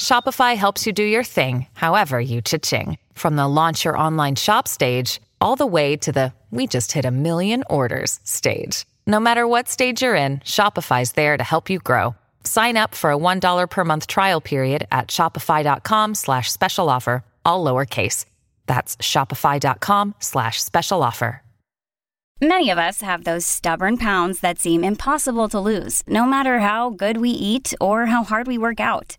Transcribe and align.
Shopify 0.00 0.56
helps 0.56 0.86
you 0.86 0.94
do 0.94 1.02
your 1.02 1.22
thing, 1.22 1.66
however 1.74 2.18
you 2.18 2.40
cha-ching. 2.40 2.96
From 3.12 3.36
the 3.36 3.46
launch 3.46 3.84
your 3.84 3.98
online 3.98 4.34
shop 4.34 4.66
stage, 4.66 5.20
all 5.42 5.56
the 5.56 5.66
way 5.66 5.94
to 5.98 6.10
the 6.10 6.32
we 6.50 6.66
just 6.66 6.92
hit 6.92 7.04
a 7.04 7.10
million 7.10 7.62
orders 7.70 8.18
stage. 8.24 8.86
No 9.06 9.20
matter 9.20 9.46
what 9.46 9.68
stage 9.68 10.02
you're 10.02 10.16
in, 10.16 10.38
Shopify's 10.40 11.12
there 11.12 11.36
to 11.36 11.44
help 11.44 11.70
you 11.70 11.78
grow. 11.78 12.16
Sign 12.44 12.76
up 12.76 12.94
for 12.94 13.12
a 13.12 13.16
$1 13.16 13.68
per 13.68 13.84
month 13.84 14.06
trial 14.06 14.40
period 14.40 14.86
at 14.90 15.08
shopify.com 15.08 16.14
slash 16.14 16.50
special 16.50 16.88
offer, 16.88 17.22
all 17.44 17.62
lowercase. 17.64 18.24
That's 18.66 18.96
shopify.com 18.96 20.14
slash 20.18 20.60
special 20.62 21.02
offer. 21.02 21.42
Many 22.40 22.70
of 22.70 22.78
us 22.78 23.02
have 23.02 23.24
those 23.24 23.44
stubborn 23.44 23.98
pounds 23.98 24.40
that 24.40 24.58
seem 24.58 24.82
impossible 24.82 25.50
to 25.50 25.60
lose, 25.60 26.02
no 26.06 26.24
matter 26.24 26.60
how 26.60 26.88
good 26.88 27.18
we 27.18 27.28
eat 27.28 27.74
or 27.78 28.06
how 28.06 28.24
hard 28.24 28.46
we 28.46 28.56
work 28.56 28.80
out. 28.80 29.18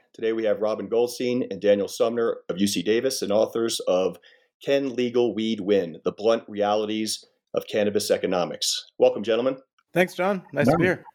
Today 0.13 0.33
we 0.33 0.43
have 0.43 0.59
Robin 0.59 0.89
Goldstein 0.89 1.47
and 1.49 1.61
Daniel 1.61 1.87
Sumner 1.87 2.39
of 2.49 2.57
UC 2.57 2.83
Davis 2.83 3.21
and 3.21 3.31
authors 3.31 3.79
of 3.87 4.17
Can 4.61 4.93
Legal 4.93 5.33
Weed 5.33 5.61
Win? 5.61 6.01
The 6.03 6.11
Blunt 6.11 6.43
Realities 6.49 7.23
of 7.53 7.63
Cannabis 7.71 8.11
Economics. 8.11 8.87
Welcome, 8.97 9.23
gentlemen. 9.23 9.57
Thanks, 9.93 10.13
John. 10.13 10.43
Nice 10.51 10.67
to 10.67 10.77
be 10.77 10.83
here. 10.83 11.05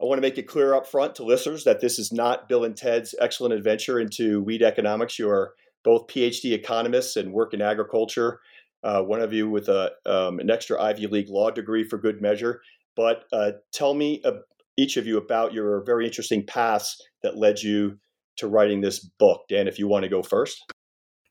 I 0.00 0.06
want 0.06 0.18
to 0.18 0.22
make 0.22 0.36
it 0.36 0.48
clear 0.48 0.74
up 0.74 0.88
front 0.88 1.14
to 1.16 1.22
listeners 1.22 1.62
that 1.62 1.80
this 1.80 2.00
is 2.00 2.12
not 2.12 2.48
Bill 2.48 2.64
and 2.64 2.76
Ted's 2.76 3.14
excellent 3.20 3.54
adventure 3.54 4.00
into 4.00 4.42
weed 4.42 4.62
economics. 4.62 5.16
You 5.16 5.30
are 5.30 5.54
both 5.84 6.08
PhD 6.08 6.54
economists 6.54 7.14
and 7.14 7.32
work 7.32 7.54
in 7.54 7.62
agriculture. 7.62 8.40
Uh, 8.82 9.02
one 9.02 9.20
of 9.20 9.32
you 9.32 9.48
with 9.48 9.68
a, 9.68 9.92
um, 10.06 10.40
an 10.40 10.50
extra 10.50 10.82
Ivy 10.82 11.06
League 11.06 11.28
law 11.28 11.52
degree 11.52 11.84
for 11.84 11.98
good 11.98 12.20
measure. 12.20 12.62
But 12.96 13.26
uh, 13.32 13.52
tell 13.72 13.94
me, 13.94 14.20
uh, 14.24 14.32
each 14.76 14.96
of 14.96 15.06
you, 15.06 15.18
about 15.18 15.52
your 15.52 15.84
very 15.84 16.04
interesting 16.04 16.44
paths 16.44 17.00
that 17.22 17.36
led 17.36 17.62
you 17.62 17.98
to 18.36 18.48
writing 18.48 18.80
this 18.80 18.98
book. 18.98 19.42
Dan, 19.48 19.68
if 19.68 19.78
you 19.78 19.88
want 19.88 20.04
to 20.04 20.08
go 20.08 20.22
first. 20.22 20.64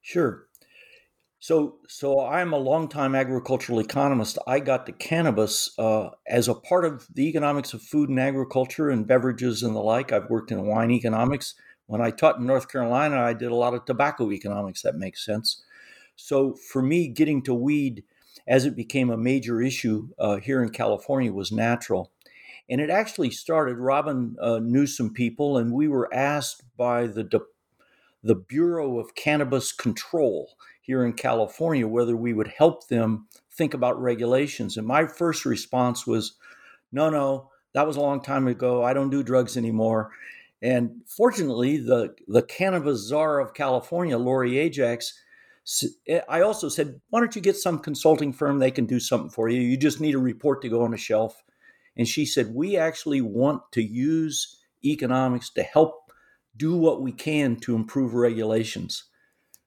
Sure. 0.02 0.46
So, 1.40 1.78
so 1.88 2.24
I'm 2.24 2.54
a 2.54 2.58
longtime 2.58 3.16
agricultural 3.16 3.80
economist. 3.80 4.38
I 4.46 4.60
got 4.60 4.86
to 4.86 4.92
cannabis 4.92 5.74
uh, 5.80 6.10
as 6.28 6.48
a 6.48 6.54
part 6.54 6.86
of 6.86 7.08
the 7.12 7.28
economics 7.28 7.74
of 7.74 7.82
food 7.82 8.10
and 8.10 8.20
agriculture 8.20 8.92
and 8.92 9.08
beverages 9.08 9.64
and 9.64 9.76
the 9.76 9.80
like. 9.80 10.12
I've 10.12 10.30
worked 10.30 10.52
in 10.52 10.68
wine 10.68 10.92
economics. 10.92 11.56
When 11.88 12.00
I 12.00 12.12
taught 12.12 12.38
in 12.38 12.46
North 12.46 12.72
Carolina, 12.72 13.20
I 13.20 13.34
did 13.34 13.52
a 13.52 13.56
lot 13.56 13.74
of 13.74 13.86
tobacco 13.86 14.32
economics. 14.32 14.84
That 14.84 14.96
makes 14.96 15.26
sense. 15.26 15.64
So, 16.16 16.54
for 16.54 16.84
me, 16.84 17.08
getting 17.08 17.42
to 17.44 17.56
weed 17.56 18.04
as 18.48 18.66
it 18.66 18.76
became 18.76 19.10
a 19.10 19.18
major 19.18 19.62
issue 19.62 20.10
uh, 20.20 20.38
here 20.38 20.62
in 20.62 20.70
California 20.70 21.34
was 21.34 21.52
natural. 21.52 22.12
And 22.70 22.80
it 22.80 22.90
actually 22.90 23.32
started, 23.32 23.78
Robin 23.78 24.36
uh, 24.42 24.60
knew 24.60 24.88
some 24.88 25.14
people, 25.14 25.58
and 25.58 25.74
we 25.74 25.88
were 25.88 26.14
asked 26.14 26.64
by 26.78 27.08
the, 27.08 27.24
De- 27.24 27.40
the 28.24 28.36
Bureau 28.36 29.00
of 29.00 29.16
Cannabis 29.16 29.72
Control 29.74 30.52
here 30.82 31.06
in 31.06 31.14
California 31.14 31.88
whether 31.88 32.16
we 32.16 32.34
would 32.34 32.48
help 32.48 32.88
them 32.88 33.28
think 33.52 33.74
about 33.74 34.02
regulations. 34.02 34.78
And 34.78 34.88
my 34.88 35.06
first 35.06 35.46
response 35.46 36.08
was, 36.08 36.38
no, 36.92 37.10
no, 37.10 37.50
that 37.74 37.88
was 37.88 37.98
a 37.98 38.02
long 38.02 38.22
time 38.22 38.48
ago. 38.48 38.84
I 38.84 38.94
don't 38.94 39.10
do 39.10 39.24
drugs 39.24 39.58
anymore. 39.58 40.12
And 40.62 41.02
fortunately, 41.08 41.78
the, 41.78 42.16
the 42.28 42.44
cannabis 42.44 43.00
czar 43.08 43.40
of 43.40 43.54
California, 43.54 44.18
Lori 44.18 44.60
Ajax, 44.60 45.20
eh, 46.08 46.22
I 46.30 46.42
also 46.42 46.70
said, 46.70 47.02
why 47.10 47.20
don't 47.20 47.36
you 47.36 47.42
get 47.42 47.58
some 47.58 47.80
consulting 47.80 48.32
firm? 48.32 48.60
They 48.60 48.72
can 48.72 48.86
do 48.86 49.00
something 49.00 49.30
for 49.30 49.50
you. 49.50 49.62
You 49.62 49.78
just 49.78 50.02
need 50.02 50.16
a 50.16 50.20
report 50.20 50.62
to 50.62 50.70
go 50.70 50.84
on 50.84 50.94
a 50.94 50.98
shelf. 50.98 51.44
And 51.98 52.08
she 52.08 52.26
said, 52.26 52.54
we 52.54 52.78
actually 52.78 53.22
want 53.22 53.64
to 53.74 53.82
use 53.82 54.58
economics 54.84 55.50
to 55.52 55.64
help 55.64 56.12
do 56.56 56.76
what 56.76 57.02
we 57.02 57.12
can 57.12 57.56
to 57.58 57.76
improve 57.76 58.14
regulations. 58.14 59.06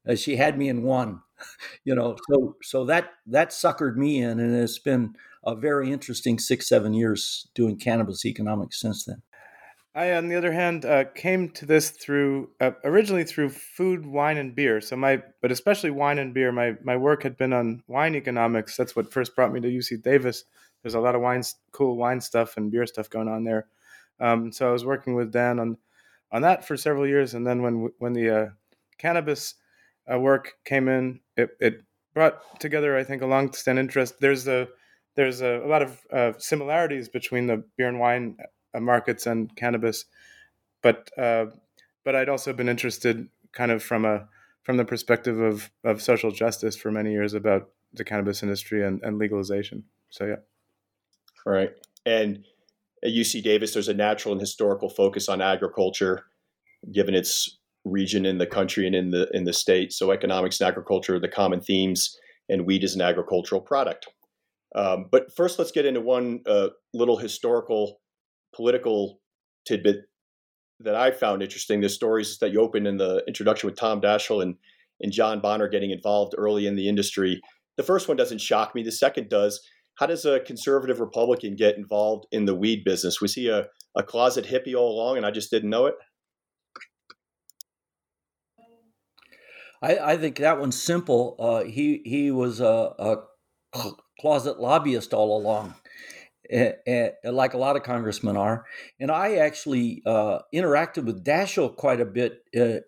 Uh, 0.08 0.14
she 0.14 0.36
had 0.36 0.58
me 0.58 0.68
in 0.68 0.82
one, 0.82 1.20
you 1.84 1.94
know. 1.94 2.16
So 2.30 2.56
so 2.62 2.84
that 2.86 3.10
that 3.26 3.50
suckered 3.50 3.96
me 3.96 4.20
in, 4.20 4.38
and 4.38 4.54
it's 4.54 4.78
been 4.78 5.14
a 5.44 5.54
very 5.54 5.90
interesting 5.90 6.38
six 6.38 6.68
seven 6.68 6.92
years 6.92 7.48
doing 7.54 7.78
cannabis 7.78 8.24
economics 8.26 8.80
since 8.80 9.04
then. 9.04 9.22
I, 9.96 10.12
on 10.14 10.28
the 10.28 10.34
other 10.34 10.52
hand, 10.52 10.84
uh, 10.84 11.04
came 11.14 11.50
to 11.50 11.64
this 11.64 11.90
through 11.90 12.50
uh, 12.60 12.72
originally 12.82 13.22
through 13.22 13.50
food, 13.50 14.04
wine, 14.04 14.36
and 14.36 14.54
beer. 14.54 14.80
So 14.80 14.96
my, 14.96 15.22
but 15.40 15.52
especially 15.52 15.90
wine 15.90 16.18
and 16.18 16.34
beer. 16.34 16.50
My 16.50 16.74
my 16.82 16.96
work 16.96 17.22
had 17.22 17.36
been 17.36 17.52
on 17.52 17.82
wine 17.86 18.16
economics. 18.16 18.76
That's 18.76 18.96
what 18.96 19.12
first 19.12 19.36
brought 19.36 19.52
me 19.52 19.60
to 19.60 19.68
UC 19.68 20.02
Davis. 20.02 20.44
There's 20.84 20.94
a 20.94 21.00
lot 21.00 21.14
of 21.14 21.22
wine, 21.22 21.42
cool 21.72 21.96
wine 21.96 22.20
stuff 22.20 22.58
and 22.58 22.70
beer 22.70 22.86
stuff 22.86 23.08
going 23.08 23.26
on 23.26 23.42
there. 23.44 23.66
Um, 24.20 24.52
so 24.52 24.68
I 24.68 24.72
was 24.72 24.84
working 24.84 25.14
with 25.14 25.32
Dan 25.32 25.58
on 25.58 25.78
on 26.30 26.42
that 26.42 26.66
for 26.66 26.76
several 26.76 27.06
years, 27.06 27.32
and 27.32 27.46
then 27.46 27.62
when 27.62 27.90
when 27.98 28.12
the 28.12 28.30
uh, 28.30 28.48
cannabis 28.98 29.54
uh, 30.12 30.18
work 30.18 30.52
came 30.64 30.88
in, 30.88 31.20
it, 31.38 31.56
it 31.58 31.82
brought 32.12 32.60
together, 32.60 32.98
I 32.98 33.04
think, 33.04 33.22
a 33.22 33.26
long-standing 33.26 33.82
interest. 33.82 34.20
There's 34.20 34.46
a 34.46 34.68
there's 35.16 35.40
a, 35.40 35.62
a 35.64 35.68
lot 35.68 35.80
of 35.80 36.00
uh, 36.12 36.32
similarities 36.38 37.08
between 37.08 37.46
the 37.46 37.64
beer 37.78 37.88
and 37.88 37.98
wine 37.98 38.36
uh, 38.74 38.80
markets 38.80 39.26
and 39.26 39.54
cannabis, 39.56 40.04
but 40.82 41.10
uh, 41.16 41.46
but 42.04 42.14
I'd 42.14 42.28
also 42.28 42.52
been 42.52 42.68
interested, 42.68 43.28
kind 43.52 43.70
of 43.70 43.82
from 43.82 44.04
a 44.04 44.28
from 44.62 44.76
the 44.76 44.84
perspective 44.84 45.40
of 45.40 45.70
of 45.82 46.02
social 46.02 46.30
justice 46.30 46.76
for 46.76 46.90
many 46.90 47.12
years 47.12 47.32
about 47.32 47.70
the 47.92 48.04
cannabis 48.04 48.42
industry 48.42 48.84
and, 48.84 49.02
and 49.02 49.18
legalization. 49.18 49.84
So 50.10 50.26
yeah, 50.26 50.36
right. 51.52 51.70
And 52.06 52.44
at 53.04 53.10
UC 53.10 53.42
Davis, 53.42 53.74
there's 53.74 53.88
a 53.88 53.94
natural 53.94 54.32
and 54.32 54.40
historical 54.40 54.88
focus 54.88 55.28
on 55.28 55.40
agriculture, 55.40 56.24
given 56.92 57.14
its 57.14 57.58
region 57.84 58.24
in 58.24 58.38
the 58.38 58.46
country 58.46 58.86
and 58.86 58.96
in 58.96 59.10
the 59.10 59.28
in 59.32 59.44
the 59.44 59.52
state. 59.52 59.92
So 59.92 60.10
economics 60.10 60.60
and 60.60 60.68
agriculture 60.68 61.16
are 61.16 61.20
the 61.20 61.28
common 61.28 61.60
themes, 61.60 62.16
and 62.48 62.66
wheat 62.66 62.84
is 62.84 62.94
an 62.94 63.02
agricultural 63.02 63.60
product. 63.60 64.08
Um, 64.74 65.06
but 65.10 65.34
first, 65.36 65.58
let's 65.58 65.70
get 65.70 65.86
into 65.86 66.00
one 66.00 66.40
uh, 66.46 66.68
little 66.92 67.16
historical, 67.16 68.00
political 68.54 69.20
tidbit 69.66 70.04
that 70.80 70.96
I 70.96 71.10
found 71.10 71.42
interesting. 71.42 71.80
The 71.80 71.88
stories 71.88 72.38
that 72.38 72.52
you 72.52 72.60
opened 72.60 72.86
in 72.86 72.96
the 72.96 73.22
introduction 73.28 73.68
with 73.68 73.78
Tom 73.78 74.00
Daschle 74.00 74.42
and 74.42 74.56
and 75.00 75.12
John 75.12 75.40
Boehner 75.40 75.68
getting 75.68 75.90
involved 75.90 76.34
early 76.38 76.66
in 76.66 76.76
the 76.76 76.88
industry. 76.88 77.40
The 77.76 77.82
first 77.82 78.08
one 78.08 78.16
doesn't 78.16 78.40
shock 78.40 78.74
me. 78.74 78.82
The 78.82 78.92
second 78.92 79.28
does. 79.28 79.60
How 79.96 80.06
does 80.06 80.24
a 80.24 80.40
conservative 80.40 81.00
Republican 81.00 81.54
get 81.54 81.76
involved 81.76 82.26
in 82.32 82.46
the 82.46 82.54
weed 82.54 82.84
business? 82.84 83.20
Was 83.20 83.34
he 83.34 83.48
a, 83.48 83.66
a 83.96 84.02
closet 84.02 84.46
hippie 84.46 84.74
all 84.74 84.92
along 84.92 85.16
and 85.16 85.26
I 85.26 85.30
just 85.30 85.50
didn't 85.50 85.70
know 85.70 85.86
it? 85.86 85.94
I, 89.84 90.12
I 90.12 90.16
think 90.16 90.36
that 90.38 90.58
one's 90.58 90.80
simple. 90.80 91.36
Uh, 91.38 91.64
he 91.64 92.00
he 92.06 92.30
was 92.30 92.60
a, 92.60 92.94
a, 92.98 93.16
closet 94.20 94.58
lobbyist 94.58 95.12
all 95.12 95.36
along, 95.36 95.74
like 96.50 97.54
a 97.54 97.58
lot 97.58 97.76
of 97.76 97.82
congressmen 97.82 98.36
are. 98.36 98.64
And 98.98 99.10
I 99.10 99.36
actually 99.36 100.02
uh, 100.06 100.38
interacted 100.54 101.04
with 101.04 101.24
Daschle 101.24 101.76
quite 101.76 102.00
a 102.00 102.06
bit 102.06 102.44
uh, 102.56 102.78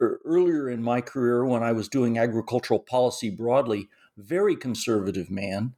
earlier 0.00 0.68
in 0.68 0.82
my 0.82 1.00
career 1.00 1.44
when 1.44 1.62
I 1.62 1.72
was 1.72 1.88
doing 1.88 2.18
agricultural 2.18 2.80
policy 2.80 3.30
broadly. 3.30 3.88
Very 4.16 4.56
conservative 4.56 5.30
man. 5.30 5.74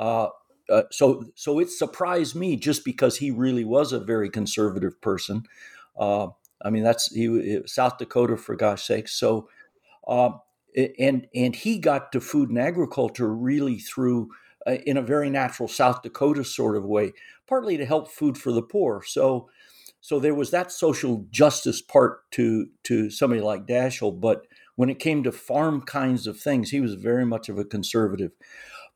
Uh, 0.00 0.28
uh, 0.70 0.84
so 0.90 1.24
so 1.36 1.60
it 1.60 1.70
surprised 1.70 2.34
me 2.34 2.56
just 2.56 2.84
because 2.86 3.18
he 3.18 3.30
really 3.30 3.64
was 3.64 3.92
a 3.92 4.00
very 4.00 4.30
conservative 4.30 5.00
person. 5.02 5.44
Uh, 5.98 6.28
I 6.64 6.70
mean, 6.70 6.84
that's 6.84 7.12
he 7.14 7.60
South 7.66 7.98
Dakota 7.98 8.38
for 8.38 8.56
gosh 8.56 8.84
sakes. 8.84 9.12
So, 9.12 9.48
uh, 10.08 10.30
and 10.98 11.26
and 11.34 11.56
he 11.56 11.78
got 11.78 12.12
to 12.12 12.20
food 12.20 12.50
and 12.50 12.58
agriculture 12.58 13.34
really 13.34 13.78
through 13.78 14.30
uh, 14.66 14.78
in 14.86 14.96
a 14.96 15.02
very 15.02 15.30
natural 15.30 15.68
South 15.68 16.02
Dakota 16.02 16.44
sort 16.44 16.76
of 16.76 16.84
way, 16.84 17.12
partly 17.48 17.76
to 17.76 17.86
help 17.86 18.10
food 18.10 18.38
for 18.38 18.52
the 18.52 18.62
poor. 18.62 19.02
So, 19.06 19.50
so 20.00 20.20
there 20.20 20.34
was 20.34 20.50
that 20.52 20.72
social 20.72 21.26
justice 21.30 21.82
part 21.82 22.30
to 22.32 22.68
to 22.84 23.10
somebody 23.10 23.42
like 23.42 23.66
Daschle, 23.66 24.20
but 24.20 24.46
when 24.76 24.90
it 24.90 25.00
came 25.00 25.24
to 25.24 25.32
farm 25.32 25.82
kinds 25.82 26.26
of 26.26 26.40
things, 26.40 26.70
he 26.70 26.80
was 26.80 26.94
very 26.94 27.26
much 27.26 27.50
of 27.50 27.58
a 27.58 27.64
conservative. 27.64 28.32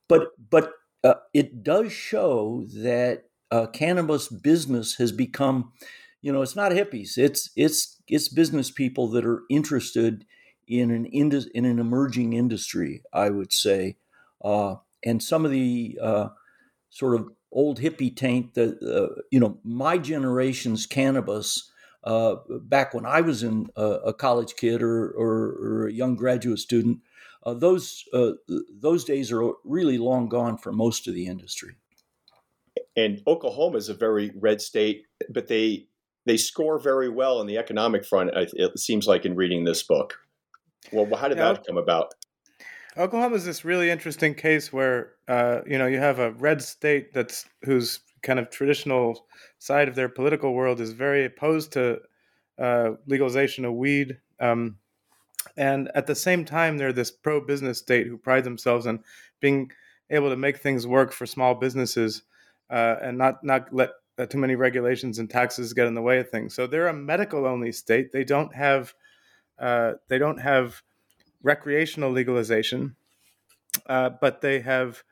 But 0.09 0.29
but 0.51 0.73
uh, 1.05 1.15
it 1.35 1.63
does 1.63 1.93
show 1.93 2.65
that 2.75 3.25
uh, 3.51 3.67
cannabis 3.67 4.29
business 4.29 4.95
has 4.95 5.13
become, 5.13 5.73
you 6.23 6.33
know, 6.33 6.41
it's 6.41 6.57
not 6.57 6.73
hippies. 6.73 7.19
It's 7.19 7.51
it's 7.55 8.03
it's 8.09 8.29
business 8.29 8.71
people 8.71 9.09
that 9.09 9.27
are 9.27 9.43
interested 9.51 10.25
in 10.67 10.91
an 10.91 11.05
in 11.05 11.31
an 11.67 11.79
emerging 11.79 12.33
industry. 12.33 13.03
I 13.13 13.29
would 13.29 13.53
say, 13.53 13.97
uh, 14.43 14.77
and 15.05 15.23
some 15.23 15.45
of 15.45 15.51
the 15.51 15.99
uh, 16.03 16.29
sort 16.89 17.21
of 17.21 17.29
old 17.53 17.81
hippie 17.81 18.17
taint 18.17 18.55
that 18.55 18.83
uh, 18.83 19.21
you 19.31 19.39
know 19.39 19.59
my 19.63 19.99
generation's 19.99 20.87
cannabis. 20.87 21.71
Uh, 22.03 22.37
back 22.61 22.93
when 22.93 23.07
I 23.07 23.23
was 23.23 23.43
in 23.43 23.71
a 23.77 24.13
college 24.13 24.57
kid 24.57 24.83
or, 24.83 25.09
or, 25.13 25.57
or, 25.59 25.87
a 25.87 25.91
young 25.91 26.17
graduate 26.17 26.59
student, 26.59 26.99
uh, 27.45 27.55
those 27.55 28.05
uh, 28.13 28.33
those 28.81 29.05
days 29.05 29.31
are 29.33 29.53
really 29.65 29.99
long 29.99 30.29
gone 30.29 30.57
for 30.57 30.73
most 30.73 31.07
of 31.07 31.15
the 31.15 31.27
industry. 31.27 31.77
And 32.97 33.21
Oklahoma 33.27 33.77
is 33.77 33.89
a 33.89 33.95
very 33.95 34.33
red 34.37 34.61
state, 34.61 35.03
but 35.29 35.49
they 35.49 35.87
they 36.27 36.37
score 36.37 36.79
very 36.79 37.09
well 37.09 37.39
on 37.39 37.47
the 37.47 37.59
economic 37.59 38.05
front. 38.05 38.31
It 38.35 38.79
seems 38.79 39.07
like 39.07 39.25
in 39.25 39.37
reading 39.37 39.65
this 39.65 39.83
book. 39.83 40.19
Well, 40.93 41.07
how 41.17 41.29
did 41.29 41.39
yeah, 41.39 41.53
that 41.53 41.67
come 41.67 41.77
about? 41.77 42.15
Oklahoma 42.97 43.37
is 43.37 43.45
this 43.45 43.65
really 43.65 43.91
interesting 43.91 44.35
case 44.35 44.73
where 44.73 45.13
uh, 45.29 45.61
you 45.67 45.79
know 45.79 45.87
you 45.87 45.99
have 45.99 46.19
a 46.19 46.33
red 46.33 46.63
state 46.63 47.13
that's 47.13 47.47
whose 47.65 48.01
kind 48.23 48.39
of 48.39 48.49
traditional 48.51 49.27
side 49.59 49.89
of 49.89 49.95
their 49.95 50.09
political 50.09 50.55
world 50.55 50.81
is 50.81 50.93
very 50.93 51.25
opposed 51.25 51.73
to 51.73 51.99
uh, 52.59 52.93
legalization 53.07 53.65
of 53.65 53.75
weed, 53.75 54.19
um, 54.41 54.79
and 55.57 55.91
at 55.95 56.07
the 56.07 56.15
same 56.15 56.45
time 56.45 56.77
they're 56.77 56.93
this 56.93 57.11
pro-business 57.11 57.79
state 57.79 58.07
who 58.07 58.17
pride 58.17 58.45
themselves 58.45 58.87
on 58.87 59.03
being 59.41 59.71
able 60.11 60.31
to 60.31 60.37
make 60.37 60.59
things 60.59 60.87
work 60.87 61.13
for 61.13 61.27
small 61.27 61.55
businesses 61.55 62.23
uh, 62.71 62.97
and 63.03 63.19
not 63.19 63.43
not 63.45 63.73
let 63.73 63.91
uh, 64.19 64.27
too 64.27 64.39
many 64.39 64.55
regulations 64.55 65.19
and 65.19 65.29
taxes 65.29 65.73
get 65.73 65.87
in 65.87 65.95
the 65.95 66.03
way 66.03 66.19
of 66.19 66.31
things. 66.31 66.55
So 66.55 66.67
they're 66.67 66.89
a 66.89 66.95
medical 66.95 67.47
only 67.47 67.73
state. 67.73 68.13
They 68.13 68.25
don't 68.25 68.55
have 68.55 68.95
uh, 69.59 69.95
they 70.09 70.19
don't 70.19 70.41
have 70.41 70.83
recreational 71.43 72.11
legalization, 72.11 72.97
uh, 73.87 74.11
but 74.21 74.41
they 74.41 74.61
have 74.61 75.03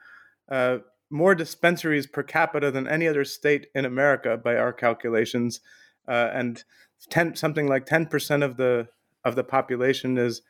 uh, 0.48 0.78
more 1.10 1.34
dispensaries 1.34 2.06
per 2.06 2.22
capita 2.22 2.70
than 2.70 2.88
any 2.88 3.06
other 3.06 3.24
state 3.24 3.66
in 3.74 3.84
America 3.84 4.36
by 4.36 4.56
our 4.56 4.72
calculations, 4.72 5.60
uh, 6.08 6.30
and 6.32 6.64
10, 7.10 7.36
something 7.36 7.68
like 7.68 7.86
ten 7.86 8.06
percent 8.06 8.42
of 8.42 8.56
the 8.56 8.88
of 9.24 9.36
the 9.36 9.44
population 9.44 10.18
is 10.18 10.42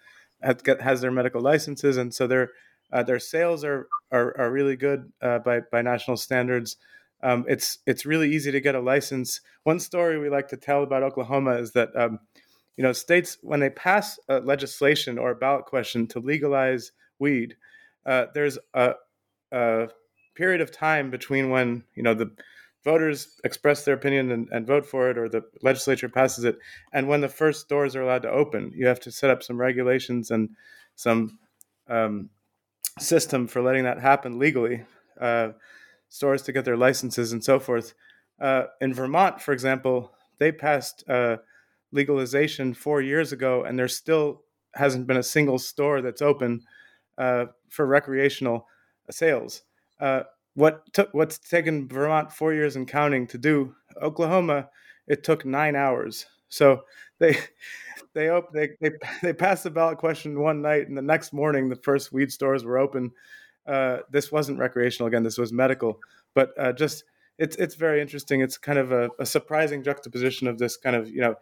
has, 0.42 1.00
their 1.00 1.10
medical 1.10 1.40
licenses, 1.40 1.96
and 1.96 2.12
so 2.12 2.26
their 2.26 2.50
uh, 2.92 3.02
their 3.02 3.18
sales 3.18 3.64
are 3.64 3.88
are, 4.10 4.36
are 4.38 4.50
really 4.50 4.76
good 4.76 5.12
uh, 5.20 5.38
by 5.38 5.60
by 5.70 5.82
national 5.82 6.16
standards. 6.16 6.76
Um, 7.22 7.44
it's 7.48 7.78
it's 7.86 8.04
really 8.04 8.32
easy 8.32 8.50
to 8.50 8.60
get 8.60 8.74
a 8.74 8.80
license. 8.80 9.40
One 9.62 9.78
story 9.78 10.18
we 10.18 10.28
like 10.28 10.48
to 10.48 10.56
tell 10.56 10.82
about 10.82 11.04
Oklahoma 11.04 11.52
is 11.52 11.72
that 11.72 11.94
um, 11.94 12.18
you 12.76 12.82
know, 12.82 12.92
states 12.92 13.38
when 13.42 13.60
they 13.60 13.70
pass 13.70 14.18
legislation 14.28 15.18
or 15.18 15.30
a 15.30 15.36
ballot 15.36 15.66
question 15.66 16.06
to 16.08 16.20
legalize 16.20 16.92
weed, 17.18 17.56
uh, 18.06 18.26
there's 18.34 18.58
a, 18.74 18.94
a, 19.52 19.88
period 20.34 20.62
of 20.62 20.72
time 20.72 21.10
between 21.10 21.50
when 21.50 21.84
you 21.94 22.02
know 22.02 22.14
the 22.14 22.30
voters 22.84 23.40
express 23.44 23.84
their 23.84 23.94
opinion 23.94 24.30
and, 24.30 24.48
and, 24.50 24.66
vote 24.66 24.84
for 24.84 25.10
it, 25.10 25.18
or 25.18 25.28
the 25.28 25.42
legislature 25.62 26.08
passes 26.08 26.44
it, 26.44 26.58
and 26.92 27.08
when 27.08 27.20
the 27.20 27.28
first 27.28 27.68
doors 27.68 27.94
are 27.94 28.02
allowed 28.02 28.22
to 28.22 28.30
open. 28.30 28.72
You 28.74 28.86
have 28.86 29.00
to 29.00 29.12
set 29.12 29.30
up 29.30 29.42
some 29.42 29.60
regulations 29.60 30.30
and 30.30 30.50
some 30.96 31.38
um, 31.88 32.30
system 32.98 33.46
for 33.46 33.62
letting 33.62 33.84
that 33.84 34.00
happen 34.00 34.38
legally. 34.38 34.84
Uh, 35.20 35.50
stores 36.08 36.42
to 36.42 36.52
get 36.52 36.64
their 36.64 36.76
licenses 36.76 37.32
and 37.32 37.42
so 37.42 37.58
forth. 37.58 37.94
Uh, 38.40 38.64
in 38.80 38.92
Vermont, 38.92 39.40
for 39.40 39.52
example, 39.52 40.12
they 40.38 40.52
passed 40.52 41.08
uh, 41.08 41.38
legalization 41.90 42.74
four 42.74 43.00
years 43.00 43.32
ago, 43.32 43.64
and 43.64 43.78
there 43.78 43.88
still 43.88 44.42
hasn't 44.74 45.06
been 45.06 45.16
a 45.16 45.22
single 45.22 45.58
store 45.58 46.02
that's 46.02 46.20
open 46.20 46.62
uh, 47.18 47.46
for 47.68 47.86
recreational 47.86 48.66
sales. 49.10 49.62
What 50.54 50.92
took 50.92 51.12
what's 51.12 51.38
taken 51.38 51.88
Vermont 51.88 52.32
four 52.32 52.52
years 52.52 52.76
and 52.76 52.86
counting 52.86 53.26
to 53.28 53.38
do, 53.38 53.74
Oklahoma, 54.00 54.68
it 55.06 55.24
took 55.24 55.44
nine 55.44 55.76
hours. 55.76 56.26
So 56.48 56.82
they 57.18 57.36
they 58.14 58.28
op- 58.28 58.52
they 58.52 58.70
they 58.80 58.90
they 59.22 59.32
passed 59.32 59.64
the 59.64 59.70
ballot 59.70 59.98
question 59.98 60.38
one 60.40 60.62
night, 60.62 60.88
and 60.88 60.96
the 60.96 61.02
next 61.02 61.32
morning 61.32 61.68
the 61.68 61.76
first 61.76 62.12
weed 62.12 62.32
stores 62.32 62.64
were 62.64 62.78
open. 62.78 63.12
Uh, 63.66 63.98
this 64.10 64.32
wasn't 64.32 64.58
recreational 64.58 65.06
again; 65.08 65.22
this 65.22 65.38
was 65.38 65.52
medical. 65.52 65.98
But 66.34 66.50
uh, 66.58 66.72
just 66.72 67.04
it's 67.38 67.56
it's 67.56 67.74
very 67.74 68.00
interesting. 68.02 68.40
It's 68.40 68.58
kind 68.58 68.78
of 68.78 68.92
a, 68.92 69.10
a 69.18 69.26
surprising 69.26 69.82
juxtaposition 69.82 70.48
of 70.48 70.58
this 70.58 70.76
kind 70.76 70.96
of 70.96 71.08
you 71.08 71.20
know 71.22 71.36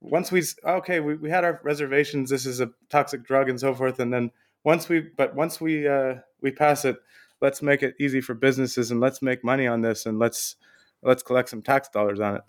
once 0.00 0.30
we 0.30 0.42
okay 0.64 1.00
we, 1.00 1.14
we 1.16 1.30
had 1.30 1.44
our 1.44 1.60
reservations 1.64 2.30
this 2.30 2.46
is 2.46 2.60
a 2.60 2.70
toxic 2.88 3.24
drug 3.24 3.48
and 3.48 3.58
so 3.58 3.74
forth 3.74 3.98
and 3.98 4.12
then 4.12 4.30
once 4.64 4.88
we 4.88 5.00
but 5.00 5.34
once 5.34 5.60
we 5.60 5.88
uh 5.88 6.14
we 6.40 6.50
pass 6.50 6.84
it 6.84 6.96
let's 7.40 7.62
make 7.62 7.82
it 7.82 7.94
easy 8.00 8.20
for 8.20 8.34
businesses 8.34 8.90
and 8.90 9.00
let's 9.00 9.22
make 9.22 9.44
money 9.44 9.66
on 9.66 9.80
this 9.80 10.06
and 10.06 10.18
let's 10.18 10.56
let's 11.02 11.22
collect 11.22 11.48
some 11.48 11.62
tax 11.62 11.88
dollars 11.88 12.20
on 12.20 12.36
it 12.36 12.42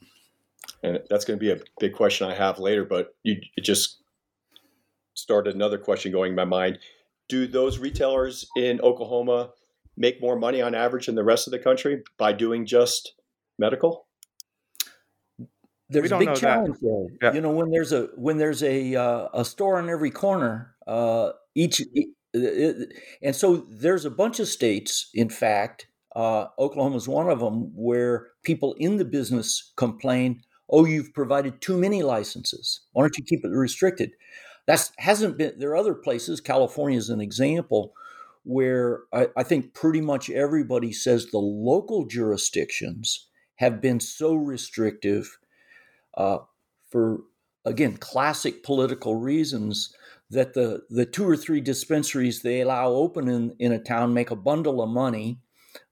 and 0.83 0.99
that's 1.09 1.25
going 1.25 1.37
to 1.37 1.43
be 1.43 1.51
a 1.51 1.59
big 1.79 1.93
question 1.93 2.29
i 2.29 2.33
have 2.33 2.59
later 2.59 2.85
but 2.85 3.15
you 3.23 3.37
just 3.61 4.01
started 5.13 5.55
another 5.55 5.77
question 5.77 6.11
going 6.11 6.31
in 6.31 6.35
my 6.35 6.45
mind 6.45 6.79
do 7.27 7.47
those 7.47 7.77
retailers 7.77 8.47
in 8.55 8.79
oklahoma 8.81 9.49
make 9.97 10.21
more 10.21 10.37
money 10.37 10.61
on 10.61 10.73
average 10.73 11.05
than 11.07 11.15
the 11.15 11.23
rest 11.23 11.47
of 11.47 11.51
the 11.51 11.59
country 11.59 12.03
by 12.17 12.31
doing 12.31 12.65
just 12.65 13.13
medical 13.57 14.07
there's 15.89 16.11
a 16.11 16.19
big 16.19 16.35
challenge 16.35 16.77
that. 16.79 17.07
there. 17.19 17.31
Yeah. 17.31 17.35
You 17.35 17.41
know, 17.41 17.51
when 17.51 17.71
there's 17.71 17.91
a 17.91 18.09
when 18.15 18.37
there's 18.37 18.61
a 18.63 18.95
uh, 18.95 19.29
a 19.33 19.43
store 19.43 19.79
on 19.79 19.89
every 19.89 20.11
corner, 20.11 20.75
uh, 20.85 21.31
each 21.55 21.81
it, 21.81 22.09
and 22.33 23.35
so 23.35 23.65
there's 23.69 24.05
a 24.05 24.11
bunch 24.11 24.39
of 24.39 24.47
states. 24.47 25.09
In 25.13 25.29
fact, 25.29 25.87
uh, 26.15 26.47
Oklahoma 26.57 26.97
is 26.97 27.07
one 27.07 27.29
of 27.29 27.39
them 27.39 27.71
where 27.75 28.27
people 28.43 28.73
in 28.77 28.97
the 28.97 29.05
business 29.05 29.71
complain, 29.75 30.41
"Oh, 30.69 30.85
you've 30.85 31.13
provided 31.13 31.61
too 31.61 31.77
many 31.77 32.03
licenses. 32.03 32.81
Why 32.93 33.03
don't 33.03 33.17
you 33.17 33.23
keep 33.23 33.43
it 33.43 33.49
restricted?" 33.49 34.11
That 34.67 34.91
hasn't 34.97 35.37
been. 35.37 35.57
There 35.57 35.71
are 35.71 35.77
other 35.77 35.95
places. 35.95 36.41
California 36.41 36.97
is 36.97 37.09
an 37.09 37.21
example 37.21 37.93
where 38.43 39.01
I, 39.13 39.27
I 39.37 39.43
think 39.43 39.73
pretty 39.73 40.01
much 40.01 40.29
everybody 40.29 40.91
says 40.91 41.27
the 41.27 41.39
local 41.39 42.05
jurisdictions 42.05 43.27
have 43.55 43.81
been 43.81 43.99
so 43.99 44.33
restrictive 44.35 45.37
uh, 46.15 46.39
for 46.89 47.21
again 47.65 47.97
classic 47.97 48.63
political 48.63 49.15
reasons 49.15 49.93
that 50.31 50.53
the 50.53 50.81
the 50.89 51.05
two 51.05 51.27
or 51.27 51.35
three 51.35 51.61
dispensaries 51.61 52.41
they 52.41 52.61
allow 52.61 52.89
open 52.89 53.27
in, 53.27 53.55
in 53.59 53.71
a 53.71 53.79
town 53.79 54.13
make 54.13 54.31
a 54.31 54.35
bundle 54.35 54.81
of 54.81 54.89
money. 54.89 55.39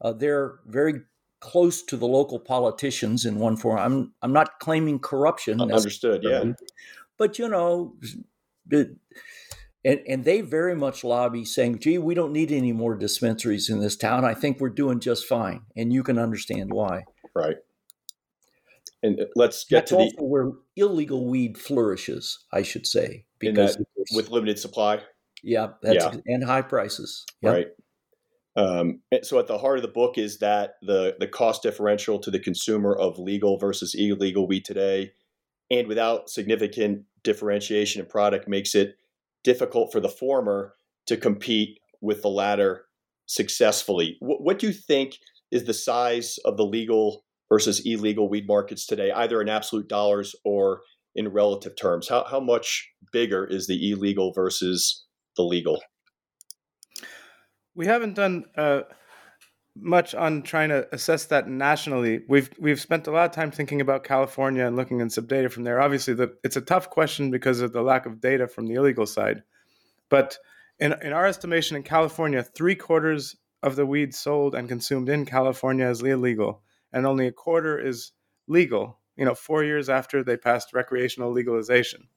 Uh, 0.01 0.13
they're 0.13 0.59
very 0.65 1.01
close 1.39 1.83
to 1.83 1.97
the 1.97 2.07
local 2.07 2.39
politicians 2.39 3.25
in 3.25 3.39
one 3.39 3.57
form. 3.57 3.79
I'm 3.79 4.13
I'm 4.21 4.33
not 4.33 4.59
claiming 4.59 4.99
corruption. 4.99 5.61
Understood. 5.61 6.23
Yeah. 6.23 6.53
But 7.17 7.39
you 7.39 7.49
know, 7.49 7.95
and 8.71 8.99
and 9.83 10.23
they 10.23 10.41
very 10.41 10.75
much 10.75 11.03
lobby 11.03 11.45
saying, 11.45 11.79
"Gee, 11.79 11.97
we 11.97 12.13
don't 12.13 12.33
need 12.33 12.51
any 12.51 12.73
more 12.73 12.95
dispensaries 12.95 13.69
in 13.69 13.79
this 13.79 13.95
town. 13.95 14.23
I 14.23 14.35
think 14.35 14.59
we're 14.59 14.69
doing 14.69 14.99
just 14.99 15.25
fine." 15.25 15.61
And 15.75 15.91
you 15.91 16.03
can 16.03 16.19
understand 16.19 16.71
why. 16.71 17.05
Right 17.35 17.57
and 19.03 19.19
uh, 19.19 19.25
let's 19.35 19.63
get 19.65 19.87
That's 19.87 19.91
to 19.91 20.17
the 20.17 20.23
where 20.23 20.51
illegal 20.75 21.27
weed 21.27 21.57
flourishes, 21.57 22.45
I 22.51 22.61
should 22.61 22.87
say, 22.87 23.25
because 23.39 23.77
with 24.13 24.29
limited 24.29 24.59
supply. 24.59 25.01
Yeah, 25.43 25.69
yeah. 25.83 26.15
and 26.25 26.43
high 26.43 26.63
prices. 26.63 27.25
Yep. 27.41 27.53
Right. 27.53 27.67
Um, 28.55 29.01
so 29.21 29.37
at 29.37 29.47
the 29.47 29.59
heart 29.59 29.77
of 29.77 29.83
the 29.83 29.87
book 29.87 30.17
is 30.17 30.39
that 30.39 30.75
the 30.81 31.15
the 31.19 31.27
cost 31.27 31.61
differential 31.61 32.17
to 32.19 32.31
the 32.31 32.39
consumer 32.39 32.95
of 32.95 33.19
legal 33.19 33.57
versus 33.57 33.93
illegal 33.93 34.47
weed 34.47 34.65
today, 34.65 35.11
and 35.69 35.87
without 35.87 36.29
significant 36.29 37.03
differentiation 37.23 38.01
in 38.01 38.07
product, 38.07 38.47
makes 38.47 38.73
it 38.73 38.97
difficult 39.43 39.91
for 39.91 39.99
the 39.99 40.09
former 40.09 40.73
to 41.05 41.17
compete 41.17 41.79
with 42.01 42.21
the 42.23 42.29
latter 42.29 42.85
successfully. 43.27 44.17
What, 44.19 44.41
what 44.41 44.59
do 44.59 44.67
you 44.67 44.73
think 44.73 45.17
is 45.51 45.65
the 45.65 45.73
size 45.73 46.39
of 46.43 46.57
the 46.57 46.65
legal 46.65 47.23
versus 47.49 47.81
illegal 47.85 48.27
weed 48.27 48.47
markets 48.47 48.85
today, 48.85 49.11
either 49.11 49.41
in 49.41 49.49
absolute 49.49 49.87
dollars 49.87 50.35
or 50.43 50.81
in 51.17 51.27
relative 51.27 51.75
terms? 51.75 52.07
How 52.07 52.23
how 52.23 52.39
much 52.39 52.89
bigger 53.11 53.43
is 53.45 53.67
the 53.67 53.91
illegal 53.91 54.31
versus 54.31 55.05
the 55.35 55.43
legal? 55.43 55.81
We 57.75 57.87
haven't 57.87 58.13
done 58.13 58.45
uh, 58.55 58.81
much 59.75 60.15
on 60.15 60.43
trying 60.43 60.69
to 60.69 60.87
assess 60.93 61.25
that 61.25 61.49
nationally. 61.49 62.21
We've 62.29 62.49
we've 62.59 62.79
spent 62.79 63.07
a 63.07 63.11
lot 63.11 63.25
of 63.25 63.31
time 63.31 63.51
thinking 63.51 63.81
about 63.81 64.03
California 64.03 64.65
and 64.65 64.75
looking 64.75 65.01
at 65.01 65.11
some 65.11 65.25
data 65.25 65.49
from 65.49 65.63
there. 65.63 65.81
Obviously, 65.81 66.13
the, 66.13 66.35
it's 66.43 66.55
a 66.55 66.61
tough 66.61 66.89
question 66.89 67.31
because 67.31 67.61
of 67.61 67.73
the 67.73 67.81
lack 67.81 68.05
of 68.05 68.21
data 68.21 68.47
from 68.47 68.67
the 68.67 68.75
illegal 68.75 69.05
side. 69.05 69.43
But 70.09 70.37
in 70.79 70.93
in 71.01 71.13
our 71.13 71.25
estimation, 71.25 71.75
in 71.75 71.83
California, 71.83 72.43
three 72.43 72.75
quarters 72.75 73.35
of 73.63 73.75
the 73.75 73.85
weed 73.85 74.13
sold 74.13 74.53
and 74.53 74.69
consumed 74.69 75.09
in 75.09 75.25
California 75.25 75.89
is 75.89 76.01
illegal, 76.01 76.61
and 76.93 77.05
only 77.05 77.27
a 77.27 77.31
quarter 77.31 77.79
is 77.79 78.11
legal. 78.47 78.99
You 79.17 79.25
know, 79.25 79.35
four 79.35 79.63
years 79.63 79.89
after 79.89 80.23
they 80.23 80.37
passed 80.37 80.73
recreational 80.73 81.31
legalization, 81.31 82.07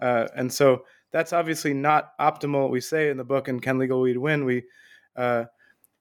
uh, 0.00 0.28
and 0.36 0.52
so 0.52 0.84
that's 1.10 1.32
obviously 1.32 1.74
not 1.74 2.16
optimal. 2.18 2.70
We 2.70 2.80
say 2.80 3.10
in 3.10 3.16
the 3.16 3.24
book, 3.24 3.48
and 3.48 3.60
can 3.60 3.78
legal 3.78 4.00
weed 4.00 4.16
win? 4.16 4.44
We 4.44 4.64
uh, 5.16 5.44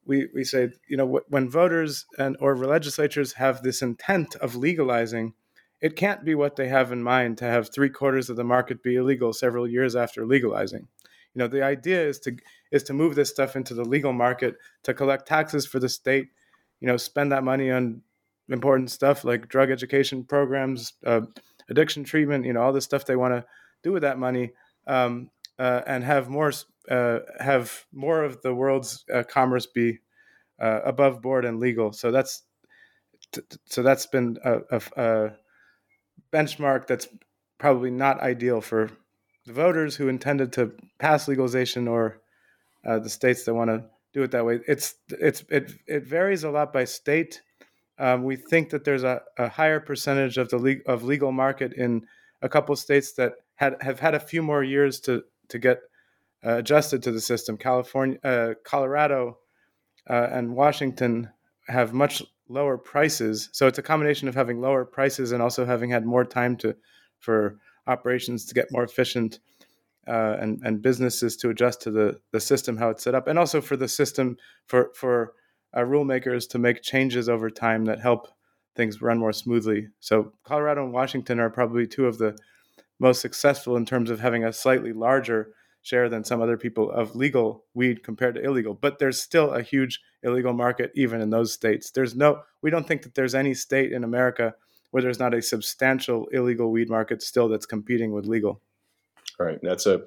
we, 0.06 0.28
we 0.34 0.44
say, 0.44 0.70
you 0.88 0.98
know, 0.98 1.22
when 1.28 1.50
voters 1.50 2.06
and 2.18 2.36
or 2.40 2.58
legislatures 2.58 3.34
have 3.34 3.62
this 3.62 3.82
intent 3.82 4.36
of 4.36 4.56
legalizing, 4.56 5.34
it 5.80 5.96
can't 5.96 6.26
be 6.26 6.36
what 6.36 6.56
they 6.56 6.68
have 6.68 6.92
in 6.92 7.04
mind 7.04 7.38
to 7.38 7.46
have 7.46 7.74
three 7.74 7.90
quarters 7.90 8.30
of 8.30 8.36
the 8.36 8.44
market 8.44 8.84
be 8.84 8.96
illegal 8.96 9.34
several 9.34 9.68
years 9.68 9.96
after 9.96 10.26
legalizing. 10.26 10.88
You 11.34 11.40
know, 11.40 11.48
the 11.48 11.64
idea 11.64 12.08
is 12.08 12.20
to 12.20 12.36
is 12.72 12.84
to 12.84 12.94
move 12.94 13.16
this 13.16 13.30
stuff 13.30 13.56
into 13.56 13.74
the 13.74 13.86
legal 13.86 14.14
market 14.14 14.56
to 14.84 14.94
collect 14.94 15.28
taxes 15.28 15.66
for 15.66 15.80
the 15.80 15.90
state. 15.90 16.28
You 16.80 16.88
know, 16.88 16.98
spend 16.98 17.32
that 17.32 17.44
money 17.44 17.72
on 17.72 18.02
important 18.52 18.92
stuff 18.92 19.24
like 19.24 19.48
drug 19.48 19.72
education 19.72 20.24
programs, 20.24 20.94
uh, 21.06 21.22
addiction 21.70 22.04
treatment. 22.04 22.46
You 22.46 22.54
know, 22.54 22.62
all 22.62 22.74
the 22.74 22.82
stuff 22.82 23.06
they 23.06 23.16
want 23.16 23.34
to 23.34 23.46
do 23.84 23.92
with 23.92 24.04
that 24.04 24.20
money, 24.20 24.52
um, 24.88 25.30
uh, 25.60 25.82
and 25.88 26.04
have 26.04 26.30
more 26.30 26.52
uh, 26.90 27.20
have 27.40 27.86
more 27.92 28.24
of 28.24 28.42
the 28.42 28.54
world's 28.54 29.06
uh, 29.14 29.24
commerce 29.24 29.66
be 29.66 30.00
uh, 30.60 30.82
above 30.84 31.22
board 31.22 31.46
and 31.46 31.60
legal. 31.60 31.92
So 31.94 32.12
that's 32.12 32.44
t- 33.32 33.42
so 33.66 33.84
that's 33.84 34.06
been 34.06 34.38
a, 34.44 34.60
a, 34.72 34.82
a, 34.96 35.32
benchmark 36.32 36.88
that's 36.88 37.08
probably 37.58 37.92
not 37.92 38.22
ideal 38.22 38.62
for 38.62 38.90
the 39.46 39.54
voters 39.54 39.96
who 39.96 40.08
intended 40.08 40.54
to 40.54 40.72
pass 41.00 41.28
legalization 41.28 41.88
or 41.88 42.22
uh, 42.86 43.00
the 43.00 43.10
states 43.10 43.44
that 43.44 43.54
want 43.54 43.70
to 43.70 43.84
do 44.14 44.24
it 44.24 44.32
that 44.32 44.46
way. 44.46 44.60
It's 44.68 44.96
it's 45.10 45.44
it 45.50 45.72
it 45.88 46.04
varies 46.04 46.44
a 46.44 46.52
lot 46.52 46.74
by 46.74 46.86
state. 46.86 47.42
Um, 48.02 48.24
we 48.24 48.36
think 48.36 48.72
that 48.72 48.84
there's 48.84 49.04
a, 49.04 49.22
a 49.38 49.48
higher 49.48 49.80
percentage 49.80 50.38
of 50.40 50.50
the 50.50 50.58
le- 50.58 50.92
of 50.92 51.04
legal 51.04 51.32
market 51.32 51.74
in 51.74 52.08
a 52.42 52.50
couple 52.50 52.76
states 52.76 53.14
that 53.14 53.34
had 53.56 53.76
have 53.82 54.00
had 54.00 54.16
a 54.16 54.20
few 54.20 54.42
more 54.42 54.64
years 54.64 55.00
to 55.02 55.24
to 55.50 55.60
get 55.60 55.78
uh, 56.44 56.58
adjusted 56.58 57.04
to 57.04 57.12
the 57.12 57.22
system. 57.22 57.58
California, 57.58 58.18
uh, 58.24 58.54
Colorado, 58.64 59.38
uh, 60.10 60.28
and 60.32 60.56
Washington 60.56 61.30
have 61.68 61.94
much 61.94 62.24
lower 62.50 62.76
prices. 62.78 63.50
So 63.52 63.68
it's 63.68 63.78
a 63.78 63.84
combination 63.84 64.28
of 64.28 64.34
having 64.34 64.60
lower 64.60 64.84
prices 64.84 65.32
and 65.32 65.42
also 65.42 65.64
having 65.64 65.92
had 65.92 66.04
more 66.04 66.26
time 66.26 66.58
to 66.58 66.76
for 67.20 67.60
operations 67.86 68.46
to 68.46 68.56
get 68.56 68.72
more 68.72 68.84
efficient 68.84 69.40
uh, 70.08 70.38
and 70.40 70.60
and 70.64 70.82
businesses 70.82 71.38
to 71.38 71.52
adjust 71.52 71.82
to 71.84 71.92
the 71.92 72.20
the 72.32 72.40
system 72.40 72.78
how 72.78 72.90
it's 72.90 73.04
set 73.04 73.14
up, 73.14 73.28
and 73.28 73.38
also 73.38 73.62
for 73.62 73.78
the 73.78 73.88
system 73.88 74.38
for 74.66 74.90
for 74.96 75.34
uh, 75.76 75.84
rule 75.84 76.04
makers 76.04 76.48
to 76.48 76.60
make 76.60 76.82
changes 76.82 77.30
over 77.30 77.50
time 77.50 77.86
that 77.86 78.00
help 78.00 78.28
things 78.76 79.02
run 79.02 79.20
more 79.20 79.34
smoothly. 79.34 79.88
So 80.00 80.34
Colorado 80.44 80.84
and 80.84 80.94
Washington 80.94 81.40
are 81.40 81.50
probably 81.50 81.88
two 81.88 82.08
of 82.08 82.18
the 82.18 82.38
most 83.00 83.22
successful 83.22 83.76
in 83.76 83.86
terms 83.86 84.10
of 84.10 84.20
having 84.20 84.44
a 84.44 84.54
slightly 84.54 84.94
larger 84.94 85.54
share 85.82 86.10
than 86.10 86.24
some 86.24 86.42
other 86.42 86.58
people 86.58 86.92
of 86.92 87.16
legal 87.16 87.66
weed 87.74 88.04
compared 88.04 88.36
to 88.36 88.42
illegal. 88.42 88.74
But 88.74 89.00
there's 89.00 89.20
still 89.20 89.54
a 89.54 89.64
huge 89.64 90.00
illegal 90.24 90.54
market 90.54 90.92
even 90.96 91.22
in 91.22 91.32
those 91.32 91.52
states. 91.52 91.92
There's 91.92 92.16
no, 92.16 92.42
we 92.62 92.70
don't 92.70 92.88
think 92.88 93.02
that 93.02 93.16
there's 93.16 93.34
any 93.34 93.54
state 93.54 93.92
in 93.92 94.04
America 94.04 94.54
where 94.92 95.02
there's 95.02 95.20
not 95.20 95.34
a 95.34 95.42
substantial 95.42 96.28
illegal 96.28 96.72
weed 96.72 96.90
market 96.90 97.24
still 97.24 97.50
that's 97.50 97.66
competing 97.66 98.12
with 98.12 98.28
legal. 98.28 98.62
Right. 99.40 99.58
That's 99.64 99.88
a 99.88 100.04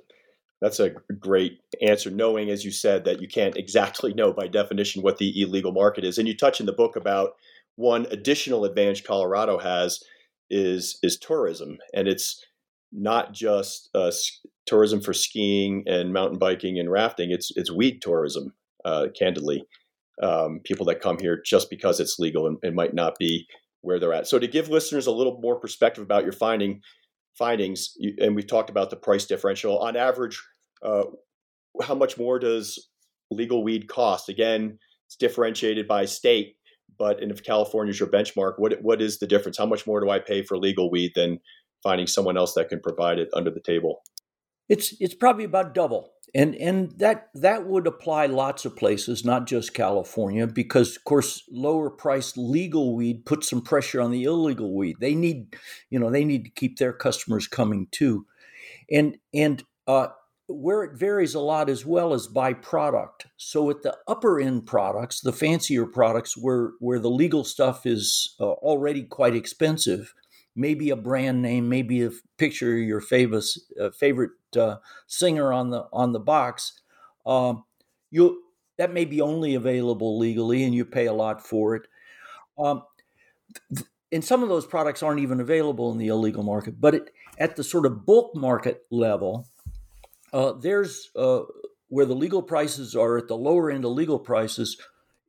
that's 0.64 0.80
a 0.80 0.94
great 1.20 1.58
answer. 1.82 2.10
Knowing, 2.10 2.48
as 2.48 2.64
you 2.64 2.70
said, 2.70 3.04
that 3.04 3.20
you 3.20 3.28
can't 3.28 3.54
exactly 3.54 4.14
know 4.14 4.32
by 4.32 4.48
definition 4.48 5.02
what 5.02 5.18
the 5.18 5.42
illegal 5.42 5.72
market 5.72 6.04
is, 6.04 6.16
and 6.16 6.26
you 6.26 6.34
touch 6.34 6.58
in 6.58 6.64
the 6.64 6.72
book 6.72 6.96
about 6.96 7.32
one 7.76 8.06
additional 8.10 8.64
advantage 8.64 9.04
Colorado 9.04 9.58
has 9.58 10.02
is 10.48 10.98
is 11.02 11.18
tourism, 11.18 11.76
and 11.92 12.08
it's 12.08 12.42
not 12.92 13.34
just 13.34 13.90
uh, 13.94 14.10
tourism 14.64 15.02
for 15.02 15.12
skiing 15.12 15.84
and 15.86 16.14
mountain 16.14 16.38
biking 16.38 16.78
and 16.78 16.90
rafting. 16.90 17.30
It's 17.30 17.52
it's 17.56 17.70
weed 17.70 18.00
tourism, 18.00 18.54
uh, 18.86 19.08
candidly. 19.18 19.64
Um, 20.22 20.60
people 20.64 20.86
that 20.86 21.02
come 21.02 21.18
here 21.18 21.42
just 21.44 21.68
because 21.68 22.00
it's 22.00 22.18
legal 22.18 22.46
and, 22.46 22.56
and, 22.62 22.76
might 22.76 22.94
not 22.94 23.18
be 23.18 23.48
where 23.80 23.98
they're 23.98 24.12
at. 24.14 24.28
So 24.28 24.38
to 24.38 24.46
give 24.46 24.68
listeners 24.68 25.08
a 25.08 25.12
little 25.12 25.40
more 25.42 25.58
perspective 25.58 26.04
about 26.04 26.22
your 26.22 26.32
finding 26.32 26.80
findings, 27.36 27.96
and 28.18 28.36
we've 28.36 28.46
talked 28.46 28.70
about 28.70 28.90
the 28.90 28.96
price 28.96 29.26
differential. 29.26 29.78
On 29.78 29.96
average, 29.96 30.40
uh, 30.82 31.04
how 31.82 31.94
much 31.94 32.18
more 32.18 32.38
does 32.38 32.88
legal 33.30 33.62
weed 33.62 33.88
cost? 33.88 34.28
Again, 34.28 34.78
it's 35.06 35.16
differentiated 35.16 35.86
by 35.86 36.04
state, 36.04 36.56
but 36.98 37.22
and 37.22 37.30
if 37.30 37.42
California 37.42 37.90
is 37.90 38.00
your 38.00 38.08
benchmark, 38.08 38.54
what 38.58 38.82
what 38.82 39.02
is 39.02 39.18
the 39.18 39.26
difference? 39.26 39.58
How 39.58 39.66
much 39.66 39.86
more 39.86 40.00
do 40.00 40.10
I 40.10 40.18
pay 40.18 40.42
for 40.42 40.56
legal 40.56 40.90
weed 40.90 41.12
than 41.14 41.40
finding 41.82 42.06
someone 42.06 42.36
else 42.36 42.54
that 42.54 42.68
can 42.68 42.80
provide 42.80 43.18
it 43.18 43.28
under 43.34 43.50
the 43.50 43.60
table? 43.60 44.02
It's 44.68 44.94
it's 45.00 45.14
probably 45.14 45.44
about 45.44 45.74
double. 45.74 46.10
And 46.34 46.56
and 46.56 46.90
that 46.98 47.28
that 47.34 47.66
would 47.66 47.86
apply 47.86 48.26
lots 48.26 48.64
of 48.64 48.74
places, 48.74 49.24
not 49.24 49.46
just 49.46 49.74
California, 49.74 50.48
because 50.48 50.96
of 50.96 51.04
course 51.04 51.44
lower 51.48 51.90
priced 51.90 52.36
legal 52.36 52.96
weed 52.96 53.24
puts 53.24 53.48
some 53.48 53.60
pressure 53.60 54.00
on 54.00 54.10
the 54.10 54.24
illegal 54.24 54.74
weed. 54.74 54.96
They 55.00 55.14
need, 55.14 55.54
you 55.90 56.00
know, 56.00 56.10
they 56.10 56.24
need 56.24 56.44
to 56.44 56.50
keep 56.50 56.78
their 56.78 56.92
customers 56.92 57.46
coming 57.46 57.86
too. 57.92 58.26
And 58.90 59.18
and 59.32 59.62
uh, 59.86 60.08
where 60.46 60.82
it 60.82 60.98
varies 60.98 61.34
a 61.34 61.40
lot 61.40 61.70
as 61.70 61.86
well 61.86 62.12
as 62.12 62.26
by 62.26 62.52
product. 62.52 63.26
So 63.36 63.70
at 63.70 63.82
the 63.82 63.96
upper 64.06 64.40
end 64.40 64.66
products, 64.66 65.20
the 65.20 65.32
fancier 65.32 65.86
products, 65.86 66.36
where 66.36 66.72
where 66.80 66.98
the 66.98 67.10
legal 67.10 67.44
stuff 67.44 67.86
is 67.86 68.34
uh, 68.40 68.44
already 68.44 69.04
quite 69.04 69.34
expensive, 69.34 70.14
maybe 70.54 70.90
a 70.90 70.96
brand 70.96 71.40
name, 71.42 71.68
maybe 71.68 72.02
a 72.02 72.10
picture 72.36 72.76
of 72.76 72.82
your 72.82 73.00
favorite 73.00 73.46
uh, 73.80 73.90
favorite 73.90 74.32
uh, 74.56 74.76
singer 75.06 75.52
on 75.52 75.70
the 75.70 75.86
on 75.92 76.12
the 76.12 76.20
box. 76.20 76.80
Um, 77.24 77.64
you 78.10 78.42
that 78.76 78.92
may 78.92 79.04
be 79.04 79.20
only 79.20 79.54
available 79.54 80.18
legally, 80.18 80.64
and 80.64 80.74
you 80.74 80.84
pay 80.84 81.06
a 81.06 81.12
lot 81.12 81.46
for 81.46 81.76
it. 81.76 81.86
Um, 82.58 82.82
th- 83.74 83.86
and 84.12 84.24
some 84.24 84.42
of 84.42 84.48
those 84.48 84.66
products 84.66 85.02
aren't 85.02 85.20
even 85.20 85.40
available 85.40 85.90
in 85.90 85.98
the 85.98 86.08
illegal 86.08 86.42
market. 86.42 86.80
But 86.80 86.94
it, 86.94 87.10
at 87.38 87.56
the 87.56 87.64
sort 87.64 87.86
of 87.86 88.06
bulk 88.06 88.36
market 88.36 88.82
level, 88.90 89.48
uh, 90.34 90.52
there's 90.52 91.10
uh, 91.16 91.42
where 91.88 92.04
the 92.04 92.14
legal 92.14 92.42
prices 92.42 92.96
are 92.96 93.16
at 93.16 93.28
the 93.28 93.36
lower 93.36 93.70
end 93.70 93.84
of 93.84 93.92
legal 93.92 94.18
prices. 94.18 94.76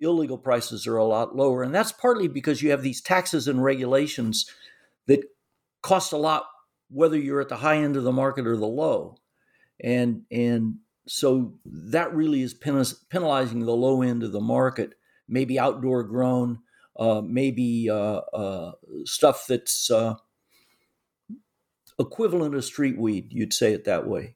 Illegal 0.01 0.37
prices 0.37 0.85
are 0.87 0.97
a 0.97 1.05
lot 1.05 1.35
lower, 1.35 1.63
and 1.63 1.73
that's 1.73 1.93
partly 1.93 2.27
because 2.27 2.61
you 2.61 2.71
have 2.71 2.81
these 2.81 3.01
taxes 3.01 3.47
and 3.47 3.63
regulations 3.63 4.49
that 5.07 5.21
cost 5.81 6.11
a 6.11 6.17
lot 6.17 6.47
whether 6.89 7.17
you're 7.17 7.41
at 7.41 7.49
the 7.49 7.57
high 7.57 7.77
end 7.77 7.95
of 7.95 8.03
the 8.03 8.11
market 8.11 8.45
or 8.45 8.57
the 8.57 8.65
low. 8.65 9.17
And 9.81 10.23
and 10.31 10.77
so 11.07 11.59
that 11.65 12.13
really 12.13 12.41
is 12.41 12.53
penalizing 12.53 13.59
the 13.59 13.71
low 13.71 14.01
end 14.01 14.23
of 14.23 14.31
the 14.31 14.41
market, 14.41 14.95
maybe 15.27 15.59
outdoor 15.59 16.03
grown, 16.03 16.59
uh, 16.97 17.21
maybe 17.23 17.89
uh, 17.89 18.21
uh, 18.33 18.71
stuff 19.05 19.45
that's 19.47 19.91
uh, 19.91 20.15
equivalent 21.99 22.55
of 22.55 22.65
street 22.65 22.97
weed, 22.97 23.27
you'd 23.31 23.53
say 23.53 23.71
it 23.71 23.85
that 23.85 24.07
way. 24.07 24.35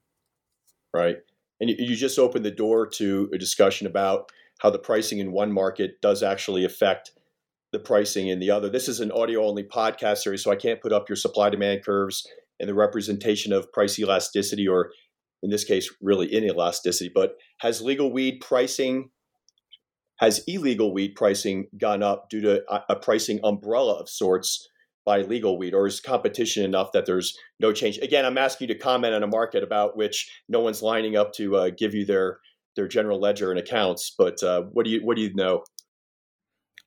Right. 0.93 1.17
And 1.59 1.69
you 1.69 1.95
just 1.95 2.17
opened 2.17 2.45
the 2.45 2.51
door 2.51 2.87
to 2.87 3.29
a 3.33 3.37
discussion 3.37 3.85
about 3.85 4.31
how 4.59 4.69
the 4.69 4.79
pricing 4.79 5.19
in 5.19 5.31
one 5.31 5.51
market 5.51 6.01
does 6.01 6.23
actually 6.23 6.63
affect 6.63 7.11
the 7.71 7.79
pricing 7.79 8.27
in 8.27 8.39
the 8.39 8.49
other. 8.49 8.69
This 8.69 8.87
is 8.87 8.99
an 8.99 9.11
audio 9.11 9.45
only 9.45 9.63
podcast 9.63 10.19
series, 10.19 10.43
so 10.43 10.51
I 10.51 10.55
can't 10.55 10.81
put 10.81 10.93
up 10.93 11.07
your 11.07 11.15
supply 11.15 11.49
demand 11.49 11.83
curves 11.83 12.27
and 12.59 12.67
the 12.67 12.73
representation 12.73 13.53
of 13.53 13.71
price 13.71 13.99
elasticity, 13.99 14.67
or 14.67 14.91
in 15.43 15.49
this 15.49 15.63
case, 15.63 15.93
really 16.01 16.27
inelasticity. 16.29 17.09
But 17.13 17.35
has 17.59 17.81
legal 17.81 18.11
weed 18.11 18.39
pricing, 18.41 19.11
has 20.19 20.43
illegal 20.47 20.93
weed 20.93 21.15
pricing 21.15 21.67
gone 21.77 22.03
up 22.03 22.29
due 22.29 22.41
to 22.41 22.63
a, 22.69 22.83
a 22.89 22.95
pricing 22.95 23.39
umbrella 23.43 23.99
of 23.99 24.09
sorts 24.09 24.67
by 25.09 25.21
legal 25.23 25.57
weed, 25.57 25.73
or 25.73 25.87
is 25.87 25.99
competition 25.99 26.63
enough 26.63 26.91
that 26.91 27.07
there's 27.07 27.35
no 27.59 27.73
change? 27.73 27.97
Again, 27.97 28.27
I'm 28.27 28.37
asking 28.37 28.67
you 28.67 28.75
to 28.75 28.79
comment 28.79 29.15
on 29.15 29.23
a 29.23 29.27
market 29.27 29.63
about 29.63 29.97
which 29.97 30.29
no 30.47 30.59
one's 30.59 30.83
lining 30.83 31.15
up 31.15 31.33
to 31.33 31.55
uh, 31.55 31.69
give 31.75 31.95
you 31.95 32.05
their 32.05 32.37
their 32.75 32.87
general 32.87 33.19
ledger 33.19 33.49
and 33.49 33.59
accounts. 33.59 34.13
But 34.15 34.43
uh, 34.43 34.61
what 34.71 34.85
do 34.85 34.91
you 34.91 35.03
what 35.03 35.15
do 35.15 35.23
you 35.23 35.33
know? 35.33 35.63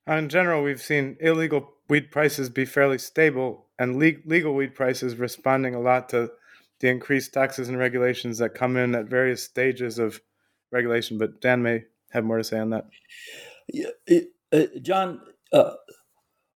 In 0.06 0.28
general, 0.28 0.62
we've 0.62 0.80
seen 0.80 1.16
illegal 1.18 1.74
weed 1.88 2.12
prices 2.12 2.48
be 2.48 2.64
fairly 2.64 2.98
stable 2.98 3.66
and 3.76 3.98
le- 3.98 4.22
legal 4.24 4.54
weed 4.54 4.76
prices 4.76 5.16
responding 5.16 5.74
a 5.74 5.80
lot 5.80 6.08
to 6.10 6.30
the 6.78 6.88
increased 6.88 7.34
taxes 7.34 7.68
and 7.68 7.76
regulations 7.76 8.38
that 8.38 8.54
come 8.54 8.76
in 8.76 8.94
at 8.94 9.06
various 9.06 9.42
stages 9.42 9.98
of 9.98 10.20
regulation. 10.70 11.18
But 11.18 11.40
Dan 11.40 11.64
may 11.64 11.86
have 12.12 12.22
more 12.22 12.38
to 12.38 12.44
say 12.44 12.60
on 12.60 12.70
that. 12.70 12.84
Yeah, 13.66 13.90
it, 14.06 14.28
uh, 14.52 14.78
John, 14.80 15.20
uh, 15.52 15.72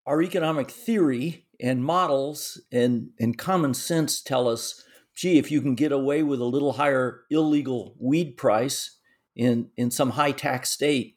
our 0.07 0.23
economic 0.23 0.71
theory 0.71 1.46
and 1.61 1.85
models 1.85 2.61
and, 2.71 3.11
and 3.19 3.39
common 3.39 3.75
sense 3.75 4.21
tell 4.21 4.49
us 4.49 4.83
gee, 5.17 5.39
if 5.39 5.51
you 5.51 5.61
can 5.61 5.75
get 5.75 5.91
away 5.91 6.23
with 6.23 6.41
a 6.41 6.45
little 6.45 6.75
higher 6.75 7.23
illegal 7.31 7.97
weed 7.99 8.37
price 8.37 8.99
in, 9.35 9.71
in 9.77 9.91
some 9.91 10.11
high 10.11 10.33
tax 10.33 10.71
state, 10.71 11.17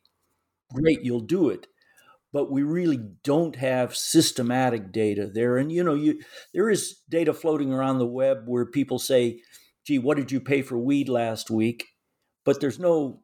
great, 0.73 1.03
you'll 1.03 1.19
do 1.19 1.49
it. 1.49 1.67
But 2.31 2.51
we 2.51 2.63
really 2.63 2.99
don't 3.23 3.55
have 3.55 3.95
systematic 3.95 4.91
data 4.91 5.27
there. 5.27 5.57
And 5.57 5.71
you 5.71 5.83
know, 5.83 5.95
you 5.95 6.21
there 6.53 6.69
is 6.69 6.99
data 7.09 7.33
floating 7.33 7.73
around 7.73 7.97
the 7.97 8.05
web 8.05 8.43
where 8.45 8.67
people 8.67 8.99
say, 8.99 9.41
gee, 9.85 9.97
what 9.97 10.15
did 10.15 10.31
you 10.31 10.39
pay 10.39 10.61
for 10.61 10.77
weed 10.77 11.09
last 11.09 11.49
week? 11.49 11.87
But 12.45 12.61
there's 12.61 12.79
no 12.79 13.21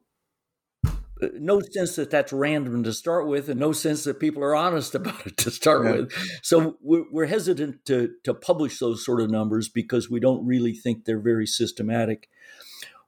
no 1.34 1.60
sense 1.60 1.96
that 1.96 2.10
that's 2.10 2.32
random 2.32 2.82
to 2.84 2.92
start 2.92 3.26
with, 3.26 3.48
and 3.48 3.58
no 3.58 3.72
sense 3.72 4.04
that 4.04 4.20
people 4.20 4.42
are 4.42 4.54
honest 4.54 4.94
about 4.94 5.26
it 5.26 5.36
to 5.38 5.50
start 5.50 5.84
yeah. 5.84 5.92
with. 5.92 6.40
So 6.42 6.76
we're, 6.80 7.04
we're, 7.10 7.26
hesitant 7.26 7.84
to 7.86 8.14
to 8.24 8.34
publish 8.34 8.78
those 8.78 9.04
sort 9.04 9.20
of 9.20 9.30
numbers 9.30 9.68
because 9.68 10.10
we 10.10 10.20
don't 10.20 10.46
really 10.46 10.72
think 10.72 11.04
they're 11.04 11.18
very 11.18 11.46
systematic. 11.46 12.28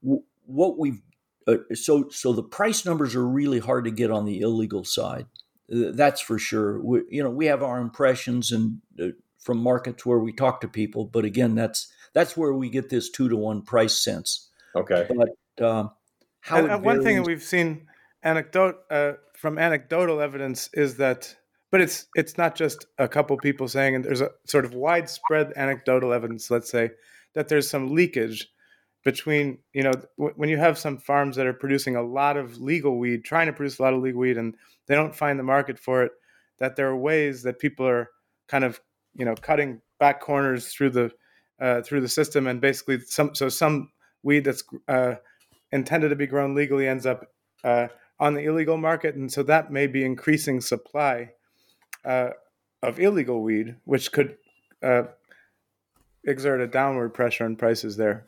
What 0.00 0.78
we've 0.78 1.02
uh, 1.46 1.56
so 1.74 2.08
so 2.10 2.32
the 2.32 2.42
price 2.42 2.84
numbers 2.84 3.14
are 3.14 3.26
really 3.26 3.58
hard 3.58 3.84
to 3.84 3.90
get 3.90 4.10
on 4.10 4.24
the 4.24 4.40
illegal 4.40 4.84
side. 4.84 5.26
That's 5.68 6.20
for 6.20 6.38
sure. 6.38 6.80
We, 6.80 7.02
you 7.10 7.22
know, 7.22 7.30
we 7.30 7.46
have 7.46 7.62
our 7.62 7.78
impressions 7.78 8.52
and 8.52 8.80
uh, 8.98 9.08
from 9.38 9.58
markets 9.58 10.06
where 10.06 10.18
we 10.18 10.32
talk 10.32 10.60
to 10.62 10.68
people, 10.68 11.04
but 11.04 11.24
again, 11.24 11.54
that's 11.54 11.92
that's 12.14 12.36
where 12.36 12.52
we 12.52 12.70
get 12.70 12.88
this 12.88 13.10
two 13.10 13.28
to 13.28 13.36
one 13.36 13.62
price 13.62 14.02
sense. 14.02 14.48
Okay. 14.74 15.08
But 15.08 15.64
um, 15.66 15.90
how 16.40 16.58
and, 16.58 16.70
and 16.70 16.84
one 16.84 17.02
thing 17.02 17.16
that 17.16 17.26
we've 17.26 17.42
seen 17.42 17.87
anecdote 18.22 18.76
uh, 18.90 19.12
from 19.36 19.58
anecdotal 19.58 20.20
evidence 20.20 20.68
is 20.72 20.96
that 20.96 21.34
but 21.70 21.80
it's 21.80 22.06
it's 22.14 22.38
not 22.38 22.54
just 22.54 22.86
a 22.98 23.08
couple 23.08 23.36
people 23.36 23.68
saying 23.68 23.94
and 23.94 24.04
there's 24.04 24.20
a 24.20 24.30
sort 24.46 24.64
of 24.64 24.74
widespread 24.74 25.52
anecdotal 25.56 26.12
evidence 26.12 26.50
let's 26.50 26.70
say 26.70 26.90
that 27.34 27.48
there's 27.48 27.68
some 27.68 27.94
leakage 27.94 28.48
between 29.04 29.58
you 29.72 29.82
know 29.82 29.92
w- 30.18 30.34
when 30.36 30.48
you 30.48 30.56
have 30.56 30.78
some 30.78 30.98
farms 30.98 31.36
that 31.36 31.46
are 31.46 31.52
producing 31.52 31.96
a 31.96 32.02
lot 32.02 32.36
of 32.36 32.58
legal 32.58 32.98
weed 32.98 33.24
trying 33.24 33.46
to 33.46 33.52
produce 33.52 33.78
a 33.78 33.82
lot 33.82 33.94
of 33.94 34.02
legal 34.02 34.20
weed 34.20 34.36
and 34.36 34.54
they 34.86 34.94
don't 34.94 35.14
find 35.14 35.38
the 35.38 35.44
market 35.44 35.78
for 35.78 36.02
it 36.02 36.12
that 36.58 36.76
there 36.76 36.88
are 36.88 36.96
ways 36.96 37.42
that 37.42 37.58
people 37.58 37.86
are 37.86 38.08
kind 38.48 38.64
of 38.64 38.80
you 39.14 39.24
know 39.24 39.34
cutting 39.36 39.80
back 40.00 40.20
corners 40.20 40.68
through 40.68 40.90
the 40.90 41.10
uh, 41.60 41.82
through 41.82 42.00
the 42.00 42.08
system 42.08 42.46
and 42.46 42.60
basically 42.60 43.00
some 43.00 43.34
so 43.34 43.48
some 43.48 43.90
weed 44.22 44.44
that's 44.44 44.62
uh, 44.88 45.14
intended 45.72 46.08
to 46.08 46.16
be 46.16 46.26
grown 46.26 46.54
legally 46.54 46.86
ends 46.86 47.06
up 47.06 47.24
uh, 47.64 47.88
on 48.20 48.34
the 48.34 48.44
illegal 48.44 48.76
market, 48.76 49.14
and 49.14 49.30
so 49.30 49.42
that 49.44 49.70
may 49.70 49.86
be 49.86 50.04
increasing 50.04 50.60
supply 50.60 51.30
uh, 52.04 52.30
of 52.82 52.98
illegal 52.98 53.42
weed, 53.42 53.76
which 53.84 54.12
could 54.12 54.36
uh, 54.82 55.02
exert 56.24 56.60
a 56.60 56.66
downward 56.66 57.10
pressure 57.10 57.44
on 57.44 57.56
prices 57.56 57.96
there. 57.96 58.24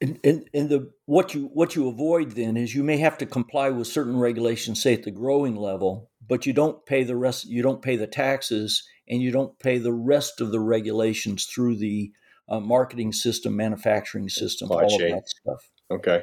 And, 0.00 0.20
and, 0.22 0.48
and 0.54 0.68
the 0.68 0.92
what 1.06 1.34
you 1.34 1.50
what 1.52 1.74
you 1.74 1.88
avoid 1.88 2.32
then 2.32 2.56
is 2.56 2.72
you 2.72 2.84
may 2.84 2.98
have 2.98 3.18
to 3.18 3.26
comply 3.26 3.70
with 3.70 3.88
certain 3.88 4.16
regulations, 4.16 4.80
say 4.80 4.94
at 4.94 5.02
the 5.02 5.10
growing 5.10 5.56
level, 5.56 6.08
but 6.28 6.46
you 6.46 6.52
don't 6.52 6.86
pay 6.86 7.02
the 7.02 7.16
rest. 7.16 7.46
You 7.46 7.62
don't 7.62 7.82
pay 7.82 7.96
the 7.96 8.06
taxes, 8.06 8.86
and 9.08 9.20
you 9.20 9.32
don't 9.32 9.58
pay 9.58 9.78
the 9.78 9.92
rest 9.92 10.40
of 10.40 10.52
the 10.52 10.60
regulations 10.60 11.46
through 11.46 11.78
the 11.78 12.12
uh, 12.48 12.60
marketing 12.60 13.12
system, 13.12 13.56
manufacturing 13.56 14.28
system, 14.28 14.70
all 14.70 14.88
chain. 14.88 15.14
of 15.14 15.18
that 15.18 15.28
stuff. 15.28 15.68
Okay 15.90 16.20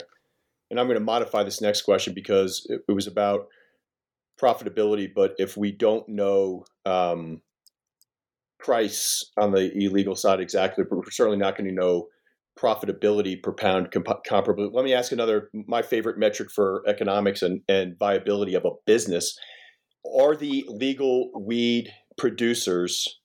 and 0.70 0.80
I'm 0.80 0.88
going 0.88 1.00
to 1.00 1.04
modify 1.04 1.44
this 1.44 1.62
next 1.62 1.84
question 1.84 2.14
because 2.14 2.66
it, 2.70 2.82
it 2.88 2.92
was 2.92 3.08
about 3.08 3.48
profitability. 4.42 5.10
But 5.14 5.34
if 5.38 5.56
we 5.58 5.72
don't 5.72 6.08
know 6.10 6.66
um, 6.86 7.42
price 8.60 9.32
on 9.38 9.52
the 9.52 9.72
illegal 9.76 10.16
side 10.16 10.40
exactly, 10.40 10.84
we're 10.90 11.10
certainly 11.12 11.38
not 11.38 11.58
going 11.58 11.70
to 11.70 11.76
know 11.76 12.08
profitability 12.60 13.42
per 13.42 13.52
pound 13.52 13.92
comp- 13.92 14.24
comparable. 14.26 14.72
Let 14.74 14.86
me 14.86 14.94
ask 14.94 15.12
another. 15.12 15.50
My 15.54 15.82
favorite 15.82 16.18
metric 16.18 16.50
for 16.52 16.84
economics 16.88 17.42
and, 17.42 17.62
and 17.68 17.98
viability 18.00 18.56
of 18.56 18.66
a 18.66 18.72
business 18.86 19.38
are 20.20 20.36
the 20.36 20.66
legal 20.68 21.32
weed 21.36 21.92
producers 22.18 23.20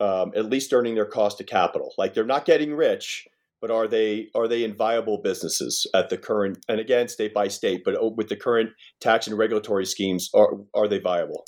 um, 0.00 0.32
at 0.34 0.46
least 0.46 0.72
earning 0.72 0.94
their 0.94 1.06
cost 1.06 1.40
of 1.40 1.46
capital. 1.46 1.92
Like 1.98 2.14
they're 2.14 2.24
not 2.24 2.46
getting 2.46 2.74
rich, 2.74 3.26
but 3.60 3.70
are 3.70 3.86
they 3.86 4.28
are 4.34 4.48
they 4.48 4.64
in 4.64 4.74
viable 4.74 5.18
businesses 5.18 5.86
at 5.94 6.08
the 6.08 6.18
current 6.18 6.58
and 6.68 6.80
again 6.80 7.08
state 7.08 7.34
by 7.34 7.48
state 7.48 7.82
but 7.84 8.16
with 8.16 8.28
the 8.28 8.36
current 8.36 8.70
tax 9.00 9.26
and 9.26 9.36
regulatory 9.38 9.86
schemes 9.86 10.30
are 10.34 10.52
are 10.74 10.88
they 10.88 10.98
viable? 10.98 11.44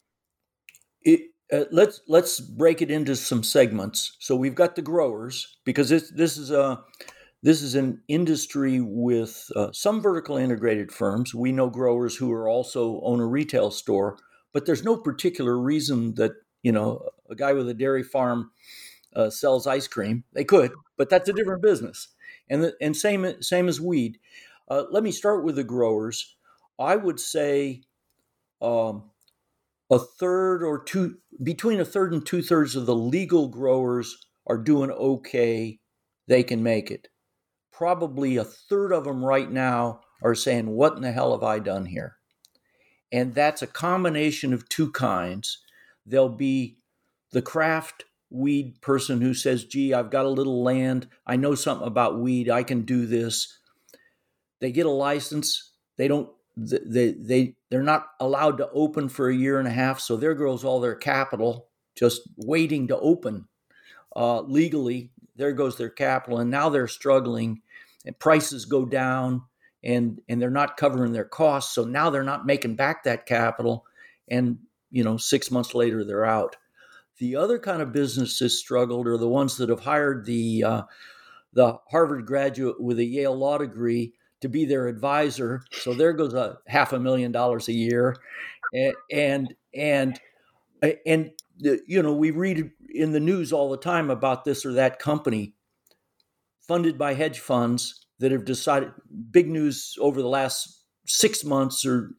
It, 1.02 1.20
uh, 1.52 1.64
let's 1.70 2.00
let's 2.08 2.40
break 2.40 2.82
it 2.82 2.90
into 2.90 3.16
some 3.16 3.42
segments. 3.42 4.16
So 4.20 4.36
we've 4.36 4.54
got 4.54 4.76
the 4.76 4.82
growers 4.82 5.58
because 5.64 5.88
this 5.88 6.10
this 6.14 6.36
is 6.36 6.50
a 6.50 6.80
this 7.42 7.60
is 7.60 7.74
an 7.74 8.00
industry 8.06 8.80
with 8.80 9.50
uh, 9.56 9.72
some 9.72 10.00
vertical 10.00 10.36
integrated 10.36 10.92
firms. 10.92 11.34
We 11.34 11.50
know 11.50 11.68
growers 11.68 12.16
who 12.16 12.32
are 12.32 12.48
also 12.48 13.00
own 13.02 13.20
a 13.20 13.26
retail 13.26 13.70
store 13.70 14.16
but 14.52 14.66
there's 14.66 14.84
no 14.84 14.96
particular 14.96 15.58
reason 15.58 16.14
that 16.14 16.32
you 16.62 16.72
know 16.72 17.08
a 17.30 17.34
guy 17.34 17.52
with 17.52 17.68
a 17.68 17.74
dairy 17.74 18.02
farm 18.02 18.50
uh, 19.14 19.30
sells 19.30 19.66
ice 19.66 19.88
cream. 19.88 20.24
They 20.32 20.44
could, 20.44 20.72
but 20.96 21.10
that's 21.10 21.28
a 21.28 21.32
different 21.32 21.62
business. 21.62 22.08
And 22.48 22.64
the, 22.64 22.74
and 22.80 22.96
same 22.96 23.42
same 23.42 23.68
as 23.68 23.80
weed. 23.80 24.18
Uh, 24.68 24.84
let 24.90 25.02
me 25.02 25.12
start 25.12 25.44
with 25.44 25.56
the 25.56 25.64
growers. 25.64 26.36
I 26.78 26.96
would 26.96 27.20
say 27.20 27.82
um, 28.60 29.10
a 29.90 29.98
third 29.98 30.62
or 30.62 30.82
two 30.82 31.18
between 31.42 31.80
a 31.80 31.84
third 31.84 32.12
and 32.12 32.24
two 32.24 32.42
thirds 32.42 32.76
of 32.76 32.86
the 32.86 32.94
legal 32.94 33.48
growers 33.48 34.26
are 34.46 34.58
doing 34.58 34.90
okay. 34.90 35.78
They 36.28 36.42
can 36.42 36.62
make 36.62 36.90
it. 36.90 37.08
Probably 37.72 38.36
a 38.36 38.44
third 38.44 38.92
of 38.92 39.04
them 39.04 39.24
right 39.24 39.50
now 39.50 40.00
are 40.22 40.34
saying, 40.34 40.70
"What 40.70 40.96
in 40.96 41.02
the 41.02 41.12
hell 41.12 41.32
have 41.32 41.42
I 41.42 41.58
done 41.58 41.86
here?" 41.86 42.16
And 43.10 43.34
that's 43.34 43.60
a 43.60 43.66
combination 43.66 44.52
of 44.52 44.68
two 44.68 44.90
kinds. 44.92 45.58
There'll 46.06 46.28
be 46.30 46.78
the 47.32 47.42
craft 47.42 48.04
weed 48.32 48.80
person 48.80 49.20
who 49.20 49.34
says, 49.34 49.64
gee, 49.64 49.92
I've 49.92 50.10
got 50.10 50.24
a 50.24 50.30
little 50.30 50.62
land. 50.62 51.06
I 51.26 51.36
know 51.36 51.54
something 51.54 51.86
about 51.86 52.18
weed. 52.18 52.48
I 52.48 52.62
can 52.62 52.82
do 52.82 53.06
this. 53.06 53.58
They 54.60 54.72
get 54.72 54.86
a 54.86 54.90
license. 54.90 55.72
They 55.96 56.08
don't, 56.08 56.30
they, 56.56 57.12
they, 57.12 57.56
they're 57.70 57.82
not 57.82 58.06
allowed 58.20 58.58
to 58.58 58.70
open 58.70 59.08
for 59.08 59.28
a 59.28 59.34
year 59.34 59.58
and 59.58 59.68
a 59.68 59.72
half. 59.72 60.00
So 60.00 60.16
there 60.16 60.34
goes 60.34 60.64
all 60.64 60.80
their 60.80 60.94
capital 60.94 61.68
just 61.94 62.22
waiting 62.36 62.88
to 62.88 62.98
open 62.98 63.48
uh, 64.16 64.40
legally. 64.42 65.10
There 65.36 65.52
goes 65.52 65.76
their 65.76 65.90
capital. 65.90 66.38
And 66.38 66.50
now 66.50 66.68
they're 66.68 66.88
struggling 66.88 67.60
and 68.06 68.18
prices 68.18 68.64
go 68.64 68.84
down 68.84 69.42
and, 69.84 70.20
and 70.28 70.40
they're 70.40 70.50
not 70.50 70.76
covering 70.76 71.12
their 71.12 71.24
costs. 71.24 71.74
So 71.74 71.84
now 71.84 72.08
they're 72.10 72.22
not 72.22 72.46
making 72.46 72.76
back 72.76 73.04
that 73.04 73.26
capital. 73.26 73.84
And, 74.28 74.58
you 74.90 75.04
know, 75.04 75.16
six 75.16 75.50
months 75.50 75.74
later, 75.74 76.04
they're 76.04 76.24
out. 76.24 76.56
The 77.22 77.36
other 77.36 77.60
kind 77.60 77.80
of 77.80 77.92
businesses 77.92 78.58
struggled 78.58 79.06
are 79.06 79.16
the 79.16 79.28
ones 79.28 79.56
that 79.58 79.68
have 79.68 79.78
hired 79.78 80.26
the 80.26 80.64
uh, 80.64 80.82
the 81.52 81.78
Harvard 81.88 82.26
graduate 82.26 82.80
with 82.80 82.98
a 82.98 83.04
Yale 83.04 83.36
law 83.36 83.58
degree 83.58 84.12
to 84.40 84.48
be 84.48 84.64
their 84.64 84.88
advisor. 84.88 85.62
So 85.70 85.94
there 85.94 86.14
goes 86.14 86.34
a 86.34 86.58
half 86.66 86.92
a 86.92 86.98
million 86.98 87.30
dollars 87.30 87.68
a 87.68 87.72
year, 87.72 88.16
and 88.72 88.96
and 89.12 89.54
and, 89.72 90.20
and 91.06 91.30
you 91.60 92.02
know 92.02 92.12
we 92.12 92.32
read 92.32 92.72
in 92.92 93.12
the 93.12 93.20
news 93.20 93.52
all 93.52 93.70
the 93.70 93.76
time 93.76 94.10
about 94.10 94.44
this 94.44 94.66
or 94.66 94.72
that 94.72 94.98
company 94.98 95.54
funded 96.66 96.98
by 96.98 97.14
hedge 97.14 97.38
funds 97.38 98.04
that 98.18 98.32
have 98.32 98.44
decided 98.44 98.90
big 99.30 99.48
news 99.48 99.96
over 100.00 100.20
the 100.20 100.28
last 100.28 100.82
six 101.06 101.44
months 101.44 101.86
or 101.86 102.16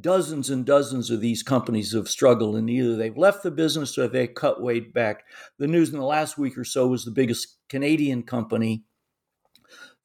dozens 0.00 0.50
and 0.50 0.66
dozens 0.66 1.10
of 1.10 1.20
these 1.20 1.42
companies 1.42 1.92
have 1.92 2.08
struggled 2.08 2.56
and 2.56 2.68
either 2.68 2.96
they've 2.96 3.16
left 3.16 3.42
the 3.42 3.50
business 3.50 3.96
or 3.96 4.06
they've 4.06 4.34
cut 4.34 4.62
way 4.62 4.80
back. 4.80 5.24
The 5.58 5.66
news 5.66 5.90
in 5.90 5.98
the 5.98 6.04
last 6.04 6.36
week 6.36 6.58
or 6.58 6.64
so 6.64 6.86
was 6.86 7.04
the 7.04 7.10
biggest 7.10 7.56
Canadian 7.68 8.22
company 8.22 8.84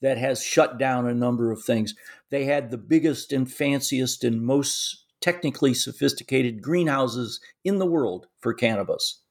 that 0.02 0.17
has 0.17 0.43
shut 0.43 0.78
down 0.78 1.08
a 1.08 1.13
number 1.13 1.52
of 1.52 1.63
things. 1.63 1.96
They 2.30 2.46
had 2.46 2.72
the 2.72 2.78
biggest 2.78 3.32
and 3.32 3.52
fanciest 3.52 4.24
and 4.24 4.41
most 4.41 5.06
technically 5.22 5.74
sophisticated 5.74 6.62
greenhouses 6.62 7.39
in 7.63 7.80
the 7.80 7.86
world 7.86 8.28
for 8.39 8.54
cannabis. 8.54 9.22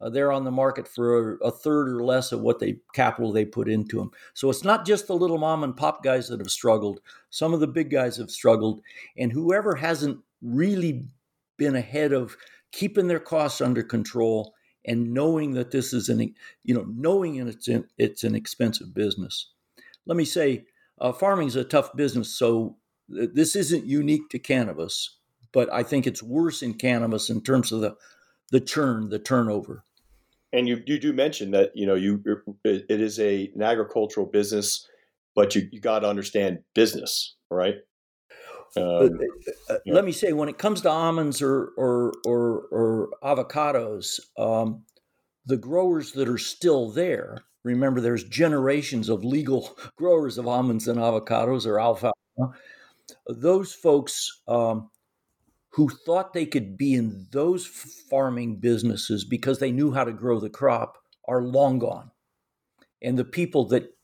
Uh, 0.00 0.10
they're 0.10 0.32
on 0.32 0.44
the 0.44 0.50
market 0.50 0.88
for 0.88 1.36
a, 1.36 1.46
a, 1.46 1.50
third 1.50 1.88
or 1.88 2.02
less 2.02 2.32
of 2.32 2.40
what 2.40 2.58
they 2.58 2.76
capital 2.92 3.32
they 3.32 3.44
put 3.44 3.68
into 3.68 3.96
them. 3.96 4.10
So 4.34 4.50
it's 4.50 4.64
not 4.64 4.84
just 4.84 5.06
the 5.06 5.14
little 5.14 5.38
mom 5.38 5.62
and 5.62 5.76
pop 5.76 6.02
guys 6.02 6.28
that 6.28 6.40
have 6.40 6.50
struggled. 6.50 7.00
Some 7.30 7.54
of 7.54 7.60
the 7.60 7.66
big 7.66 7.90
guys 7.90 8.16
have 8.16 8.30
struggled, 8.30 8.82
and 9.16 9.32
whoever 9.32 9.76
hasn't 9.76 10.18
really 10.42 11.06
been 11.56 11.76
ahead 11.76 12.12
of 12.12 12.36
keeping 12.72 13.06
their 13.06 13.20
costs 13.20 13.60
under 13.60 13.82
control 13.82 14.54
and 14.84 15.14
knowing 15.14 15.52
that 15.52 15.70
this 15.70 15.92
is 15.92 16.08
an 16.08 16.34
you 16.64 16.74
know 16.74 16.86
knowing 16.88 17.36
it's 17.36 17.68
in, 17.68 17.86
it's 17.96 18.24
an 18.24 18.34
expensive 18.34 18.92
business. 18.94 19.50
Let 20.06 20.16
me 20.16 20.24
say, 20.24 20.66
uh, 21.00 21.12
farming 21.12 21.48
is 21.48 21.56
a 21.56 21.64
tough 21.64 21.94
business, 21.96 22.28
so 22.28 22.76
this 23.08 23.56
isn't 23.56 23.86
unique 23.86 24.28
to 24.30 24.38
cannabis, 24.38 25.18
but 25.52 25.72
I 25.72 25.82
think 25.82 26.06
it's 26.06 26.22
worse 26.22 26.62
in 26.62 26.74
cannabis 26.74 27.30
in 27.30 27.42
terms 27.42 27.72
of 27.72 27.80
the 27.80 27.96
the 28.54 28.60
churn, 28.60 29.08
the 29.08 29.18
turnover. 29.18 29.84
And 30.52 30.68
you 30.68 30.80
you 30.86 31.00
do 31.00 31.12
mention 31.12 31.50
that 31.50 31.72
you 31.74 31.86
know 31.86 31.96
you 31.96 32.22
it 32.64 33.00
is 33.00 33.18
a 33.18 33.50
an 33.52 33.62
agricultural 33.62 34.26
business, 34.26 34.88
but 35.34 35.56
you 35.56 35.68
you 35.72 35.80
got 35.80 36.00
to 36.00 36.08
understand 36.08 36.60
business, 36.72 37.34
right? 37.50 37.74
Um, 38.76 39.18
uh, 39.68 39.78
yeah. 39.84 39.94
Let 39.94 40.04
me 40.04 40.12
say, 40.12 40.32
when 40.32 40.48
it 40.48 40.58
comes 40.58 40.82
to 40.82 40.88
almonds 40.88 41.42
or 41.42 41.70
or 41.76 42.12
or, 42.24 42.68
or 42.70 43.08
avocados, 43.24 44.20
um, 44.38 44.84
the 45.46 45.56
growers 45.56 46.12
that 46.12 46.28
are 46.28 46.38
still 46.38 46.90
there. 46.90 47.38
Remember, 47.64 48.00
there's 48.00 48.22
generations 48.24 49.08
of 49.08 49.24
legal 49.24 49.76
growers 49.96 50.38
of 50.38 50.46
almonds 50.46 50.86
and 50.86 51.00
avocados 51.00 51.66
or 51.66 51.80
alfalfa. 51.80 52.12
Those 53.26 53.72
folks 53.72 54.42
um, 54.46 54.90
who 55.74 55.88
thought 55.88 56.32
they 56.32 56.46
could 56.46 56.76
be 56.78 56.94
in 56.94 57.26
those 57.32 57.66
farming 57.66 58.56
businesses 58.56 59.24
because 59.24 59.58
they 59.58 59.72
knew 59.72 59.92
how 59.92 60.04
to 60.04 60.12
grow 60.12 60.38
the 60.38 60.50
crop 60.50 60.98
are 61.26 61.42
long 61.42 61.78
gone. 61.78 62.10
And 63.02 63.18
the 63.18 63.24
people 63.24 63.66
that 63.68 63.94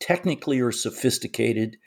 technically 0.00 0.60
are 0.60 0.72
sophisticated 0.72 1.78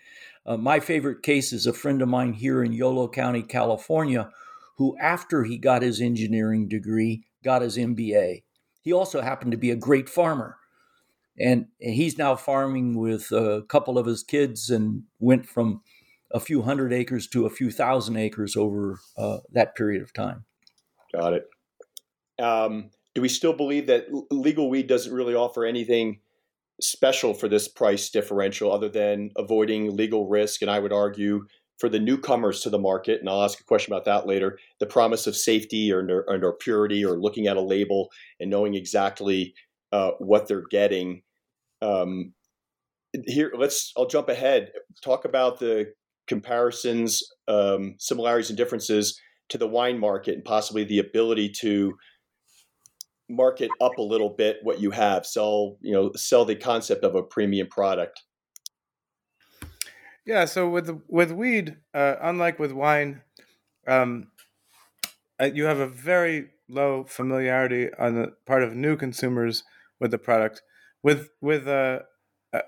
uh, 0.49 0.57
my 0.57 0.79
favorite 0.79 1.21
case 1.21 1.53
is 1.53 1.67
a 1.67 1.73
friend 1.73 2.01
of 2.01 2.09
mine 2.09 2.33
here 2.33 2.63
in 2.63 2.73
Yolo 2.73 3.07
County, 3.07 3.43
California, 3.43 4.31
who, 4.77 4.97
after 4.99 5.43
he 5.43 5.59
got 5.59 5.83
his 5.83 6.01
engineering 6.01 6.67
degree, 6.67 7.23
got 7.43 7.61
his 7.61 7.77
MBA. 7.77 8.43
He 8.81 8.91
also 8.91 9.21
happened 9.21 9.51
to 9.51 9.57
be 9.57 9.69
a 9.69 9.75
great 9.75 10.09
farmer. 10.09 10.57
And, 11.37 11.67
and 11.79 11.93
he's 11.93 12.17
now 12.17 12.35
farming 12.35 12.97
with 12.97 13.31
a 13.31 13.63
couple 13.69 13.99
of 13.99 14.07
his 14.07 14.23
kids 14.23 14.71
and 14.71 15.03
went 15.19 15.45
from 15.45 15.81
a 16.31 16.39
few 16.39 16.61
hundred 16.61 16.93
acres 16.93 17.27
to 17.27 17.45
a 17.45 17.49
few 17.49 17.71
thousand 17.71 18.17
acres 18.17 18.55
over 18.55 18.99
uh, 19.17 19.37
that 19.51 19.75
period 19.75 20.01
of 20.01 20.13
time. 20.13 20.45
Got 21.13 21.33
it. 21.33 21.45
Um, 22.41 22.91
do 23.15 23.21
we 23.21 23.29
still 23.29 23.53
believe 23.53 23.87
that 23.87 24.05
legal 24.31 24.69
weed 24.69 24.87
doesn't 24.87 25.13
really 25.13 25.35
offer 25.35 25.65
anything 25.65 26.19
special 26.81 27.33
for 27.33 27.47
this 27.47 27.67
price 27.67 28.09
differential 28.09 28.71
other 28.71 28.89
than 28.89 29.31
avoiding 29.35 29.95
legal 29.95 30.27
risk. 30.27 30.61
And 30.61 30.71
I 30.71 30.79
would 30.79 30.93
argue 30.93 31.45
for 31.77 31.89
the 31.89 31.99
newcomers 31.99 32.61
to 32.61 32.69
the 32.69 32.79
market, 32.79 33.19
and 33.19 33.29
I'll 33.29 33.43
ask 33.43 33.59
a 33.59 33.63
question 33.63 33.93
about 33.93 34.05
that 34.05 34.27
later, 34.27 34.59
the 34.79 34.85
promise 34.85 35.27
of 35.27 35.35
safety 35.35 35.91
or, 35.91 36.05
or, 36.27 36.43
or 36.43 36.53
purity 36.53 37.05
or 37.05 37.17
looking 37.17 37.47
at 37.47 37.57
a 37.57 37.61
label 37.61 38.09
and 38.39 38.49
knowing 38.49 38.75
exactly 38.75 39.53
uh, 39.91 40.11
what 40.19 40.47
they're 40.47 40.67
getting. 40.69 41.21
Um, 41.81 42.33
here, 43.25 43.53
let's, 43.57 43.93
I'll 43.97 44.07
jump 44.07 44.27
ahead, 44.27 44.71
talk 45.01 45.23
about 45.25 45.59
the 45.59 45.93
comparisons, 46.29 47.21
um, 47.49 47.95
similarities, 47.97 48.49
and 48.49 48.57
differences 48.57 49.19
to 49.49 49.57
the 49.57 49.67
wine 49.67 49.99
market 49.99 50.35
and 50.35 50.45
possibly 50.45 50.85
the 50.85 50.99
ability 50.99 51.49
to 51.49 51.97
market 53.27 53.69
up 53.81 53.97
a 53.97 54.01
little 54.01 54.29
bit 54.29 54.57
what 54.63 54.79
you 54.79 54.89
have 54.89 55.23
sell 55.23 55.77
you 55.81 55.91
know 55.91 56.11
sell 56.15 56.45
the 56.45 56.55
concept 56.55 57.03
of 57.03 57.15
a 57.15 57.21
premium 57.21 57.67
product. 57.67 58.21
Yeah 60.25 60.45
so 60.45 60.69
with 60.69 61.01
with 61.07 61.31
weed 61.31 61.77
uh, 61.93 62.15
unlike 62.21 62.57
with 62.57 62.71
wine 62.71 63.21
um, 63.87 64.31
uh, 65.39 65.49
you 65.53 65.65
have 65.65 65.79
a 65.79 65.87
very 65.87 66.49
low 66.69 67.03
familiarity 67.03 67.89
on 67.97 68.15
the 68.15 68.33
part 68.45 68.63
of 68.63 68.75
new 68.75 68.95
consumers 68.95 69.63
with 69.99 70.11
the 70.11 70.17
product. 70.17 70.61
With 71.03 71.29
with 71.41 71.67
uh, 71.67 71.99
uh, 72.53 72.61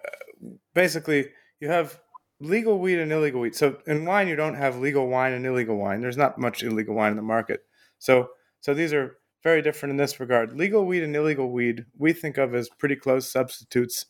basically 0.74 1.30
you 1.60 1.69
have 1.69 2.00
legal 2.41 2.80
weed 2.80 2.99
and 2.99 3.12
illegal 3.12 3.39
weed 3.39 3.56
so 3.56 3.77
in 3.88 4.06
wine 4.06 4.27
you 4.27 4.36
don't 4.36 4.56
have 4.56 4.77
legal 4.77 5.08
wine 5.08 5.34
and 5.34 5.45
illegal 5.45 5.77
wine 5.77 6.01
there's 6.01 6.17
not 6.17 6.38
much 6.38 6.63
illegal 6.63 6.95
wine 6.95 7.12
in 7.12 7.17
the 7.17 7.21
market 7.21 7.62
so 7.99 8.30
so 8.60 8.73
these 8.73 8.93
are 8.93 9.17
very 9.43 9.62
different 9.62 9.91
in 9.91 9.97
this 9.97 10.19
regard. 10.19 10.54
Legal 10.54 10.86
weed 10.86 11.04
and 11.04 11.15
illegal 11.15 11.51
weed 11.51 11.86
we 11.97 12.13
think 12.13 12.38
of 12.38 12.54
as 12.54 12.69
pretty 12.69 12.95
close 12.95 13.32
substitutes 13.32 14.06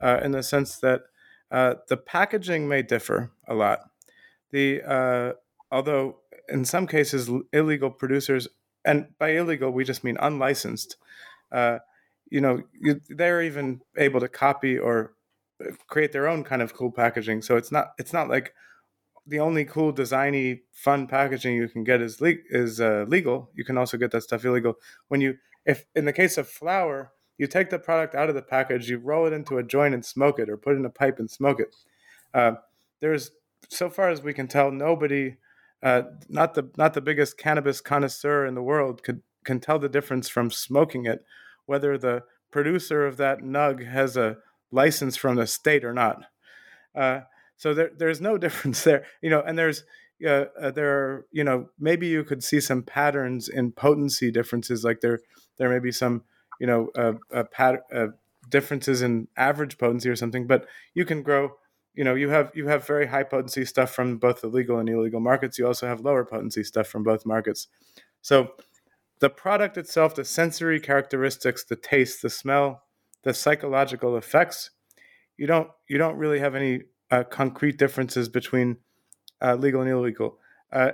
uh, 0.00 0.20
in 0.22 0.32
the 0.32 0.42
sense 0.42 0.78
that 0.78 1.02
uh, 1.50 1.74
the 1.88 1.96
packaging 1.96 2.68
may 2.68 2.82
differ 2.82 3.32
a 3.46 3.54
lot. 3.54 3.80
The 4.52 4.82
uh, 4.82 5.32
although 5.70 6.18
in 6.48 6.64
some 6.64 6.86
cases 6.86 7.30
illegal 7.52 7.90
producers, 7.90 8.48
and 8.84 9.08
by 9.18 9.30
illegal 9.30 9.70
we 9.70 9.84
just 9.84 10.04
mean 10.04 10.16
unlicensed, 10.20 10.96
uh, 11.52 11.78
you 12.30 12.40
know, 12.40 12.62
you, 12.80 13.00
they're 13.08 13.42
even 13.42 13.80
able 13.96 14.20
to 14.20 14.28
copy 14.28 14.78
or 14.78 15.14
create 15.86 16.12
their 16.12 16.28
own 16.28 16.44
kind 16.44 16.62
of 16.62 16.74
cool 16.74 16.90
packaging. 16.90 17.42
So 17.42 17.56
it's 17.56 17.72
not 17.72 17.92
it's 17.98 18.12
not 18.12 18.28
like 18.28 18.54
the 19.26 19.40
only 19.40 19.64
cool 19.64 19.92
designy 19.92 20.60
fun 20.72 21.06
packaging 21.06 21.54
you 21.56 21.68
can 21.68 21.84
get 21.84 22.00
is 22.00 22.20
le- 22.20 22.34
is 22.50 22.80
uh, 22.80 23.04
legal. 23.08 23.50
You 23.54 23.64
can 23.64 23.78
also 23.78 23.96
get 23.96 24.10
that 24.12 24.22
stuff 24.22 24.44
illegal. 24.44 24.74
When 25.08 25.20
you 25.20 25.36
if 25.64 25.86
in 25.94 26.04
the 26.04 26.12
case 26.12 26.38
of 26.38 26.48
flower, 26.48 27.12
you 27.38 27.46
take 27.46 27.70
the 27.70 27.78
product 27.78 28.14
out 28.14 28.28
of 28.28 28.34
the 28.34 28.42
package, 28.42 28.90
you 28.90 28.98
roll 28.98 29.26
it 29.26 29.32
into 29.32 29.58
a 29.58 29.62
joint 29.62 29.94
and 29.94 30.04
smoke 30.04 30.38
it, 30.38 30.50
or 30.50 30.56
put 30.56 30.76
in 30.76 30.84
a 30.84 30.90
pipe 30.90 31.18
and 31.18 31.30
smoke 31.30 31.60
it. 31.60 31.74
Uh, 32.34 32.52
there's 33.00 33.30
so 33.68 33.88
far 33.88 34.08
as 34.08 34.22
we 34.22 34.32
can 34.32 34.48
tell, 34.48 34.70
nobody, 34.70 35.36
uh, 35.82 36.02
not 36.28 36.54
the 36.54 36.70
not 36.76 36.94
the 36.94 37.00
biggest 37.00 37.38
cannabis 37.38 37.80
connoisseur 37.80 38.46
in 38.46 38.54
the 38.54 38.62
world, 38.62 39.02
could 39.02 39.22
can 39.44 39.60
tell 39.60 39.78
the 39.78 39.88
difference 39.88 40.28
from 40.28 40.50
smoking 40.50 41.06
it, 41.06 41.24
whether 41.66 41.96
the 41.96 42.24
producer 42.50 43.06
of 43.06 43.16
that 43.16 43.40
nug 43.40 43.86
has 43.86 44.16
a 44.16 44.38
license 44.70 45.16
from 45.16 45.36
the 45.36 45.46
state 45.46 45.84
or 45.84 45.92
not. 45.92 46.24
Uh, 46.94 47.20
so 47.56 47.74
there, 47.74 47.90
there's 47.96 48.20
no 48.20 48.38
difference 48.46 48.84
there, 48.84 49.04
you 49.22 49.30
know, 49.30 49.42
and 49.42 49.58
there's, 49.58 49.84
uh, 50.24 50.46
uh, 50.60 50.70
there 50.70 50.90
are, 50.90 51.26
you 51.32 51.44
know, 51.44 51.68
maybe 51.78 52.06
you 52.06 52.24
could 52.24 52.44
see 52.44 52.60
some 52.60 52.82
patterns 52.82 53.48
in 53.48 53.72
potency 53.72 54.30
differences. 54.30 54.84
Like 54.84 55.00
there, 55.00 55.20
there 55.58 55.70
may 55.70 55.78
be 55.78 55.92
some, 55.92 56.24
you 56.58 56.66
know, 56.66 56.90
uh, 56.96 57.12
uh, 57.32 57.44
pat, 57.44 57.82
uh, 57.94 58.08
differences 58.48 59.02
in 59.02 59.28
average 59.36 59.78
potency 59.78 60.08
or 60.08 60.16
something, 60.16 60.46
but 60.46 60.66
you 60.94 61.04
can 61.04 61.22
grow, 61.22 61.52
you 61.94 62.04
know, 62.04 62.14
you 62.14 62.28
have, 62.28 62.50
you 62.54 62.68
have 62.68 62.86
very 62.86 63.06
high 63.06 63.22
potency 63.22 63.64
stuff 63.64 63.90
from 63.90 64.18
both 64.18 64.40
the 64.40 64.48
legal 64.48 64.78
and 64.78 64.88
illegal 64.88 65.20
markets. 65.20 65.58
You 65.58 65.66
also 65.66 65.86
have 65.86 66.00
lower 66.00 66.24
potency 66.24 66.64
stuff 66.64 66.86
from 66.86 67.02
both 67.02 67.24
markets. 67.24 67.68
So 68.22 68.52
the 69.20 69.30
product 69.30 69.76
itself, 69.76 70.14
the 70.14 70.24
sensory 70.24 70.80
characteristics, 70.80 71.64
the 71.64 71.76
taste, 71.76 72.22
the 72.22 72.30
smell, 72.30 72.82
the 73.22 73.34
psychological 73.34 74.16
effects, 74.16 74.70
you 75.36 75.46
don't, 75.46 75.68
you 75.88 75.98
don't 75.98 76.16
really 76.16 76.40
have 76.40 76.54
any 76.54 76.82
uh, 77.10 77.24
concrete 77.24 77.78
differences 77.78 78.28
between 78.28 78.76
uh, 79.42 79.54
legal 79.54 79.80
and 79.80 79.90
illegal. 79.90 80.38
Uh, 80.72 80.92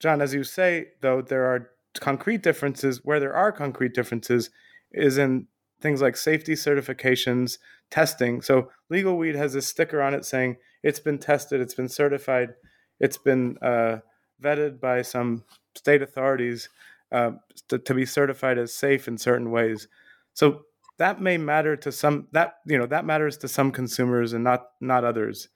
John, 0.00 0.20
as 0.20 0.34
you 0.34 0.44
say, 0.44 0.88
though, 1.00 1.22
there 1.22 1.46
are 1.46 1.70
concrete 2.00 2.42
differences. 2.42 3.04
Where 3.04 3.20
there 3.20 3.34
are 3.34 3.52
concrete 3.52 3.94
differences 3.94 4.50
is 4.92 5.18
in 5.18 5.46
things 5.80 6.00
like 6.02 6.16
safety 6.16 6.52
certifications, 6.52 7.58
testing. 7.90 8.42
So, 8.42 8.70
legal 8.90 9.16
weed 9.16 9.34
has 9.34 9.54
a 9.54 9.62
sticker 9.62 10.02
on 10.02 10.14
it 10.14 10.24
saying 10.24 10.56
it's 10.82 11.00
been 11.00 11.18
tested, 11.18 11.60
it's 11.60 11.74
been 11.74 11.88
certified, 11.88 12.54
it's 13.00 13.18
been 13.18 13.56
uh, 13.62 13.98
vetted 14.42 14.80
by 14.80 15.02
some 15.02 15.44
state 15.74 16.02
authorities 16.02 16.68
uh, 17.12 17.32
to, 17.68 17.78
to 17.78 17.94
be 17.94 18.06
certified 18.06 18.58
as 18.58 18.74
safe 18.74 19.08
in 19.08 19.18
certain 19.18 19.50
ways. 19.50 19.88
So, 20.34 20.62
that 20.98 21.20
may 21.20 21.36
matter 21.36 21.76
to 21.76 21.92
some 21.92 22.28
that 22.32 22.56
you 22.66 22.78
know 22.78 22.86
that 22.86 23.04
matters 23.04 23.36
to 23.38 23.48
some 23.48 23.70
consumers 23.70 24.32
and 24.32 24.44
not 24.44 24.68
not 24.80 25.04
others. 25.04 25.48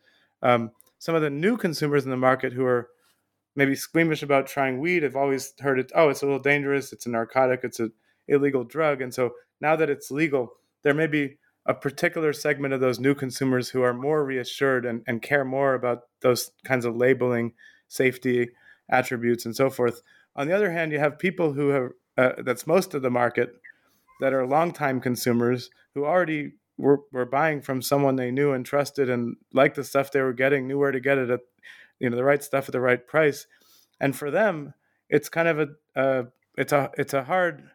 Um, 0.42 0.72
some 0.98 1.14
of 1.14 1.22
the 1.22 1.31
new 1.31 1.57
consumers 1.57 2.05
in 2.05 2.11
the 2.11 2.16
market 2.16 2.53
who 2.53 2.64
are 2.64 2.88
maybe 3.57 3.74
squeamish 3.74 4.22
about 4.22 4.46
trying 4.46 4.79
weed 4.79 5.03
have 5.03 5.16
always 5.16 5.53
heard 5.61 5.79
it 5.79 5.90
oh 5.94 6.09
it's 6.09 6.22
a 6.22 6.26
little 6.26 6.40
dangerous 6.40 6.92
it's 6.92 7.07
a 7.07 7.11
narcotic 7.11 7.61
it's 7.64 7.81
an 7.81 7.92
illegal 8.29 8.64
drug. 8.64 9.00
And 9.03 9.12
so 9.12 9.33
now 9.61 9.76
that 9.76 9.90
it's 9.90 10.11
legal 10.11 10.53
there 10.83 10.94
may 10.94 11.07
be 11.07 11.37
a 11.66 11.74
particular 11.74 12.33
segment 12.33 12.72
of 12.72 12.81
those 12.81 12.98
new 12.98 13.14
consumers 13.14 13.68
who 13.68 13.83
are 13.83 13.92
more 13.92 14.24
reassured 14.24 14.87
and, 14.87 15.03
and 15.07 15.20
care 15.20 15.44
more 15.44 15.74
about 15.74 16.03
those 16.22 16.50
kinds 16.64 16.85
of 16.85 16.96
labeling 16.96 17.53
safety 17.88 18.48
attributes 18.90 19.44
and 19.44 19.55
so 19.55 19.68
forth. 19.68 20.03
On 20.37 20.46
the 20.46 20.55
other 20.55 20.70
hand 20.70 20.92
you 20.92 20.98
have 20.98 21.18
people 21.18 21.53
who 21.53 21.68
have 21.68 21.90
uh, 22.18 22.33
that's 22.44 22.66
most 22.66 22.92
of 22.92 23.03
the 23.03 23.11
market 23.11 23.55
that 24.20 24.33
are 24.33 24.46
longtime 24.46 25.00
consumers 25.00 25.70
who 25.94 26.04
already 26.04 26.52
were, 26.78 27.00
were 27.12 27.26
buying 27.26 27.61
from 27.61 27.83
someone 27.83 28.16
they 28.16 28.30
knew 28.30 28.52
and 28.52 28.64
trusted 28.64 29.11
and 29.11 29.37
liked 29.52 29.76
the 29.76 29.85
stuff 29.85 30.12
they 30.12 30.22
were 30.22 30.33
getting, 30.33 30.66
knew 30.66 30.78
where 30.78 30.92
to 30.92 31.00
get 31.00 31.18
it 31.18 31.30
at, 31.30 31.40
you 31.98 32.09
know, 32.09 32.16
the 32.16 32.24
right 32.24 32.42
stuff 32.42 32.68
at 32.68 32.72
the 32.72 32.80
right 32.80 33.06
price. 33.06 33.46
And 34.00 34.16
for 34.16 34.30
them, 34.30 34.74
it's 35.09 35.28
kind 35.28 35.48
of 35.48 35.59
a, 35.61 35.68
uh, 35.96 36.22
it's 36.56 36.72
a, 36.72 36.90
it's 36.96 37.14
a 37.14 37.24
hard, 37.24 37.70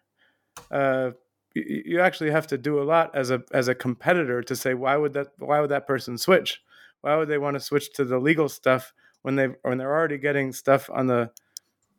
uh, 0.72 1.12
you 1.54 2.02
actually 2.02 2.32
have 2.32 2.48
to 2.48 2.58
do 2.58 2.82
a 2.82 2.84
lot 2.84 3.16
as 3.16 3.32
a 3.32 3.42
as 3.54 3.70
a 3.70 3.76
competitor 3.76 4.42
to 4.42 4.58
say 4.58 4.74
why 4.74 4.98
would 4.98 5.14
that 5.14 5.28
why 5.38 5.62
would 5.62 5.72
that 5.72 5.88
person 5.88 6.18
switch 6.18 6.62
why 7.00 7.16
would 7.16 7.30
they 7.30 7.38
want 7.38 7.54
to 7.54 7.62
switch 7.62 7.94
to 7.94 8.04
the 8.04 8.20
legal 8.20 8.50
stuff 8.50 8.92
when 9.22 9.36
they 9.36 9.48
when 9.62 9.78
they're 9.78 9.96
already 9.96 10.18
getting 10.18 10.52
stuff 10.52 10.90
on 10.92 11.08
the 11.08 11.30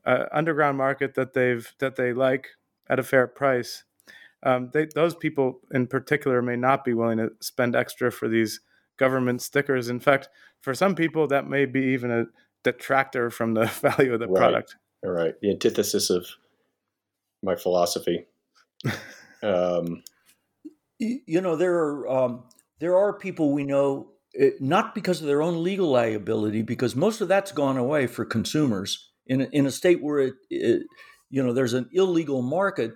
uh, 0.04 0.26
underground 0.32 0.76
market 0.76 1.14
that 1.14 1.32
they've 1.32 1.72
that 1.78 1.96
they 1.96 2.12
like 2.12 2.48
at 2.88 2.98
a 2.98 3.02
fair 3.02 3.26
price, 3.26 3.84
um, 4.42 4.70
they, 4.72 4.86
those 4.94 5.14
people 5.14 5.60
in 5.72 5.86
particular 5.86 6.42
may 6.42 6.56
not 6.56 6.84
be 6.84 6.94
willing 6.94 7.18
to 7.18 7.30
spend 7.40 7.74
extra 7.74 8.12
for 8.12 8.28
these 8.28 8.60
government 8.98 9.42
stickers. 9.42 9.88
In 9.88 10.00
fact, 10.00 10.28
for 10.60 10.74
some 10.74 10.94
people, 10.94 11.26
that 11.28 11.48
may 11.48 11.64
be 11.64 11.80
even 11.86 12.10
a 12.10 12.24
detractor 12.62 13.30
from 13.30 13.54
the 13.54 13.66
value 13.82 14.14
of 14.14 14.20
the 14.20 14.28
right. 14.28 14.38
product. 14.38 14.76
All 15.04 15.10
right, 15.10 15.34
the 15.40 15.50
antithesis 15.50 16.10
of 16.10 16.26
my 17.42 17.54
philosophy. 17.54 18.26
um, 19.42 20.02
you 20.98 21.40
know, 21.40 21.56
there 21.56 21.74
are 21.74 22.08
um, 22.08 22.44
there 22.80 22.96
are 22.96 23.18
people 23.18 23.52
we 23.52 23.64
know 23.64 24.08
eh, 24.38 24.50
not 24.60 24.94
because 24.94 25.20
of 25.20 25.26
their 25.26 25.42
own 25.42 25.62
legal 25.62 25.88
liability, 25.88 26.62
because 26.62 26.96
most 26.96 27.20
of 27.20 27.28
that's 27.28 27.52
gone 27.52 27.76
away 27.76 28.06
for 28.06 28.24
consumers 28.24 29.10
in 29.26 29.42
a, 29.42 29.44
in 29.52 29.66
a 29.66 29.70
state 29.70 30.02
where 30.02 30.20
it, 30.20 30.34
it 30.50 30.82
you 31.30 31.42
know 31.42 31.52
there's 31.52 31.74
an 31.74 31.88
illegal 31.92 32.42
market 32.42 32.92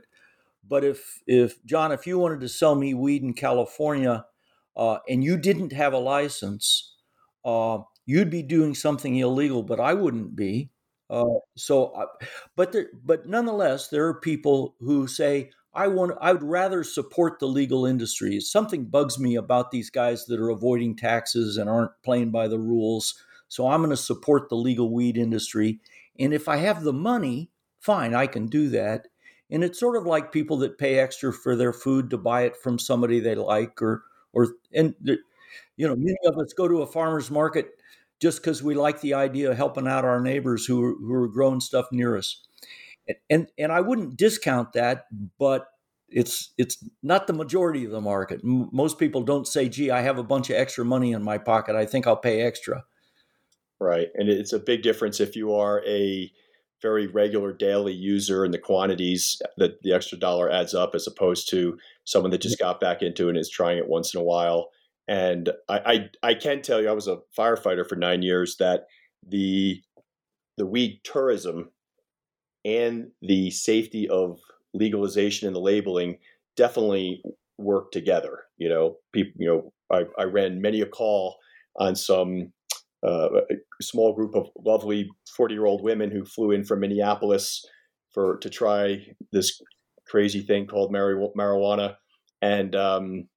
but 0.66 0.85
if 0.85 1.20
if 1.27 1.64
John, 1.64 1.92
if 1.92 2.07
you 2.07 2.18
wanted 2.18 2.40
to 2.40 2.49
sell 2.49 2.75
me 2.75 2.94
weed 2.94 3.23
in 3.23 3.35
California, 3.35 4.27
uh, 4.77 4.99
and 5.09 5.25
you 5.25 5.37
didn't 5.37 5.73
have 5.73 5.92
a 5.92 5.99
license, 5.99 6.94
uh, 7.44 7.79
you'd 8.07 8.31
be 8.31 8.42
doing 8.42 8.75
something 8.75 9.16
illegal, 9.16 9.62
but 9.62 9.81
I 9.81 9.94
wouldn't 9.94 10.37
be. 10.37 10.70
Uh, 11.09 11.25
so, 11.57 11.87
uh, 11.87 12.07
but 12.57 12.73
there, 12.73 12.88
but 13.05 13.27
nonetheless, 13.27 13.88
there 13.88 14.07
are 14.07 14.20
people 14.20 14.77
who 14.81 15.07
say, 15.09 15.51
I 15.75 15.88
want, 15.88 16.16
I 16.20 16.33
would 16.33 16.42
rather 16.42 16.85
support 16.85 17.38
the 17.38 17.46
legal 17.46 17.85
industry. 17.87 18.38
Something 18.40 18.85
bugs 18.87 19.18
me 19.18 19.35
about 19.37 19.70
these 19.70 19.90
guys 19.90 20.27
that 20.27 20.40
are 20.40 20.51
avoiding 20.51 20.96
taxes 20.96 21.57
and 21.57 21.68
aren't 21.68 21.90
playing 22.05 22.31
by 22.31 22.49
the 22.49 22.59
rules. 22.59 23.14
So 23.49 23.66
I'm 23.66 23.81
going 23.81 23.90
to 23.90 23.96
support 23.96 24.49
the 24.49 24.57
legal 24.57 24.92
weed 24.92 25.16
industry. 25.16 25.81
And 26.18 26.33
if 26.33 26.49
I 26.49 26.57
have 26.57 26.83
the 26.83 26.92
money, 26.92 27.51
fine, 27.81 28.14
I 28.14 28.27
can 28.27 28.46
do 28.46 28.68
that. 28.70 29.09
And 29.51 29.65
it's 29.65 29.79
sort 29.81 29.97
of 29.97 30.07
like 30.07 30.33
people 30.33 30.59
that 30.59 30.79
pay 30.79 30.99
extra 30.99 31.33
for 31.33 31.57
their 31.57 31.73
food 31.73 32.11
to 32.11 32.19
buy 32.19 32.43
it 32.43 32.57
from 32.57 32.79
somebody 32.79 33.21
they 33.21 33.35
like, 33.35 33.81
or 33.83 34.05
or 34.33 34.49
and 34.73 34.95
you 35.77 35.89
know, 35.89 35.97
many 35.97 36.17
of 36.27 36.39
us 36.39 36.53
go 36.53 36.69
to 36.69 36.83
a 36.83 36.87
farmer's 36.87 37.31
market 37.31 37.71
just 38.21 38.41
because 38.43 38.63
we 38.63 38.75
like 38.75 39.01
the 39.01 39.15
idea 39.15 39.51
of 39.51 39.57
helping 39.57 39.89
out 39.89 40.05
our 40.05 40.21
neighbors 40.21 40.67
who 40.67 40.85
are, 40.85 40.95
who 40.95 41.13
are 41.15 41.29
growing 41.29 41.61
stuff 41.61 41.87
near 41.91 42.17
us. 42.17 42.45
And, 43.09 43.17
and 43.31 43.47
and 43.59 43.73
I 43.73 43.81
wouldn't 43.81 44.17
discount 44.17 44.75
that, 44.75 45.07
but 45.39 45.67
it's 46.09 46.53
it's 46.59 46.85
not 47.03 47.27
the 47.27 47.33
majority 47.33 47.85
of 47.85 47.93
the 47.93 48.01
market. 48.01 48.41
M- 48.45 48.69
most 48.73 48.99
people 48.99 49.23
don't 49.23 49.47
say, 49.47 49.69
"Gee, 49.69 49.91
I 49.91 50.03
have 50.03 50.19
a 50.19 50.25
bunch 50.25 50.51
of 50.51 50.57
extra 50.57 50.85
money 50.85 51.13
in 51.13 51.23
my 51.23 51.39
pocket. 51.39 51.77
I 51.77 51.87
think 51.87 52.07
I'll 52.07 52.17
pay 52.17 52.43
extra." 52.43 52.85
Right, 53.79 54.09
and 54.15 54.29
it's 54.29 54.53
a 54.53 54.59
big 54.59 54.83
difference 54.83 55.21
if 55.21 55.35
you 55.35 55.55
are 55.55 55.83
a 55.87 56.31
very 56.83 57.07
regular 57.07 57.53
daily 57.53 57.93
user 57.93 58.45
and 58.45 58.55
the 58.55 58.59
quantities 58.59 59.40
that 59.57 59.83
the 59.83 59.93
extra 59.93 60.19
dollar 60.19 60.51
adds 60.51 60.75
up 60.75 60.95
as 60.95 61.07
opposed 61.07 61.49
to 61.51 61.79
someone 62.05 62.31
that 62.31 62.40
just 62.40 62.59
got 62.59 62.81
back 62.81 63.03
into 63.03 63.27
it 63.27 63.31
and 63.31 63.38
is 63.38 63.51
trying 63.51 63.79
it 63.79 63.88
once 63.88 64.14
in 64.14 64.21
a 64.21 64.25
while. 64.25 64.71
And 65.09 65.51
I, 65.69 66.09
I, 66.23 66.31
I 66.31 66.35
can 66.35 66.62
tell 66.62 66.81
you, 66.81 66.88
I 66.88 66.93
was 66.93 67.09
a 67.09 67.19
firefighter 67.37 67.87
for 67.87 67.97
nine 67.97 68.23
years, 68.23 68.57
that 68.59 68.87
the 69.27 69.83
the 70.57 70.66
weed 70.66 71.01
tourism 71.05 71.71
and 72.64 73.11
the 73.23 73.51
safety 73.51 74.09
of 74.09 74.38
legalization 74.75 75.47
and 75.47 75.57
the 75.57 75.61
labeling 75.61 76.19
definitely 76.57 77.23
work 77.59 77.93
together. 77.93 78.40
You 78.59 78.69
know, 78.69 78.97
people, 79.12 79.33
you 79.37 79.49
know, 79.49 79.73
I, 79.90 80.05
I 80.21 80.25
ran 80.25 80.61
many 80.61 80.81
a 80.81 80.87
call 80.87 81.38
on 81.77 81.97
some 81.97 82.53
uh, 83.07 83.29
a 83.51 83.83
small 83.83 84.15
group 84.15 84.35
of 84.35 84.49
lovely 84.65 85.09
40 85.37 85.55
year 85.55 85.67
old 85.67 85.83
women 85.83 86.11
who 86.11 86.25
flew 86.25 86.51
in 86.51 86.65
from 86.65 86.81
Minneapolis 86.81 87.65
for 88.13 88.39
to 88.39 88.51
try 88.51 89.07
this 89.33 89.61
crazy 90.07 90.43
thing 90.43 90.67
called 90.67 90.93
marijuana 90.93 91.95
and 92.43 92.75
um, 92.75 93.29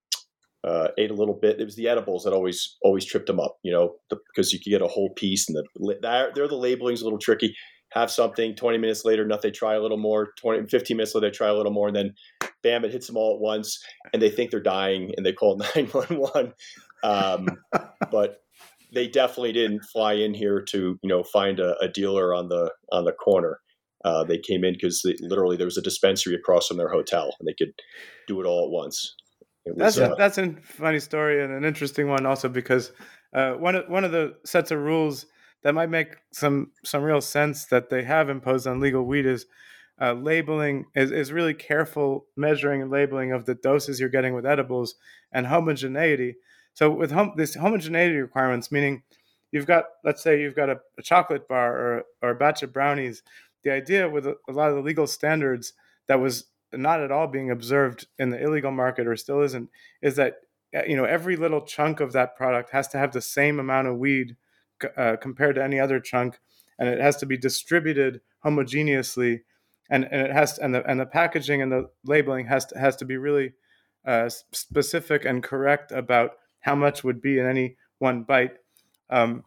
uh, 0.63 0.87
ate 0.97 1.11
a 1.11 1.15
little 1.15 1.37
bit. 1.39 1.59
It 1.59 1.65
was 1.65 1.75
the 1.75 1.87
edibles 1.87 2.23
that 2.23 2.33
always 2.33 2.77
always 2.81 3.05
tripped 3.05 3.27
them 3.27 3.39
up, 3.39 3.57
you 3.63 3.71
know, 3.71 3.95
because 4.09 4.51
you 4.51 4.59
could 4.59 4.69
get 4.69 4.81
a 4.81 4.87
whole 4.87 5.13
piece 5.15 5.47
and 5.47 5.57
the 5.57 5.95
they're 6.01 6.47
the 6.47 6.55
labeling's 6.55 7.01
a 7.01 7.05
little 7.05 7.19
tricky. 7.19 7.53
Have 7.91 8.09
something 8.09 8.55
20 8.55 8.79
minutes 8.79 9.05
later, 9.05 9.23
nothing. 9.23 9.51
They 9.51 9.55
try 9.55 9.75
a 9.75 9.81
little 9.81 9.99
more. 9.99 10.29
20, 10.41 10.67
15 10.67 10.97
minutes 10.97 11.13
later, 11.13 11.29
they 11.29 11.31
try 11.31 11.49
a 11.49 11.53
little 11.53 11.71
more, 11.71 11.87
and 11.87 11.95
then 11.95 12.15
bam, 12.63 12.83
it 12.83 12.91
hits 12.91 13.05
them 13.05 13.17
all 13.17 13.35
at 13.35 13.39
once, 13.39 13.79
and 14.11 14.21
they 14.21 14.31
think 14.31 14.49
they're 14.49 14.59
dying, 14.59 15.11
and 15.15 15.23
they 15.23 15.31
call 15.31 15.57
911. 15.75 16.53
Um, 17.03 17.45
but 18.09 18.42
they 18.93 19.07
definitely 19.07 19.53
didn't 19.53 19.83
fly 19.91 20.13
in 20.13 20.33
here 20.33 20.61
to 20.69 20.97
you 21.01 21.09
know 21.09 21.23
find 21.23 21.59
a, 21.59 21.77
a 21.79 21.87
dealer 21.87 22.33
on 22.33 22.49
the 22.49 22.71
on 22.91 23.05
the 23.05 23.11
corner. 23.11 23.59
Uh, 24.05 24.23
they 24.23 24.37
came 24.37 24.63
in 24.65 24.73
because 24.73 25.01
literally 25.21 25.55
there 25.55 25.67
was 25.67 25.77
a 25.77 25.81
dispensary 25.81 26.35
across 26.35 26.67
from 26.67 26.77
their 26.77 26.89
hotel, 26.89 27.33
and 27.39 27.47
they 27.47 27.55
could 27.57 27.73
do 28.27 28.41
it 28.41 28.45
all 28.45 28.65
at 28.65 28.71
once. 28.71 29.15
Was, 29.65 29.77
that's 29.77 29.97
a, 29.97 30.11
uh, 30.11 30.15
that's 30.17 30.37
a 30.37 30.55
funny 30.61 30.99
story 30.99 31.41
and 31.41 31.53
an 31.53 31.63
interesting 31.63 32.09
one 32.09 32.25
also 32.25 32.49
because 32.49 32.91
uh, 33.33 33.53
one 33.53 33.75
of 33.75 33.85
one 33.87 34.03
of 34.03 34.11
the 34.11 34.33
sets 34.45 34.71
of 34.71 34.79
rules 34.79 35.25
that 35.63 35.73
might 35.73 35.89
make 35.89 36.17
some 36.33 36.71
some 36.83 37.01
real 37.01 37.21
sense 37.21 37.65
that 37.65 37.89
they 37.89 38.03
have 38.03 38.29
imposed 38.29 38.67
on 38.67 38.81
legal 38.81 39.03
weed 39.03 39.25
is 39.25 39.45
uh, 40.01 40.13
labeling 40.13 40.85
is, 40.95 41.11
is 41.11 41.31
really 41.31 41.53
careful 41.53 42.25
measuring 42.35 42.81
and 42.81 42.91
labeling 42.91 43.31
of 43.31 43.45
the 43.45 43.55
doses 43.55 43.99
you're 43.99 44.09
getting 44.09 44.33
with 44.33 44.45
edibles 44.45 44.95
and 45.31 45.47
homogeneity 45.47 46.35
so 46.73 46.89
with 46.89 47.11
hom- 47.11 47.33
this 47.37 47.55
homogeneity 47.55 48.17
requirements, 48.17 48.71
meaning 48.71 49.03
you've 49.51 49.67
got, 49.67 49.85
let's 50.03 50.21
say, 50.21 50.41
you've 50.41 50.55
got 50.55 50.69
a, 50.69 50.79
a 50.97 51.01
chocolate 51.01 51.47
bar 51.47 51.77
or, 51.77 52.03
or 52.21 52.29
a 52.31 52.35
batch 52.35 52.63
of 52.63 52.73
brownies. 52.73 53.23
The 53.63 53.71
idea 53.71 54.09
with 54.09 54.25
a, 54.25 54.35
a 54.49 54.51
lot 54.51 54.69
of 54.69 54.75
the 54.75 54.81
legal 54.81 55.07
standards 55.07 55.73
that 56.07 56.19
was 56.19 56.45
not 56.73 57.01
at 57.01 57.11
all 57.11 57.27
being 57.27 57.51
observed 57.51 58.07
in 58.17 58.31
the 58.31 58.41
illegal 58.41 58.71
market 58.71 59.07
or 59.07 59.15
still 59.15 59.41
isn't 59.41 59.69
is 60.01 60.15
that 60.15 60.37
uh, 60.75 60.83
you 60.85 60.97
know 60.97 61.05
every 61.05 61.35
little 61.35 61.61
chunk 61.61 61.99
of 61.99 62.13
that 62.13 62.35
product 62.35 62.71
has 62.71 62.87
to 62.87 62.97
have 62.97 63.11
the 63.13 63.21
same 63.21 63.59
amount 63.59 63.87
of 63.87 63.97
weed 63.97 64.35
uh, 64.97 65.15
compared 65.21 65.55
to 65.55 65.63
any 65.63 65.79
other 65.79 65.99
chunk 65.99 66.39
and 66.79 66.89
it 66.89 66.99
has 66.99 67.15
to 67.17 67.25
be 67.25 67.37
distributed 67.37 68.21
homogeneously 68.43 69.41
and, 69.89 70.05
and 70.11 70.21
it 70.21 70.31
has 70.31 70.53
to, 70.53 70.63
and 70.63 70.73
the 70.73 70.83
and 70.89 70.99
the 70.99 71.05
packaging 71.05 71.61
and 71.61 71.71
the 71.71 71.89
labeling 72.05 72.47
has 72.47 72.65
to 72.65 72.79
has 72.79 72.95
to 72.95 73.05
be 73.05 73.17
really 73.17 73.53
uh, 74.05 74.27
specific 74.51 75.25
and 75.25 75.43
correct 75.43 75.91
about 75.91 76.31
how 76.63 76.75
much 76.75 77.03
would 77.03 77.21
be 77.21 77.39
in 77.39 77.45
any 77.45 77.77
one 77.99 78.23
bite. 78.23 78.53
Um, 79.09 79.43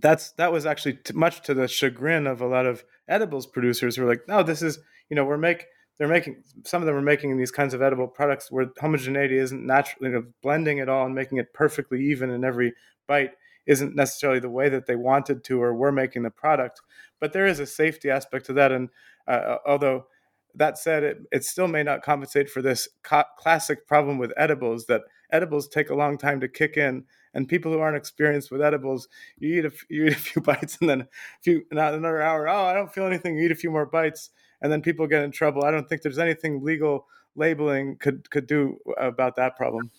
that's 0.00 0.32
that 0.32 0.52
was 0.52 0.66
actually 0.66 0.94
t- 0.94 1.12
much 1.14 1.42
to 1.42 1.54
the 1.54 1.68
chagrin 1.68 2.26
of 2.26 2.40
a 2.40 2.46
lot 2.46 2.66
of 2.66 2.84
edibles 3.08 3.46
producers 3.46 3.96
who 3.96 4.02
were 4.02 4.08
like, 4.08 4.26
no, 4.28 4.42
this 4.42 4.62
is 4.62 4.78
you 5.10 5.16
know 5.16 5.24
we're 5.24 5.36
make 5.36 5.66
they're 5.98 6.08
making 6.08 6.42
some 6.64 6.82
of 6.82 6.86
them 6.86 6.96
are 6.96 7.02
making 7.02 7.36
these 7.36 7.50
kinds 7.50 7.74
of 7.74 7.82
edible 7.82 8.08
products 8.08 8.50
where 8.50 8.70
homogeneity 8.80 9.36
isn't 9.36 9.64
naturally 9.64 10.10
you 10.10 10.16
know, 10.16 10.26
blending 10.42 10.78
it 10.78 10.88
all 10.88 11.06
and 11.06 11.14
making 11.14 11.38
it 11.38 11.52
perfectly 11.52 12.04
even 12.04 12.30
in 12.30 12.44
every 12.44 12.72
bite 13.06 13.32
isn't 13.66 13.94
necessarily 13.94 14.40
the 14.40 14.50
way 14.50 14.68
that 14.68 14.86
they 14.86 14.96
wanted 14.96 15.42
to 15.44 15.62
or 15.62 15.74
were 15.74 15.92
making 15.92 16.22
the 16.22 16.30
product. 16.30 16.80
But 17.20 17.32
there 17.32 17.46
is 17.46 17.60
a 17.60 17.66
safety 17.66 18.10
aspect 18.10 18.46
to 18.46 18.52
that, 18.54 18.72
and 18.72 18.90
uh, 19.26 19.56
although 19.66 20.06
that 20.54 20.78
said, 20.78 21.02
it, 21.02 21.18
it 21.32 21.44
still 21.44 21.68
may 21.68 21.82
not 21.82 22.02
compensate 22.02 22.48
for 22.50 22.62
this 22.62 22.88
co- 23.02 23.24
classic 23.38 23.86
problem 23.86 24.18
with 24.18 24.32
edibles 24.36 24.86
that 24.86 25.02
edibles 25.34 25.68
take 25.68 25.90
a 25.90 25.94
long 25.94 26.16
time 26.16 26.40
to 26.40 26.48
kick 26.48 26.76
in. 26.76 27.04
And 27.34 27.48
people 27.48 27.72
who 27.72 27.80
aren't 27.80 27.96
experienced 27.96 28.52
with 28.52 28.62
edibles, 28.62 29.08
you 29.38 29.58
eat 29.58 29.64
a, 29.64 29.72
you 29.90 30.04
eat 30.06 30.12
a 30.12 30.16
few 30.16 30.40
bites 30.40 30.78
and 30.80 30.88
then 30.88 31.00
a 31.02 31.06
few, 31.42 31.64
not 31.72 31.94
another 31.94 32.22
hour, 32.22 32.48
oh, 32.48 32.64
I 32.64 32.72
don't 32.72 32.92
feel 32.92 33.06
anything. 33.06 33.36
You 33.36 33.46
eat 33.46 33.52
a 33.52 33.56
few 33.56 33.70
more 33.70 33.86
bites 33.86 34.30
and 34.62 34.72
then 34.72 34.80
people 34.80 35.06
get 35.06 35.24
in 35.24 35.32
trouble. 35.32 35.64
I 35.64 35.70
don't 35.70 35.88
think 35.88 36.02
there's 36.02 36.18
anything 36.18 36.62
legal 36.62 37.06
labeling 37.36 37.96
could, 37.96 38.30
could 38.30 38.46
do 38.46 38.78
about 38.96 39.36
that 39.36 39.56
problem. 39.56 39.90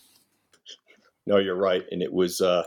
No, 1.26 1.36
you're 1.36 1.56
right. 1.56 1.84
And 1.90 2.02
it 2.02 2.12
was, 2.12 2.40
uh, 2.40 2.64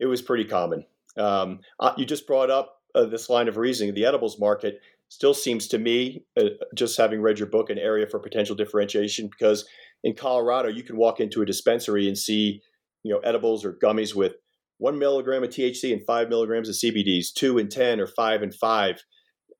it 0.00 0.06
was 0.06 0.20
pretty 0.20 0.44
common. 0.44 0.84
Um, 1.16 1.60
uh, 1.78 1.92
you 1.96 2.04
just 2.04 2.26
brought 2.26 2.50
up 2.50 2.80
uh, 2.94 3.04
this 3.04 3.30
line 3.30 3.46
of 3.46 3.56
reasoning. 3.56 3.94
The 3.94 4.06
edibles 4.06 4.38
market 4.40 4.80
still 5.10 5.34
seems 5.34 5.66
to 5.68 5.78
me, 5.78 6.24
uh, 6.38 6.44
just 6.74 6.96
having 6.96 7.20
read 7.20 7.38
your 7.38 7.48
book, 7.48 7.68
an 7.68 7.78
area 7.78 8.06
for 8.06 8.18
potential 8.18 8.56
differentiation 8.56 9.28
because 9.28 9.66
in 10.02 10.14
Colorado 10.14 10.68
you 10.68 10.82
can 10.82 10.96
walk 10.96 11.20
into 11.20 11.42
a 11.42 11.46
dispensary 11.46 12.06
and 12.06 12.16
see, 12.16 12.62
you 13.02 13.12
know, 13.12 13.18
edibles 13.18 13.64
or 13.64 13.76
gummies 13.82 14.14
with 14.14 14.34
one 14.78 14.98
milligram 14.98 15.42
of 15.42 15.50
THC 15.50 15.92
and 15.92 16.06
five 16.06 16.28
milligrams 16.28 16.68
of 16.68 16.76
CBDs, 16.76 17.32
two 17.34 17.58
and 17.58 17.70
ten 17.70 18.00
or 18.00 18.06
five 18.06 18.40
and 18.40 18.54
five. 18.54 19.02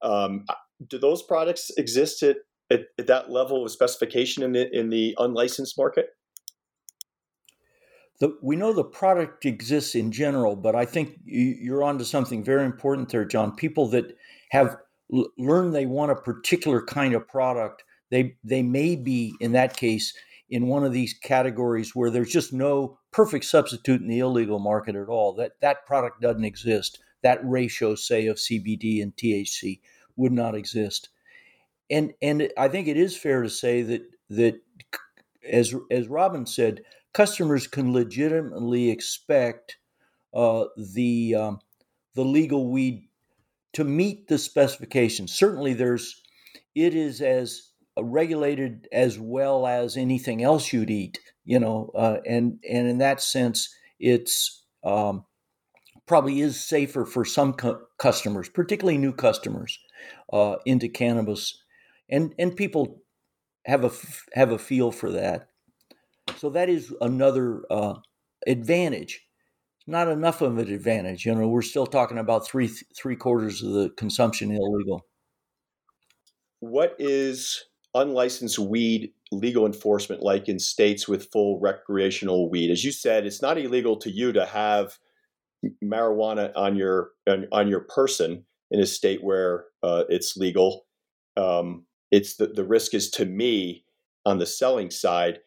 Um, 0.02 0.46
do 0.88 0.98
those 0.98 1.22
products 1.22 1.70
exist 1.76 2.22
at, 2.22 2.36
at, 2.70 2.82
at 2.98 3.08
that 3.08 3.30
level 3.30 3.64
of 3.64 3.72
specification 3.72 4.42
in 4.42 4.52
the 4.52 4.68
in 4.72 4.88
the 4.88 5.14
unlicensed 5.18 5.76
market? 5.76 6.06
The, 8.20 8.36
we 8.42 8.54
know 8.54 8.72
the 8.72 8.84
product 8.84 9.46
exists 9.46 9.94
in 9.94 10.12
general, 10.12 10.54
but 10.54 10.76
I 10.76 10.84
think 10.84 11.18
you're 11.24 11.82
onto 11.82 12.04
something 12.04 12.44
very 12.44 12.64
important 12.64 13.08
there, 13.08 13.24
John. 13.24 13.56
People 13.56 13.88
that 13.88 14.14
have 14.52 14.76
l- 15.14 15.30
learn 15.38 15.72
they 15.72 15.86
want 15.86 16.12
a 16.12 16.16
particular 16.16 16.82
kind 16.84 17.14
of 17.14 17.28
product, 17.28 17.84
they 18.10 18.36
they 18.44 18.62
may 18.62 18.96
be 18.96 19.34
in 19.40 19.52
that 19.52 19.76
case 19.76 20.14
in 20.48 20.66
one 20.68 20.84
of 20.84 20.92
these 20.92 21.14
categories 21.14 21.94
where 21.94 22.10
there's 22.10 22.30
just 22.32 22.52
no 22.52 22.98
perfect 23.12 23.44
substitute 23.44 24.00
in 24.00 24.08
the 24.08 24.20
illegal 24.20 24.58
market 24.58 24.96
at 24.96 25.08
all. 25.08 25.34
That 25.34 25.52
that 25.60 25.86
product 25.86 26.20
doesn't 26.20 26.44
exist. 26.44 27.00
That 27.22 27.40
ratio, 27.44 27.94
say, 27.96 28.26
of 28.26 28.36
CBD 28.36 29.02
and 29.02 29.14
THC. 29.16 29.80
would 30.16 30.32
not 30.32 30.54
exist. 30.54 31.10
And 31.90 32.12
and 32.22 32.50
I 32.58 32.68
think 32.68 32.88
it 32.88 32.96
is 32.96 33.16
fair 33.16 33.42
to 33.42 33.50
say 33.50 33.82
that 33.82 34.02
that 34.30 34.60
as 35.50 35.74
as 35.90 36.08
Robin 36.08 36.46
said, 36.46 36.82
customers 37.14 37.66
can 37.66 37.92
legitimately 37.92 38.90
expect 38.90 39.78
uh, 40.34 40.66
the 40.76 41.34
um, 41.36 41.60
the 42.14 42.24
legal 42.24 42.70
weed 42.70 43.08
to 43.74 43.84
meet 43.84 44.28
the 44.28 44.38
specifications. 44.38 45.32
Certainly, 45.32 45.74
there's 45.74 46.22
it 46.74 46.94
is 46.94 47.20
as 47.20 47.70
regulated 47.98 48.88
as 48.92 49.18
well 49.18 49.66
as 49.66 49.96
anything 49.96 50.42
else 50.42 50.72
you'd 50.72 50.90
eat, 50.90 51.18
you 51.44 51.58
know, 51.58 51.90
uh, 51.94 52.18
and 52.26 52.58
and 52.68 52.88
in 52.88 52.98
that 52.98 53.20
sense, 53.20 53.74
it's 53.98 54.64
um, 54.84 55.24
probably 56.06 56.40
is 56.40 56.62
safer 56.62 57.04
for 57.04 57.24
some 57.24 57.52
cu- 57.52 57.78
customers, 57.98 58.48
particularly 58.48 58.98
new 58.98 59.12
customers 59.12 59.78
uh, 60.32 60.56
into 60.64 60.88
cannabis, 60.88 61.62
and 62.08 62.34
and 62.38 62.56
people 62.56 63.02
have 63.66 63.84
a 63.84 63.90
have 64.34 64.52
a 64.52 64.58
feel 64.58 64.90
for 64.90 65.10
that. 65.12 65.48
So 66.36 66.50
that 66.50 66.68
is 66.68 66.94
another 67.00 67.62
uh, 67.70 67.94
advantage. 68.46 69.20
Not 69.90 70.06
enough 70.06 70.40
of 70.40 70.56
an 70.58 70.72
advantage. 70.72 71.26
You 71.26 71.34
know, 71.34 71.48
we're 71.48 71.62
still 71.62 71.84
talking 71.84 72.16
about 72.16 72.46
three 72.46 72.68
three 72.68 73.16
quarters 73.16 73.60
of 73.60 73.72
the 73.72 73.90
consumption 73.96 74.52
illegal. 74.52 75.04
What 76.60 76.94
is 77.00 77.64
unlicensed 77.92 78.60
weed 78.60 79.10
legal 79.32 79.66
enforcement 79.66 80.22
like 80.22 80.48
in 80.48 80.60
states 80.60 81.08
with 81.08 81.32
full 81.32 81.58
recreational 81.58 82.48
weed? 82.48 82.70
As 82.70 82.84
you 82.84 82.92
said, 82.92 83.26
it's 83.26 83.42
not 83.42 83.58
illegal 83.58 83.96
to 83.96 84.10
you 84.12 84.32
to 84.32 84.46
have 84.46 84.96
marijuana 85.84 86.52
on 86.54 86.76
your 86.76 87.10
on, 87.28 87.48
on 87.50 87.66
your 87.66 87.80
person 87.80 88.44
in 88.70 88.78
a 88.78 88.86
state 88.86 89.24
where 89.24 89.64
uh, 89.82 90.04
it's 90.08 90.36
legal. 90.36 90.86
Um, 91.36 91.84
it's 92.12 92.36
the, 92.36 92.46
the 92.46 92.64
risk 92.64 92.94
is 92.94 93.10
to 93.10 93.24
me 93.24 93.84
on 94.24 94.38
the 94.38 94.46
selling 94.46 94.92
side. 94.92 95.40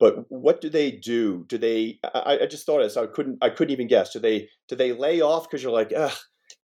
But 0.00 0.24
what 0.30 0.60
do 0.62 0.70
they 0.70 0.90
do? 0.90 1.44
Do 1.46 1.58
they? 1.58 2.00
I, 2.02 2.40
I 2.42 2.46
just 2.46 2.66
thought 2.66 2.80
this. 2.80 2.96
I 2.96 3.06
couldn't. 3.06 3.38
I 3.42 3.50
couldn't 3.50 3.72
even 3.72 3.86
guess. 3.86 4.12
Do 4.12 4.18
they? 4.18 4.48
Do 4.66 4.74
they 4.74 4.92
lay 4.92 5.20
off 5.20 5.48
because 5.48 5.62
you're 5.62 5.70
like, 5.70 5.92
ugh, 5.94 6.16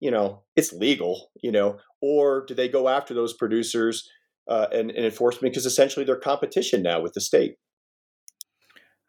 you 0.00 0.10
know, 0.10 0.42
it's 0.56 0.72
legal, 0.72 1.30
you 1.42 1.52
know, 1.52 1.78
or 2.00 2.44
do 2.46 2.54
they 2.54 2.68
go 2.68 2.88
after 2.88 3.14
those 3.14 3.34
producers 3.34 4.08
uh, 4.48 4.66
and, 4.72 4.90
and 4.90 5.04
enforcement 5.04 5.52
because 5.52 5.66
essentially 5.66 6.04
they're 6.04 6.16
competition 6.16 6.82
now 6.82 7.00
with 7.00 7.12
the 7.14 7.20
state? 7.20 7.56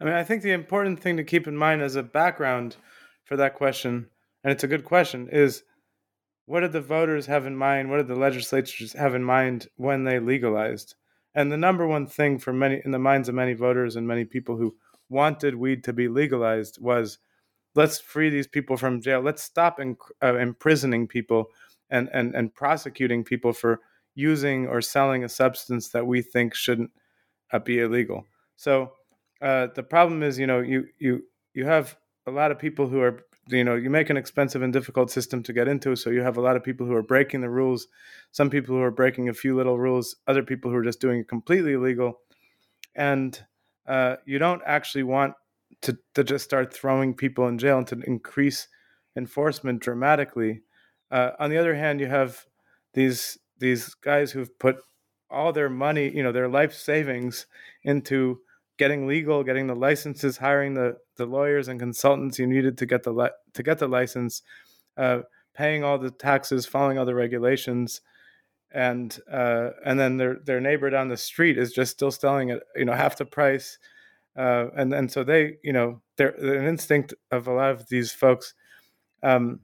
I 0.01 0.05
mean, 0.05 0.13
I 0.13 0.23
think 0.23 0.43
the 0.43 0.51
important 0.51 0.99
thing 0.99 1.17
to 1.17 1.23
keep 1.23 1.47
in 1.47 1.57
mind 1.57 1.81
as 1.81 1.95
a 1.95 2.03
background 2.03 2.77
for 3.25 3.35
that 3.37 3.55
question, 3.55 4.07
and 4.43 4.51
it's 4.51 4.63
a 4.63 4.67
good 4.67 4.85
question, 4.85 5.27
is 5.31 5.63
what 6.45 6.61
did 6.61 6.71
the 6.71 6.81
voters 6.81 7.25
have 7.27 7.45
in 7.45 7.55
mind? 7.55 7.89
What 7.89 7.97
did 7.97 8.07
the 8.07 8.15
legislatures 8.15 8.93
have 8.93 9.13
in 9.13 9.23
mind 9.23 9.67
when 9.75 10.05
they 10.05 10.19
legalized? 10.19 10.95
And 11.35 11.51
the 11.51 11.57
number 11.57 11.85
one 11.87 12.07
thing 12.07 12.39
for 12.39 12.53
many 12.53 12.81
in 12.83 12.91
the 12.91 12.99
minds 12.99 13.29
of 13.29 13.35
many 13.35 13.53
voters 13.53 13.95
and 13.95 14.07
many 14.07 14.25
people 14.25 14.57
who 14.57 14.75
wanted 15.09 15.55
weed 15.55 15.83
to 15.83 15.93
be 15.93 16.07
legalized 16.07 16.79
was 16.81 17.19
let's 17.75 17.99
free 17.99 18.29
these 18.29 18.47
people 18.47 18.77
from 18.77 19.01
jail. 19.01 19.21
Let's 19.21 19.43
stop 19.43 19.79
in, 19.79 19.95
uh, 20.23 20.37
imprisoning 20.37 21.07
people 21.07 21.47
and, 21.89 22.09
and, 22.13 22.35
and 22.35 22.53
prosecuting 22.53 23.23
people 23.23 23.53
for 23.53 23.79
using 24.15 24.67
or 24.67 24.81
selling 24.81 25.23
a 25.23 25.29
substance 25.29 25.89
that 25.89 26.05
we 26.05 26.21
think 26.21 26.53
shouldn't 26.53 26.91
uh, 27.51 27.59
be 27.59 27.79
illegal. 27.79 28.25
So 28.55 28.91
uh, 29.41 29.67
the 29.75 29.83
problem 29.83 30.23
is, 30.23 30.37
you 30.37 30.47
know, 30.47 30.59
you 30.59 30.85
you 30.97 31.23
you 31.53 31.65
have 31.65 31.95
a 32.27 32.31
lot 32.31 32.51
of 32.51 32.59
people 32.59 32.87
who 32.87 33.01
are 33.01 33.25
you 33.49 33.63
know 33.63 33.75
you 33.75 33.89
make 33.89 34.09
an 34.09 34.17
expensive 34.17 34.61
and 34.61 34.73
difficult 34.73 35.11
system 35.11 35.43
to 35.43 35.53
get 35.53 35.67
into 35.67 35.95
so 35.95 36.09
you 36.09 36.21
have 36.21 36.37
a 36.37 36.41
lot 36.41 36.55
of 36.55 36.63
people 36.63 36.85
who 36.85 36.93
are 36.93 37.03
breaking 37.03 37.41
the 37.41 37.49
rules. 37.49 37.87
Some 38.31 38.49
people 38.49 38.75
who 38.75 38.81
are 38.81 38.91
breaking 38.91 39.29
a 39.29 39.33
few 39.33 39.55
little 39.55 39.77
rules 39.77 40.15
other 40.27 40.43
people 40.43 40.71
who 40.71 40.77
are 40.77 40.83
just 40.83 41.01
doing 41.01 41.19
it 41.19 41.27
completely 41.27 41.73
illegal. 41.73 42.19
And 42.95 43.39
uh, 43.87 44.17
you 44.25 44.39
don't 44.39 44.61
actually 44.65 45.03
want 45.03 45.33
to, 45.81 45.97
to 46.15 46.23
just 46.23 46.45
start 46.45 46.73
throwing 46.73 47.13
people 47.13 47.47
in 47.47 47.57
jail 47.57 47.77
and 47.77 47.87
to 47.87 47.99
increase 48.05 48.67
enforcement 49.15 49.81
dramatically. 49.81 50.61
Uh, 51.11 51.31
on 51.39 51.49
the 51.49 51.57
other 51.57 51.75
hand 51.75 51.99
you 51.99 52.07
have 52.07 52.45
these 52.93 53.37
these 53.57 53.93
guys 53.95 54.31
who've 54.31 54.57
put 54.59 54.77
all 55.31 55.53
their 55.53 55.69
money 55.69 56.09
you 56.09 56.23
know 56.23 56.31
their 56.31 56.47
life 56.47 56.73
savings 56.73 57.45
into 57.83 58.39
getting 58.79 59.05
legal, 59.05 59.43
getting 59.43 59.67
the 59.67 59.75
licenses, 59.75 60.37
hiring 60.37 60.73
the, 60.73 60.97
the 61.17 61.25
lawyers 61.25 61.67
and 61.67 61.79
consultants 61.79 62.39
you 62.39 62.47
needed 62.47 62.77
to 62.77 62.85
get 62.85 63.03
the 63.03 63.11
li- 63.11 63.29
to 63.53 63.61
get 63.61 63.77
the 63.77 63.87
license, 63.87 64.41
uh, 64.97 65.19
paying 65.53 65.83
all 65.83 65.99
the 65.99 66.09
taxes, 66.09 66.65
following 66.65 66.97
all 66.97 67.05
the 67.05 67.13
regulations, 67.13 68.01
and 68.71 69.19
uh, 69.31 69.71
and 69.85 69.99
then 69.99 70.17
their 70.17 70.37
their 70.45 70.61
neighbor 70.61 70.89
down 70.89 71.09
the 71.09 71.17
street 71.17 71.57
is 71.57 71.73
just 71.73 71.91
still 71.91 72.09
selling 72.09 72.49
it, 72.49 72.63
you 72.75 72.85
know, 72.85 72.93
half 72.93 73.17
the 73.17 73.25
price, 73.25 73.77
uh, 74.37 74.67
and 74.75 74.93
and 74.93 75.11
so 75.11 75.23
they, 75.23 75.57
you 75.61 75.73
know, 75.73 76.01
they're, 76.17 76.35
they're, 76.39 76.59
an 76.59 76.67
instinct 76.67 77.13
of 77.29 77.47
a 77.47 77.53
lot 77.53 77.71
of 77.71 77.89
these 77.89 78.11
folks, 78.13 78.53
um, 79.21 79.59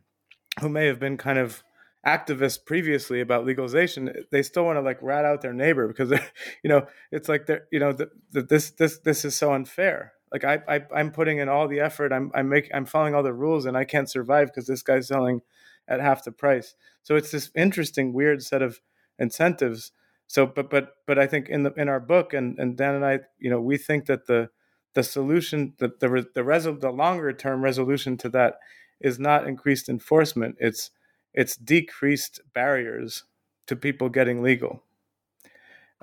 who 0.59 0.69
may 0.69 0.85
have 0.85 0.99
been 0.99 1.17
kind 1.17 1.39
of 1.39 1.63
activists 2.05 2.63
previously 2.63 3.19
about 3.19 3.45
legalization, 3.45 4.13
they 4.31 4.43
still 4.43 4.65
want 4.65 4.77
to 4.77 4.81
like 4.81 5.01
rat 5.01 5.25
out 5.25 5.41
their 5.41 5.53
neighbor 5.53 5.87
because 5.87 6.11
you 6.63 6.69
know 6.69 6.85
it's 7.11 7.27
like 7.27 7.45
they're 7.47 7.65
you 7.71 7.79
know 7.79 7.93
the, 7.93 8.09
the, 8.31 8.43
this 8.43 8.71
this 8.71 8.99
this 8.99 9.25
is 9.25 9.35
so 9.35 9.53
unfair. 9.53 10.13
Like 10.31 10.43
I, 10.43 10.59
I 10.67 10.81
i'm 10.93 11.11
putting 11.11 11.39
in 11.39 11.49
all 11.49 11.67
the 11.67 11.79
effort. 11.79 12.11
I'm 12.11 12.31
I'm 12.35 12.49
making 12.49 12.71
I'm 12.73 12.85
following 12.85 13.15
all 13.15 13.23
the 13.23 13.33
rules 13.33 13.65
and 13.65 13.77
I 13.77 13.85
can't 13.85 14.09
survive 14.09 14.47
because 14.47 14.67
this 14.67 14.81
guy's 14.81 15.07
selling 15.07 15.41
at 15.87 16.01
half 16.01 16.23
the 16.23 16.31
price. 16.31 16.75
So 17.03 17.15
it's 17.15 17.31
this 17.31 17.51
interesting 17.55 18.13
weird 18.13 18.43
set 18.43 18.61
of 18.61 18.79
incentives. 19.17 19.91
So 20.27 20.45
but 20.45 20.69
but 20.69 20.89
but 21.07 21.17
I 21.17 21.27
think 21.27 21.49
in 21.49 21.63
the 21.63 21.73
in 21.73 21.89
our 21.89 21.99
book 21.99 22.33
and 22.33 22.57
and 22.59 22.77
Dan 22.77 22.95
and 22.95 23.05
I 23.05 23.19
you 23.39 23.49
know 23.49 23.61
we 23.61 23.77
think 23.77 24.05
that 24.05 24.27
the 24.27 24.49
the 24.93 25.03
solution 25.03 25.73
the 25.79 25.87
the 25.99 26.07
the, 26.35 26.41
resol- 26.41 26.81
the 26.81 26.91
longer 26.91 27.33
term 27.33 27.63
resolution 27.63 28.17
to 28.17 28.29
that 28.29 28.55
is 29.01 29.19
not 29.19 29.47
increased 29.47 29.89
enforcement. 29.89 30.55
It's 30.59 30.91
it's 31.35 31.55
decreased 31.55 32.39
barriers 32.53 33.25
to 33.67 33.75
people 33.75 34.09
getting 34.09 34.41
legal. 34.41 34.81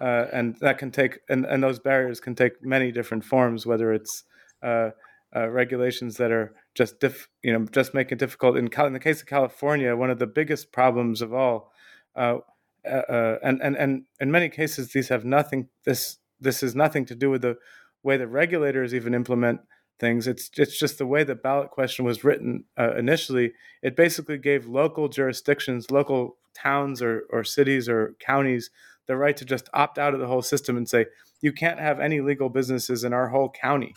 Uh, 0.01 0.27
and 0.33 0.57
that 0.61 0.79
can 0.79 0.91
take 0.91 1.21
and, 1.29 1.45
and 1.45 1.63
those 1.63 1.79
barriers 1.79 2.19
can 2.19 2.35
take 2.35 2.65
many 2.65 2.91
different 2.91 3.25
forms 3.25 3.67
whether 3.67 3.93
it's 3.93 4.25
uh, 4.63 4.91
uh, 5.37 5.49
regulations 5.49 6.17
that 6.17 6.33
are 6.33 6.55
just 6.75 6.97
you 7.43 7.53
know 7.53 7.67
just 7.71 7.93
make 7.93 8.11
it 8.11 8.19
difficult 8.19 8.57
in, 8.57 8.69
Cal- 8.69 8.87
in 8.87 8.95
the 8.95 8.99
case 8.99 9.21
of 9.21 9.29
California 9.29 9.95
one 9.95 10.11
of 10.11 10.19
the 10.19 10.27
biggest 10.27 10.73
problems 10.73 11.21
of 11.21 11.35
all 11.35 11.73
uh, 12.17 12.39
uh, 12.87 12.89
uh, 12.89 13.39
and, 13.45 13.61
and 13.63 13.77
and 13.77 14.05
in 14.19 14.31
many 14.31 14.49
cases 14.49 14.93
these 14.93 15.09
have 15.09 15.27
nothing 15.27 15.69
this 15.85 16.19
this 16.41 16.63
is 16.63 16.75
nothing 16.75 17.05
to 17.05 17.15
do 17.15 17.31
with 17.31 17.43
the 17.43 17.57
way 18.03 18.17
the 18.17 18.27
regulators 18.27 18.95
even 18.95 19.15
implement 19.15 19.61
things. 20.03 20.27
It's 20.27 20.51
it's 20.59 20.79
just 20.79 20.99
the 20.99 21.07
way 21.07 21.23
the 21.23 21.37
ballot 21.37 21.71
question 21.71 22.05
was 22.05 22.25
written 22.25 22.65
uh, 22.79 22.95
initially. 22.97 23.53
It 23.83 23.97
basically 23.97 24.37
gave 24.37 24.67
local 24.67 25.09
jurisdictions, 25.09 25.91
local 25.91 26.37
towns 26.55 27.01
or 27.01 27.25
or 27.31 27.45
cities 27.45 27.89
or 27.89 28.15
counties 28.19 28.69
the 29.07 29.17
right 29.17 29.37
to 29.37 29.45
just 29.45 29.71
opt 29.73 29.99
out 29.99 30.13
of 30.13 30.21
the 30.21 30.27
whole 30.27 30.43
system 30.43 30.77
and 30.77 30.89
say 30.89 31.07
you 31.41 31.53
can't 31.53 31.79
have 31.81 32.01
any 32.01 32.21
legal 32.21 32.49
businesses 32.49 33.05
in 33.05 33.13
our 33.13 33.29
whole 33.29 33.49
county, 33.49 33.95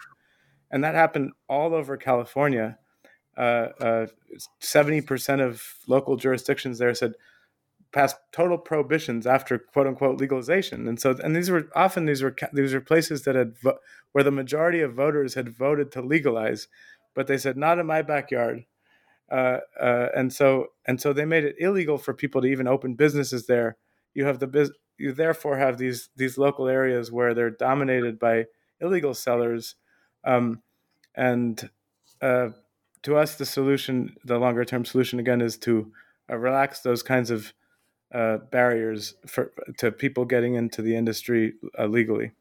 and 0.72 0.84
that 0.84 0.96
happened 0.96 1.32
all 1.50 1.74
over 1.74 1.98
California. 1.98 2.78
Uh, 3.36 3.70
uh, 3.82 4.08
seventy 4.60 5.00
uh, 5.00 5.06
percent 5.06 5.42
of 5.42 5.62
local 5.88 6.16
jurisdictions 6.16 6.78
there 6.78 6.94
said 6.94 7.14
passed 7.96 8.18
total 8.34 8.58
prohibitions 8.58 9.26
after 9.26 9.58
quote 9.58 9.88
unquote 9.88 10.20
legalization. 10.20 10.86
And 10.86 11.00
so, 11.00 11.16
and 11.24 11.34
these 11.34 11.50
were 11.50 11.70
often 11.74 12.06
these 12.06 12.22
were 12.22 12.36
these 12.52 12.74
were 12.74 12.82
places 12.82 13.24
that 13.24 13.36
had 13.36 13.56
where 14.12 14.24
the 14.24 14.32
majority 14.32 14.82
of 14.82 14.94
voters 14.94 15.34
had 15.34 15.58
voted 15.58 15.94
to 15.94 16.02
legalize, 16.02 16.68
but 17.16 17.28
they 17.28 17.38
said 17.38 17.56
not 17.56 17.80
in 17.80 17.86
my 17.88 18.02
backyard. 18.02 18.66
Uh, 19.32 19.60
uh, 19.82 20.10
and 20.14 20.34
so 20.34 20.68
and 20.86 21.00
so 21.00 21.14
they 21.14 21.24
made 21.24 21.46
it 21.46 21.56
illegal 21.58 21.98
for 21.98 22.14
people 22.14 22.42
to 22.42 22.48
even 22.48 22.68
open 22.68 22.96
businesses 22.96 23.48
there. 23.48 23.78
You 24.14 24.26
have 24.26 24.40
the 24.40 24.48
biz, 24.48 24.72
you 24.98 25.14
therefore 25.14 25.58
have 25.58 25.78
these 25.78 26.10
these 26.18 26.38
local 26.38 26.68
areas 26.68 27.14
where 27.14 27.34
they're 27.34 27.50
dominated 27.50 28.20
by 28.20 28.48
illegal 28.82 29.14
sellers, 29.14 29.76
um, 30.26 30.62
and 31.16 31.70
uh, 32.22 32.50
to 33.04 33.16
us 33.16 33.36
the 33.36 33.46
solution, 33.46 34.18
the 34.26 34.38
longer 34.38 34.66
term 34.66 34.84
solution 34.84 35.18
again, 35.18 35.40
is 35.40 35.58
to 35.60 35.94
uh, 36.30 36.36
relax 36.36 36.82
those 36.82 37.02
kinds 37.02 37.32
of 37.32 37.54
uh, 38.16 38.38
barriers 38.38 39.16
for 39.28 39.52
to 39.78 39.92
people 39.92 40.24
getting 40.24 40.56
into 40.56 40.82
the 40.82 40.96
industry 40.96 41.54
uh, 41.78 41.86
legally. 41.86 42.32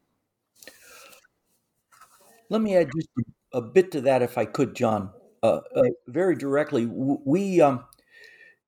Let 2.49 2.61
me 2.61 2.77
add 2.77 2.89
just 2.95 3.09
a 3.53 3.61
bit 3.61 3.91
to 3.91 4.01
that, 4.01 4.21
if 4.21 4.37
I 4.37 4.45
could, 4.45 4.75
John. 4.75 5.11
Uh, 5.43 5.59
uh 5.75 5.81
very 6.07 6.35
directly, 6.35 6.85
we, 6.85 7.59
um, 7.59 7.83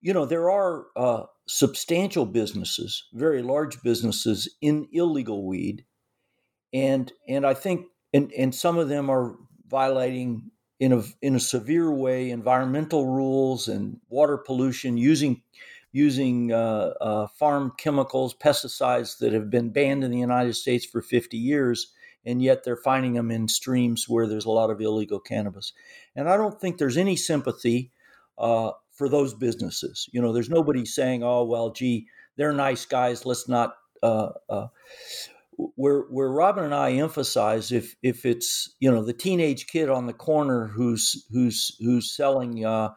you 0.01 0.13
know, 0.13 0.25
there 0.25 0.51
are 0.51 0.87
uh, 0.95 1.23
substantial 1.47 2.25
businesses, 2.25 3.05
very 3.13 3.41
large 3.41 3.81
businesses 3.81 4.53
in 4.61 4.87
illegal 4.91 5.45
weed, 5.45 5.85
and 6.73 7.11
and 7.27 7.45
I 7.45 7.53
think 7.53 7.85
and 8.13 8.31
and 8.33 8.53
some 8.53 8.77
of 8.77 8.89
them 8.89 9.09
are 9.09 9.35
violating 9.67 10.51
in 10.79 10.91
a 10.91 11.03
in 11.21 11.35
a 11.35 11.39
severe 11.39 11.89
way 11.89 12.31
environmental 12.31 13.05
rules 13.07 13.69
and 13.69 14.01
water 14.09 14.37
pollution 14.37 14.97
using 14.97 15.41
using 15.91 16.51
uh, 16.51 16.93
uh, 17.01 17.27
farm 17.27 17.73
chemicals, 17.77 18.35
pesticides 18.35 19.17
that 19.19 19.33
have 19.33 19.49
been 19.49 19.69
banned 19.69 20.03
in 20.03 20.11
the 20.11 20.19
United 20.19 20.53
States 20.53 20.85
for 20.85 21.01
50 21.01 21.37
years, 21.37 21.93
and 22.25 22.41
yet 22.41 22.63
they're 22.63 22.75
finding 22.75 23.13
them 23.13 23.31
in 23.31 23.47
streams 23.47 24.07
where 24.07 24.27
there's 24.27 24.45
a 24.45 24.51
lot 24.51 24.69
of 24.69 24.81
illegal 24.81 25.19
cannabis. 25.19 25.73
And 26.15 26.29
I 26.29 26.37
don't 26.37 26.59
think 26.59 26.77
there's 26.77 26.97
any 26.97 27.15
sympathy 27.15 27.91
uh, 28.37 28.71
for 28.91 29.09
those 29.09 29.33
businesses. 29.33 30.09
You 30.11 30.21
know, 30.21 30.33
there's 30.33 30.49
nobody 30.49 30.85
saying, 30.85 31.23
"Oh, 31.23 31.43
well, 31.45 31.71
gee, 31.71 32.07
they're 32.35 32.53
nice 32.53 32.85
guys. 32.85 33.25
Let's 33.25 33.47
not." 33.47 33.75
Uh, 34.03 34.29
uh, 34.47 34.67
where 35.57 36.01
where 36.01 36.29
Robin 36.29 36.65
and 36.65 36.75
I 36.75 36.91
emphasize 36.93 37.71
if 37.71 37.95
if 38.03 38.25
it's 38.25 38.75
you 38.79 38.91
know 38.91 39.03
the 39.03 39.13
teenage 39.13 39.67
kid 39.67 39.89
on 39.89 40.05
the 40.05 40.13
corner 40.13 40.67
who's 40.67 41.25
who's 41.31 41.75
who's 41.79 42.15
selling 42.15 42.63
uh, 42.63 42.89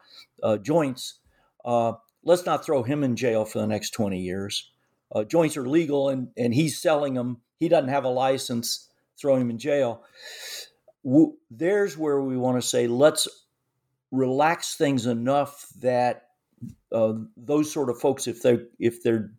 uh, 0.43 0.57
joints, 0.57 1.19
uh, 1.65 1.93
let's 2.23 2.45
not 2.45 2.65
throw 2.65 2.83
him 2.83 3.03
in 3.03 3.15
jail 3.15 3.45
for 3.45 3.59
the 3.59 3.67
next 3.67 3.91
twenty 3.91 4.19
years. 4.19 4.71
Uh, 5.13 5.23
joints 5.23 5.57
are 5.57 5.67
legal, 5.67 6.09
and 6.09 6.29
and 6.37 6.53
he's 6.53 6.81
selling 6.81 7.13
them. 7.13 7.41
He 7.59 7.69
doesn't 7.69 7.89
have 7.89 8.05
a 8.05 8.09
license. 8.09 8.89
Throw 9.19 9.35
him 9.35 9.49
in 9.49 9.57
jail. 9.57 10.03
W- 11.03 11.33
there's 11.49 11.97
where 11.97 12.21
we 12.21 12.37
want 12.37 12.61
to 12.61 12.67
say 12.67 12.87
let's 12.87 13.27
relax 14.11 14.75
things 14.75 15.05
enough 15.05 15.67
that 15.79 16.27
uh, 16.91 17.13
those 17.37 17.71
sort 17.71 17.89
of 17.89 17.99
folks, 17.99 18.27
if 18.27 18.41
they 18.41 18.59
if 18.79 19.03
they're 19.03 19.31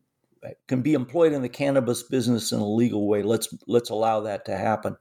can 0.67 0.83
be 0.83 0.95
employed 0.95 1.33
in 1.33 1.43
the 1.43 1.49
cannabis 1.49 2.03
business 2.03 2.53
in 2.53 2.59
a 2.59 2.69
legal 2.69 3.07
way. 3.07 3.23
Let's 3.23 3.49
let's 3.67 3.91
allow 3.91 4.21
that 4.21 4.45
to 4.47 4.57
happen. 4.57 4.97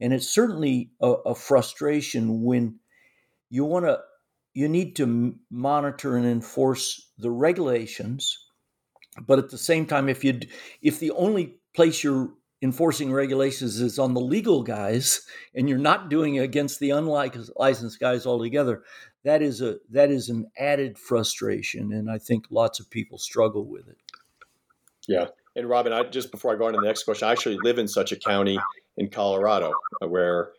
And 0.00 0.12
it's 0.12 0.28
certainly 0.28 0.90
a, 1.00 1.12
a 1.12 1.34
frustration 1.34 2.42
when 2.42 2.78
you 3.50 3.64
want 3.64 3.86
to 3.86 4.00
you 4.56 4.68
need 4.68 4.96
to 4.96 5.34
monitor 5.50 6.16
and 6.16 6.26
enforce 6.26 7.10
the 7.18 7.30
regulations, 7.30 8.38
but 9.26 9.38
at 9.38 9.50
the 9.50 9.58
same 9.58 9.86
time, 9.86 10.08
if 10.08 10.24
you 10.24 10.40
if 10.82 10.98
the 10.98 11.10
only 11.12 11.56
place 11.74 12.02
you're 12.02 12.32
enforcing 12.62 13.12
regulations 13.12 13.80
is 13.80 13.98
on 13.98 14.14
the 14.14 14.20
legal 14.20 14.62
guys 14.62 15.20
and 15.54 15.68
you're 15.68 15.78
not 15.78 16.08
doing 16.08 16.36
it 16.36 16.42
against 16.42 16.80
the 16.80 16.90
unlicensed 16.90 18.00
guys 18.00 18.24
altogether 18.24 18.82
that 19.24 19.42
is 19.42 19.60
a 19.60 19.76
that 19.90 20.10
is 20.10 20.30
an 20.30 20.46
added 20.56 20.96
frustration 20.96 21.92
and 21.92 22.10
i 22.10 22.16
think 22.16 22.46
lots 22.48 22.80
of 22.80 22.88
people 22.88 23.18
struggle 23.18 23.66
with 23.66 23.86
it 23.86 23.98
yeah. 25.06 25.26
And 25.54 25.68
Robin, 25.68 25.92
I 25.92 26.02
just 26.04 26.30
before 26.30 26.52
I 26.52 26.58
go 26.58 26.66
on 26.66 26.74
to 26.74 26.80
the 26.80 26.86
next 26.86 27.04
question, 27.04 27.28
I 27.28 27.32
actually 27.32 27.58
live 27.62 27.78
in 27.78 27.88
such 27.88 28.12
a 28.12 28.16
county 28.16 28.58
in 28.96 29.08
Colorado 29.08 29.72
uh, 30.02 30.08
where 30.08 30.52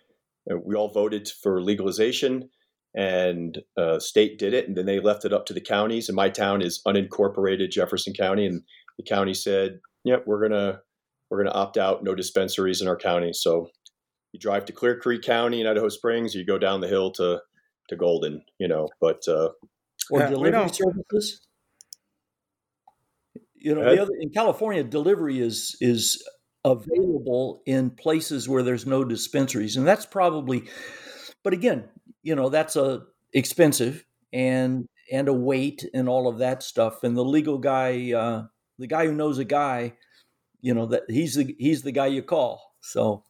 uh, 0.50 0.58
we 0.58 0.76
all 0.76 0.90
voted 0.90 1.30
for 1.30 1.62
legalization 1.62 2.50
and 2.98 3.60
uh, 3.78 4.00
state 4.00 4.40
did 4.40 4.54
it 4.54 4.68
and 4.68 4.76
then 4.76 4.86
they 4.86 5.00
left 5.00 5.24
it 5.24 5.32
up 5.32 5.46
to 5.46 5.54
the 5.54 5.62
counties 5.62 6.10
and 6.10 6.16
my 6.16 6.30
town 6.30 6.62
is 6.62 6.82
unincorporated 6.86 7.70
jefferson 7.70 8.14
county 8.14 8.46
and 8.46 8.64
the 8.98 9.04
county 9.04 9.34
said 9.34 9.80
yep 10.04 10.20
yeah, 10.20 10.24
we're 10.26 10.42
gonna 10.42 10.80
we're 11.30 11.44
gonna 11.44 11.56
opt 11.56 11.78
out 11.78 12.04
no 12.04 12.16
dispensaries 12.16 12.82
in 12.82 12.88
our 12.88 12.98
county 12.98 13.32
so 13.32 13.70
you 14.34 14.40
drive 14.40 14.66
to 14.66 14.74
clear 14.74 15.00
creek 15.00 15.22
county 15.22 15.62
in 15.62 15.68
idaho 15.68 15.88
springs 15.88 16.34
you 16.36 16.44
go 16.46 16.58
down 16.58 16.82
the 16.82 16.88
hill 16.88 17.12
to 17.12 17.40
to 17.88 17.96
golden 17.96 18.42
you 18.60 18.68
know 18.68 18.88
but 19.00 19.22
uh 19.28 19.50
or 20.10 20.20
yeah, 20.20 20.30
delivery 20.30 20.70
services 20.70 21.42
you 23.60 23.76
know, 23.76 23.82
other, 23.82 24.14
in 24.20 24.30
California, 24.30 24.84
delivery 24.84 25.40
is 25.40 25.76
is 25.82 26.24
available 26.64 27.62
in 27.66 27.90
places 27.90 28.48
where 28.48 28.64
there's 28.64 28.86
no 28.86 29.04
dispensaries, 29.04 29.76
and 29.76 29.86
that's 29.86 30.06
probably. 30.06 30.70
But 31.44 31.54
again, 31.54 31.86
you 32.28 32.36
know, 32.36 32.50
that's 32.50 32.76
a 32.76 33.04
expensive 33.32 34.04
and 34.34 34.86
and 35.10 35.30
a 35.30 35.34
weight 35.34 35.86
and 35.94 36.10
all 36.10 36.28
of 36.28 36.40
that 36.40 36.62
stuff. 36.62 37.04
And 37.04 37.16
the 37.16 37.24
legal 37.24 37.58
guy, 37.58 38.12
uh, 38.12 38.44
the 38.78 38.88
guy 38.88 39.06
who 39.06 39.14
knows 39.14 39.38
a 39.38 39.46
guy, 39.46 39.94
you 40.60 40.74
know, 40.74 40.88
that 40.88 41.04
he's 41.08 41.36
the 41.36 41.56
he's 41.58 41.84
the 41.84 41.94
guy 41.94 42.08
you 42.08 42.22
call. 42.22 42.76
So, 42.82 43.24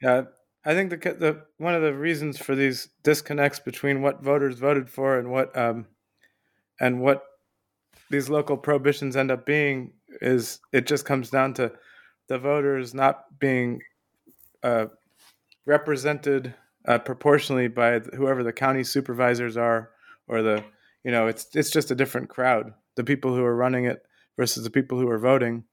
yeah, 0.00 0.22
I 0.64 0.74
think 0.74 0.90
the 0.90 0.96
the 0.96 1.42
one 1.56 1.74
of 1.74 1.82
the 1.82 1.92
reasons 1.92 2.38
for 2.38 2.54
these 2.54 2.88
disconnects 3.02 3.58
between 3.58 4.00
what 4.00 4.22
voters 4.22 4.60
voted 4.60 4.88
for 4.88 5.18
and 5.18 5.32
what 5.32 5.56
um 5.58 5.86
and 6.78 7.00
what 7.00 7.24
these 8.10 8.28
local 8.28 8.56
prohibitions 8.56 9.16
end 9.16 9.32
up 9.32 9.44
being 9.44 9.92
is 10.20 10.60
it 10.72 10.86
just 10.86 11.04
comes 11.04 11.30
down 11.30 11.52
to 11.54 11.72
the 12.28 12.38
voters 12.38 12.94
not 12.94 13.24
being 13.40 13.80
uh, 14.62 14.86
represented 15.66 16.54
uh, 16.86 16.98
proportionally 16.98 17.68
by 17.68 17.98
whoever 17.98 18.42
the 18.42 18.52
county 18.52 18.84
supervisors 18.84 19.56
are 19.56 19.90
or 20.26 20.42
the 20.42 20.64
you 21.04 21.10
know 21.10 21.26
it's 21.26 21.46
it's 21.54 21.70
just 21.70 21.90
a 21.90 21.94
different 21.94 22.28
crowd. 22.28 22.72
The 22.96 23.04
people 23.04 23.34
who 23.34 23.44
are 23.44 23.56
running 23.56 23.84
it 23.84 24.02
versus 24.36 24.64
the 24.64 24.70
people 24.70 24.98
who 24.98 25.08
are 25.08 25.18
voting. 25.18 25.64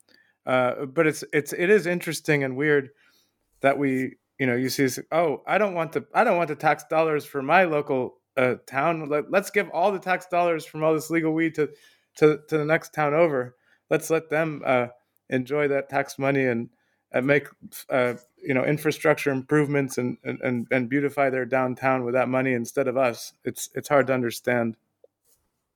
Uh, 0.45 0.85
but 0.85 1.07
it's 1.07 1.23
it's 1.33 1.53
it 1.53 1.69
is 1.69 1.87
interesting 1.87 2.43
and 2.43 2.55
weird 2.55 2.89
that 3.61 3.77
we 3.77 4.15
you 4.39 4.45
know 4.45 4.55
you 4.55 4.69
see 4.69 4.87
oh 5.11 5.41
I 5.47 5.57
don't 5.57 5.73
want 5.73 5.91
the 5.93 6.05
I 6.13 6.23
don't 6.23 6.37
want 6.37 6.49
the 6.49 6.55
tax 6.55 6.83
dollars 6.89 7.25
for 7.25 7.41
my 7.41 7.63
local 7.63 8.17
uh, 8.37 8.55
town. 8.67 9.09
Let, 9.09 9.31
let's 9.31 9.49
give 9.49 9.69
all 9.69 9.91
the 9.91 9.99
tax 9.99 10.27
dollars 10.27 10.65
from 10.65 10.83
all 10.83 10.93
this 10.93 11.09
legal 11.09 11.33
weed 11.33 11.55
to 11.55 11.69
to 12.17 12.39
to 12.49 12.57
the 12.57 12.65
next 12.65 12.93
town 12.93 13.13
over. 13.13 13.55
Let's 13.89 14.09
let 14.09 14.29
them 14.29 14.61
uh, 14.65 14.87
enjoy 15.29 15.67
that 15.69 15.89
tax 15.89 16.17
money 16.17 16.45
and, 16.45 16.69
and 17.11 17.25
make 17.25 17.47
uh, 17.89 18.15
you 18.45 18.53
know 18.53 18.63
infrastructure 18.63 19.31
improvements 19.31 19.97
and, 19.97 20.17
and 20.23 20.67
and 20.69 20.89
beautify 20.89 21.29
their 21.29 21.45
downtown 21.45 22.05
with 22.05 22.13
that 22.13 22.29
money 22.29 22.53
instead 22.53 22.87
of 22.87 22.97
us. 22.97 23.33
It's 23.43 23.69
it's 23.73 23.89
hard 23.89 24.07
to 24.07 24.13
understand. 24.13 24.77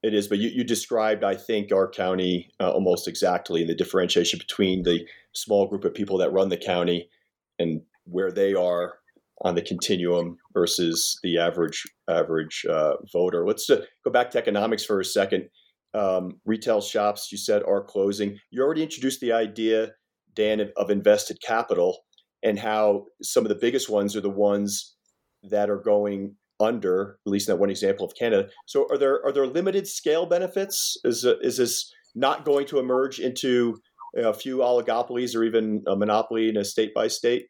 It 0.02 0.14
is, 0.14 0.30
but 0.30 0.38
you, 0.38 0.48
you 0.48 0.64
described, 0.64 1.26
I 1.26 1.36
think, 1.36 1.74
our 1.74 1.90
county 1.90 2.50
uh, 2.62 2.72
almost 2.72 3.06
exactly 3.06 3.66
the 3.66 3.76
differentiation 3.76 4.40
between 4.40 4.84
the 4.84 5.06
small 5.34 5.68
group 5.68 5.84
of 5.84 5.94
people 5.94 6.18
that 6.20 6.32
run 6.32 6.48
the 6.48 6.58
county 6.58 7.10
and 7.58 7.82
where 8.06 8.32
they 8.32 8.54
are 8.54 8.94
on 9.42 9.56
the 9.56 9.62
continuum 9.62 10.38
versus 10.54 11.20
the 11.24 11.38
average 11.38 11.84
average 12.10 12.66
uh, 12.70 12.94
voter. 13.12 13.46
Let's 13.46 13.70
uh, 13.70 13.82
go 14.06 14.12
back 14.12 14.32
to 14.32 14.38
economics 14.38 14.86
for 14.86 15.00
a 15.00 15.06
second 15.06 15.50
um, 15.94 16.40
retail 16.46 16.82
shops 16.82 17.32
you 17.32 17.38
said 17.38 17.64
are 17.64 17.84
closing. 17.84 18.40
You 18.52 18.62
already 18.62 18.84
introduced 18.84 19.22
the 19.22 19.34
idea, 19.34 19.94
Dan, 20.34 20.72
of 20.78 20.90
invested 20.90 21.42
capital 21.42 22.06
and 22.44 22.58
how 22.58 23.06
some 23.22 23.44
of 23.44 23.50
the 23.50 23.56
biggest 23.56 23.90
ones 23.90 24.16
are 24.16 24.22
the 24.22 24.30
ones 24.30 24.96
that 25.44 25.70
are 25.70 25.78
going 25.78 26.36
under, 26.60 27.20
at 27.26 27.32
least 27.32 27.48
in 27.48 27.56
that 27.56 27.60
one 27.60 27.70
example 27.70 28.06
of 28.06 28.16
Canada. 28.16 28.50
So 28.66 28.88
are 28.90 28.98
there 28.98 29.24
are 29.26 29.32
there 29.32 29.48
limited 29.48 29.88
scale 29.88 30.26
benefits? 30.26 30.98
Is 31.04 31.26
is 31.26 31.58
this 31.58 31.92
not 32.16 32.46
going 32.46 32.68
to 32.68 32.80
emerge 32.80 33.20
into 33.20 33.80
a 34.18 34.34
few 34.34 34.58
oligopolies 34.58 35.36
or 35.36 35.44
even 35.44 35.84
a 35.88 35.96
monopoly 35.96 36.50
in 36.50 36.58
a 36.58 36.66
state 36.66 36.94
by 36.94 37.08
state? 37.08 37.48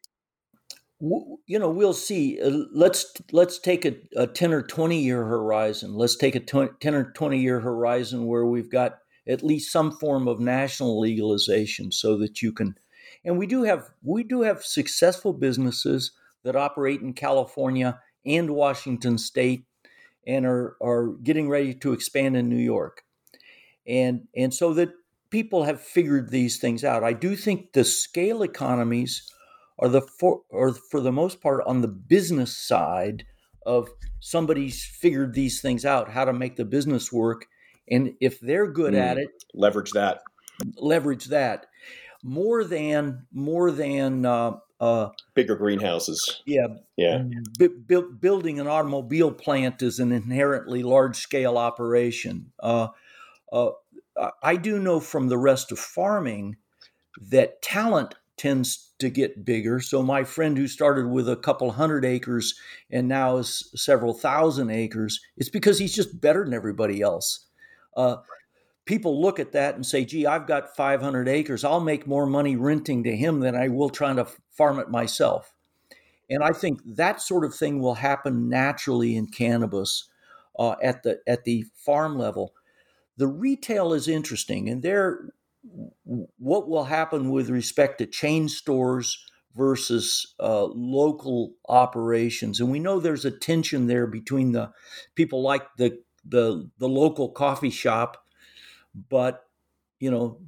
you 1.00 1.58
know 1.58 1.70
we'll 1.70 1.94
see 1.94 2.38
uh, 2.42 2.50
let's 2.74 3.14
let's 3.32 3.58
take 3.58 3.86
a, 3.86 3.94
a 4.16 4.26
10 4.26 4.52
or 4.52 4.62
20 4.62 5.00
year 5.00 5.24
horizon 5.24 5.94
let's 5.94 6.16
take 6.16 6.34
a 6.34 6.40
10 6.40 6.94
or 6.94 7.12
20 7.12 7.38
year 7.38 7.58
horizon 7.60 8.26
where 8.26 8.44
we've 8.44 8.70
got 8.70 8.98
at 9.26 9.42
least 9.42 9.72
some 9.72 9.92
form 9.92 10.28
of 10.28 10.40
national 10.40 11.00
legalization 11.00 11.90
so 11.90 12.18
that 12.18 12.42
you 12.42 12.52
can 12.52 12.74
and 13.24 13.38
we 13.38 13.46
do 13.46 13.64
have 13.64 13.90
we 14.02 14.22
do 14.22 14.42
have 14.42 14.64
successful 14.64 15.32
businesses 15.32 16.12
that 16.44 16.56
operate 16.56 17.00
in 17.00 17.12
California 17.12 17.98
and 18.24 18.50
Washington 18.50 19.18
state 19.18 19.64
and 20.26 20.46
are 20.46 20.76
are 20.82 21.08
getting 21.22 21.48
ready 21.48 21.74
to 21.74 21.92
expand 21.92 22.36
in 22.36 22.48
New 22.48 22.56
York. 22.56 23.02
And 23.86 24.28
and 24.34 24.52
so 24.54 24.74
that 24.74 24.90
people 25.30 25.64
have 25.64 25.80
figured 25.80 26.30
these 26.30 26.58
things 26.58 26.84
out. 26.84 27.04
I 27.04 27.12
do 27.12 27.36
think 27.36 27.72
the 27.72 27.84
scale 27.84 28.42
economies 28.42 29.30
are 29.78 29.88
the 29.88 30.02
for 30.02 30.42
or 30.50 30.72
for 30.72 31.00
the 31.00 31.12
most 31.12 31.40
part 31.40 31.62
on 31.66 31.82
the 31.82 31.88
business 31.88 32.56
side 32.56 33.24
of 33.66 33.90
somebody's 34.20 34.84
figured 34.84 35.34
these 35.34 35.60
things 35.60 35.84
out, 35.84 36.10
how 36.10 36.24
to 36.24 36.32
make 36.32 36.56
the 36.56 36.64
business 36.64 37.12
work, 37.12 37.46
and 37.90 38.14
if 38.20 38.40
they're 38.40 38.70
good 38.70 38.94
mm, 38.94 38.98
at 38.98 39.18
it, 39.18 39.28
leverage 39.54 39.90
that. 39.92 40.22
Leverage 40.76 41.26
that 41.26 41.66
more 42.22 42.64
than 42.64 43.26
more 43.32 43.70
than 43.70 44.24
uh, 44.26 44.52
uh, 44.80 45.10
bigger 45.34 45.56
greenhouses. 45.56 46.42
Yeah, 46.46 46.66
yeah. 46.96 47.22
B- 47.58 48.02
building 48.20 48.58
an 48.60 48.66
automobile 48.66 49.32
plant 49.32 49.82
is 49.82 49.98
an 49.98 50.12
inherently 50.12 50.82
large 50.82 51.16
scale 51.16 51.58
operation. 51.58 52.52
Uh, 52.58 52.88
uh, 53.52 53.70
I 54.42 54.56
do 54.56 54.78
know 54.78 55.00
from 55.00 55.28
the 55.28 55.38
rest 55.38 55.72
of 55.72 55.78
farming 55.78 56.56
that 57.20 57.62
talent 57.62 58.14
tends 58.36 58.92
to 58.98 59.10
get 59.10 59.44
bigger. 59.44 59.80
So 59.80 60.02
my 60.02 60.24
friend 60.24 60.56
who 60.56 60.66
started 60.66 61.08
with 61.08 61.28
a 61.28 61.36
couple 61.36 61.70
hundred 61.72 62.06
acres 62.06 62.58
and 62.90 63.06
now 63.06 63.36
is 63.36 63.70
several 63.74 64.14
thousand 64.14 64.70
acres, 64.70 65.20
it's 65.36 65.50
because 65.50 65.78
he's 65.78 65.94
just 65.94 66.20
better 66.20 66.44
than 66.44 66.54
everybody 66.54 67.02
else. 67.02 67.46
Uh, 67.94 68.16
people 68.90 69.22
look 69.22 69.38
at 69.38 69.52
that 69.52 69.76
and 69.76 69.86
say, 69.86 70.04
"Gee, 70.04 70.26
I've 70.26 70.48
got 70.48 70.76
500 70.76 71.28
acres. 71.28 71.64
I'll 71.64 71.80
make 71.80 72.08
more 72.08 72.26
money 72.26 72.56
renting 72.56 73.04
to 73.04 73.16
him 73.16 73.38
than 73.40 73.54
I 73.54 73.68
will 73.68 73.88
trying 73.90 74.16
to 74.16 74.26
farm 74.50 74.80
it 74.80 74.90
myself." 74.90 75.54
And 76.28 76.42
I 76.42 76.50
think 76.52 76.80
that 76.84 77.22
sort 77.22 77.44
of 77.44 77.54
thing 77.54 77.80
will 77.80 77.94
happen 77.94 78.48
naturally 78.48 79.16
in 79.16 79.28
cannabis 79.28 80.08
uh, 80.58 80.74
at 80.82 81.04
the 81.04 81.20
at 81.26 81.44
the 81.44 81.64
farm 81.76 82.18
level. 82.18 82.52
the 83.16 83.28
retail 83.28 83.92
is 83.94 84.08
interesting, 84.08 84.68
and 84.70 84.82
there, 84.82 85.30
what 86.38 86.68
will 86.68 86.84
happen 86.84 87.30
with 87.30 87.50
respect 87.50 87.98
to 87.98 88.06
chain 88.06 88.48
stores 88.48 89.24
versus 89.54 90.34
uh, 90.40 90.64
local 90.64 91.54
operations, 91.68 92.60
and 92.60 92.70
we 92.70 92.80
know 92.80 92.98
there's 93.00 93.26
a 93.26 93.30
tension 93.30 93.86
there 93.86 94.06
between 94.06 94.52
the 94.52 94.70
people 95.14 95.42
like 95.42 95.64
the 95.78 95.98
the 96.24 96.70
the 96.78 96.88
local 96.88 97.30
coffee 97.30 97.70
shop, 97.70 98.24
but 99.08 99.44
you 99.98 100.10
know 100.10 100.38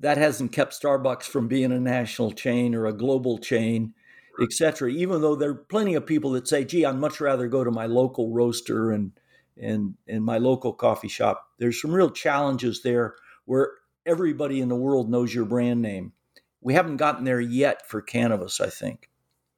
that 0.00 0.18
hasn't 0.18 0.52
kept 0.52 0.80
Starbucks 0.80 1.24
from 1.24 1.48
being 1.48 1.72
a 1.72 1.80
national 1.80 2.32
chain 2.32 2.74
or 2.74 2.86
a 2.86 2.92
global 2.92 3.38
chain, 3.38 3.94
etc. 4.42 4.90
Even 4.90 5.20
though 5.20 5.34
there 5.34 5.50
are 5.50 5.54
plenty 5.54 5.94
of 5.94 6.06
people 6.06 6.32
that 6.32 6.48
say, 6.48 6.64
"Gee, 6.64 6.84
I'd 6.84 6.96
much 6.96 7.20
rather 7.20 7.48
go 7.48 7.64
to 7.64 7.70
my 7.70 7.86
local 7.86 8.32
roaster 8.32 8.90
and 8.90 9.12
and 9.56 9.94
and 10.08 10.24
my 10.24 10.38
local 10.38 10.72
coffee 10.72 11.08
shop." 11.08 11.48
There's 11.58 11.80
some 11.80 11.92
real 11.92 12.10
challenges 12.10 12.82
there 12.82 13.14
where 13.44 13.72
everybody 14.06 14.60
in 14.60 14.68
the 14.68 14.76
world 14.76 15.10
knows 15.10 15.34
your 15.34 15.44
brand 15.44 15.80
name. 15.80 16.12
We 16.60 16.74
haven't 16.74 16.96
gotten 16.96 17.24
there 17.24 17.40
yet 17.40 17.88
for 17.88 18.00
cannabis, 18.00 18.60
I 18.60 18.70
think. 18.70 19.10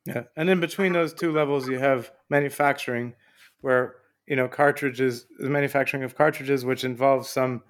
Yeah, 0.04 0.24
and 0.36 0.48
in 0.48 0.60
between 0.60 0.92
those 0.92 1.12
two 1.12 1.32
levels, 1.32 1.68
you 1.68 1.78
have 1.78 2.12
manufacturing, 2.30 3.14
where 3.60 3.96
you 4.26 4.36
know 4.36 4.48
cartridges, 4.48 5.26
the 5.38 5.50
manufacturing 5.50 6.04
of 6.04 6.14
cartridges, 6.14 6.64
which 6.64 6.84
involves 6.84 7.28
some 7.28 7.62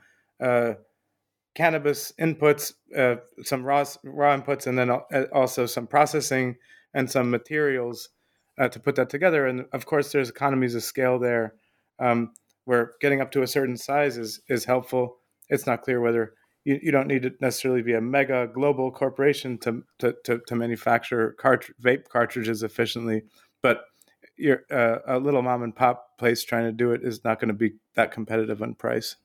cannabis 1.56 2.12
inputs, 2.20 2.74
uh, 2.96 3.16
some 3.42 3.64
raw 3.64 3.84
raw 4.04 4.36
inputs, 4.36 4.66
and 4.66 4.78
then 4.78 4.90
uh, 4.90 5.00
also 5.32 5.66
some 5.66 5.86
processing 5.86 6.56
and 6.94 7.10
some 7.10 7.30
materials 7.30 8.10
uh, 8.58 8.68
to 8.68 8.78
put 8.78 8.94
that 8.96 9.10
together. 9.10 9.46
And 9.46 9.64
of 9.72 9.86
course, 9.86 10.12
there's 10.12 10.30
economies 10.30 10.74
of 10.74 10.82
scale 10.82 11.18
there, 11.18 11.54
um, 11.98 12.32
where 12.64 12.92
getting 13.00 13.20
up 13.20 13.30
to 13.32 13.42
a 13.42 13.46
certain 13.46 13.76
size 13.76 14.18
is 14.18 14.40
is 14.48 14.66
helpful. 14.66 15.18
It's 15.48 15.66
not 15.66 15.82
clear 15.82 16.00
whether 16.00 16.34
you, 16.64 16.78
you 16.82 16.92
don't 16.92 17.08
need 17.08 17.22
to 17.22 17.32
necessarily 17.40 17.82
be 17.82 17.94
a 17.94 18.00
mega 18.00 18.48
global 18.52 18.90
corporation 18.90 19.58
to 19.58 19.82
to 19.98 20.14
to, 20.24 20.40
to 20.46 20.54
manufacture 20.54 21.34
cart- 21.38 21.70
vape 21.82 22.08
cartridges 22.08 22.62
efficiently, 22.62 23.22
but 23.62 23.84
you're, 24.36 24.64
uh, 24.70 24.98
a 25.06 25.18
little 25.18 25.40
mom 25.40 25.62
and 25.62 25.74
pop 25.74 26.18
place 26.18 26.44
trying 26.44 26.64
to 26.64 26.72
do 26.72 26.92
it 26.92 27.00
is 27.02 27.24
not 27.24 27.40
going 27.40 27.48
to 27.48 27.54
be 27.54 27.72
that 27.94 28.12
competitive 28.12 28.60
on 28.60 28.74
price. 28.74 29.16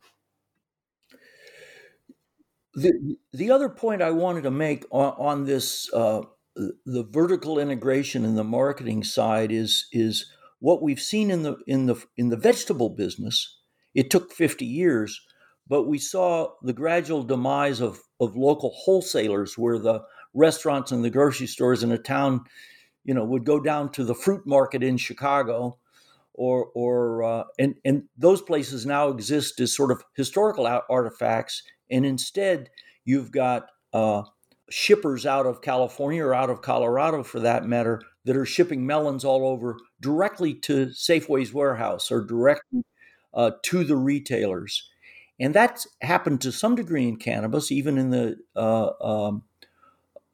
The 2.73 3.17
the 3.33 3.51
other 3.51 3.69
point 3.69 4.01
I 4.01 4.11
wanted 4.11 4.43
to 4.43 4.51
make 4.51 4.85
on, 4.91 5.13
on 5.17 5.45
this 5.45 5.91
uh, 5.93 6.21
the 6.55 7.03
vertical 7.03 7.59
integration 7.59 8.23
in 8.25 8.35
the 8.35 8.43
marketing 8.43 9.03
side 9.03 9.51
is 9.51 9.87
is 9.91 10.31
what 10.59 10.81
we've 10.81 10.99
seen 10.99 11.31
in 11.31 11.43
the 11.43 11.57
in 11.67 11.87
the 11.87 11.95
in 12.17 12.29
the 12.29 12.37
vegetable 12.37 12.89
business. 12.89 13.57
It 13.93 14.09
took 14.09 14.31
50 14.31 14.65
years, 14.65 15.19
but 15.67 15.83
we 15.83 15.97
saw 15.97 16.53
the 16.61 16.73
gradual 16.73 17.23
demise 17.23 17.81
of 17.81 18.01
of 18.19 18.37
local 18.37 18.71
wholesalers 18.73 19.57
where 19.57 19.79
the 19.79 20.01
restaurants 20.33 20.91
and 20.91 21.03
the 21.03 21.09
grocery 21.09 21.47
stores 21.47 21.83
in 21.83 21.91
a 21.91 21.97
town, 21.97 22.45
you 23.03 23.13
know, 23.13 23.25
would 23.25 23.43
go 23.43 23.59
down 23.59 23.91
to 23.93 24.05
the 24.05 24.15
fruit 24.15 24.45
market 24.45 24.81
in 24.81 24.95
Chicago 24.95 25.77
or 26.33 26.67
or 26.73 27.23
uh, 27.23 27.43
and 27.59 27.75
and 27.83 28.03
those 28.17 28.41
places 28.41 28.85
now 28.85 29.09
exist 29.09 29.59
as 29.59 29.75
sort 29.75 29.91
of 29.91 30.03
historical 30.15 30.67
artifacts 30.89 31.63
and 31.91 32.05
instead 32.05 32.69
you've 33.05 33.31
got 33.31 33.67
uh, 33.93 34.23
shippers 34.69 35.25
out 35.25 35.45
of 35.45 35.61
California 35.61 36.23
or 36.23 36.33
out 36.33 36.49
of 36.49 36.61
Colorado, 36.61 37.23
for 37.23 37.39
that 37.39 37.65
matter, 37.65 38.01
that 38.25 38.37
are 38.37 38.45
shipping 38.45 38.85
melons 38.85 39.25
all 39.25 39.45
over 39.45 39.77
directly 39.99 40.53
to 40.53 40.87
Safeway's 40.87 41.53
warehouse 41.53 42.11
or 42.11 42.21
directly 42.23 42.83
uh, 43.33 43.51
to 43.63 43.83
the 43.83 43.95
retailers. 43.95 44.89
And 45.39 45.53
that's 45.53 45.87
happened 46.01 46.41
to 46.41 46.51
some 46.51 46.75
degree 46.75 47.07
in 47.07 47.17
cannabis, 47.17 47.71
even 47.71 47.97
in 47.97 48.11
the 48.11 48.37
uh, 48.55 48.91
um, 49.03 49.43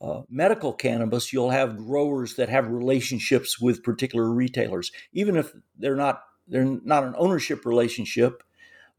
uh, 0.01 0.21
medical 0.29 0.73
cannabis, 0.73 1.31
you'll 1.31 1.49
have 1.49 1.77
growers 1.77 2.35
that 2.35 2.49
have 2.49 2.67
relationships 2.67 3.59
with 3.59 3.83
particular 3.83 4.29
retailers, 4.29 4.91
even 5.13 5.35
if 5.35 5.53
they're 5.77 5.95
not 5.95 6.23
they're 6.49 6.63
not 6.63 7.03
an 7.03 7.15
ownership 7.17 7.65
relationship. 7.65 8.43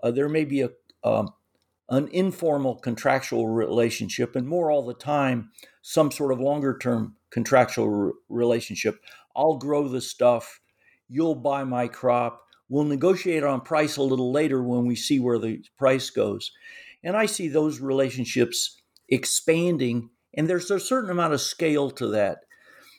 Uh, 0.02 0.10
there 0.10 0.28
may 0.28 0.44
be 0.44 0.62
a 0.62 0.70
um, 1.04 1.32
an 1.88 2.08
informal 2.08 2.76
contractual 2.76 3.48
relationship, 3.48 4.36
and 4.36 4.46
more 4.46 4.70
all 4.70 4.84
the 4.84 4.94
time, 4.94 5.50
some 5.82 6.10
sort 6.10 6.32
of 6.32 6.40
longer 6.40 6.76
term 6.76 7.16
contractual 7.30 7.88
re- 7.88 8.12
relationship. 8.28 9.00
I'll 9.34 9.56
grow 9.56 9.88
the 9.88 10.00
stuff, 10.00 10.60
you'll 11.08 11.34
buy 11.34 11.64
my 11.64 11.88
crop, 11.88 12.42
we'll 12.68 12.84
negotiate 12.84 13.42
on 13.42 13.60
price 13.62 13.96
a 13.96 14.02
little 14.02 14.32
later 14.32 14.62
when 14.62 14.86
we 14.86 14.96
see 14.96 15.18
where 15.18 15.38
the 15.38 15.62
price 15.78 16.10
goes. 16.10 16.52
And 17.02 17.16
I 17.16 17.26
see 17.26 17.48
those 17.48 17.80
relationships 17.80 18.80
expanding, 19.08 20.10
and 20.34 20.48
there's 20.48 20.70
a 20.70 20.80
certain 20.80 21.10
amount 21.10 21.32
of 21.32 21.40
scale 21.40 21.90
to 21.92 22.08
that. 22.08 22.38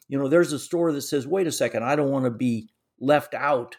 You 0.08 0.18
know, 0.18 0.28
there's 0.28 0.54
a 0.54 0.60
store 0.60 0.92
that 0.94 1.02
says, 1.02 1.28
wait 1.28 1.46
a 1.46 1.52
second, 1.52 1.84
I 1.84 1.96
don't 1.96 2.10
want 2.10 2.26
to 2.26 2.32
be 2.32 2.70
left 3.00 3.34
out 3.34 3.76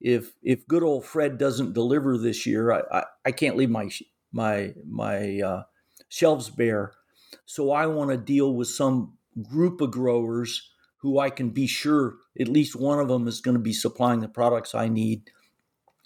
if 0.00 0.32
if 0.42 0.68
good 0.68 0.82
old 0.82 1.04
Fred 1.04 1.38
doesn't 1.38 1.72
deliver 1.72 2.18
this 2.18 2.46
year, 2.46 2.70
I, 2.70 2.82
I, 2.98 3.04
I 3.26 3.32
can't 3.32 3.56
leave 3.56 3.70
my 3.70 3.88
my 4.34 4.74
my 4.86 5.40
uh, 5.40 5.62
shelves 6.08 6.50
bare. 6.50 6.92
So 7.46 7.70
I 7.70 7.86
want 7.86 8.10
to 8.10 8.16
deal 8.16 8.54
with 8.54 8.68
some 8.68 9.16
group 9.42 9.80
of 9.80 9.92
growers 9.92 10.70
who 10.98 11.18
I 11.18 11.30
can 11.30 11.50
be 11.50 11.66
sure 11.66 12.16
at 12.38 12.48
least 12.48 12.76
one 12.76 12.98
of 12.98 13.08
them 13.08 13.28
is 13.28 13.40
going 13.40 13.56
to 13.56 13.62
be 13.62 13.72
supplying 13.72 14.20
the 14.20 14.28
products 14.28 14.74
I 14.74 14.88
need. 14.88 15.30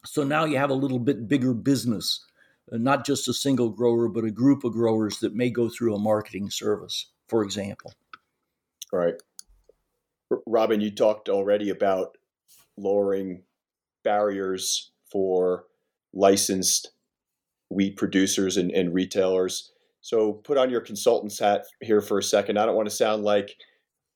So 0.05 0.25
now 0.25 0.45
you 0.45 0.59
have 0.59 0.71
a 0.71 0.75
little 0.75 0.99
bit 0.99 1.29
bigger 1.29 1.55
business, 1.55 2.25
not 2.71 3.07
just 3.07 3.29
a 3.29 3.35
single 3.35 3.71
grower, 3.71 4.09
but 4.09 4.25
a 4.25 4.31
group 4.31 4.65
of 4.65 4.73
growers 4.73 5.19
that 5.21 5.35
may 5.35 5.51
go 5.51 5.69
through 5.69 5.95
a 5.95 5.99
marketing 5.99 6.51
service, 6.51 7.11
for 7.29 7.43
example. 7.43 7.93
All 8.93 8.99
right. 8.99 9.15
Robin, 10.47 10.81
you 10.81 10.91
talked 10.91 11.29
already 11.29 11.71
about 11.71 12.19
lowering 12.77 13.43
barriers 14.03 14.91
for 15.11 15.65
licensed 16.13 16.91
wheat 17.71 17.97
producers 17.97 18.57
and, 18.57 18.71
and 18.71 18.95
retailers. 18.95 19.73
So 20.01 20.35
put 20.35 20.59
on 20.59 20.71
your 20.71 20.81
consultant's 20.81 21.39
hat 21.39 21.65
here 21.81 22.01
for 22.01 22.19
a 22.19 22.23
second. 22.23 22.59
I 22.59 22.67
don't 22.67 22.77
want 22.77 22.89
to 22.89 22.95
sound 22.95 23.25
like 23.25 23.55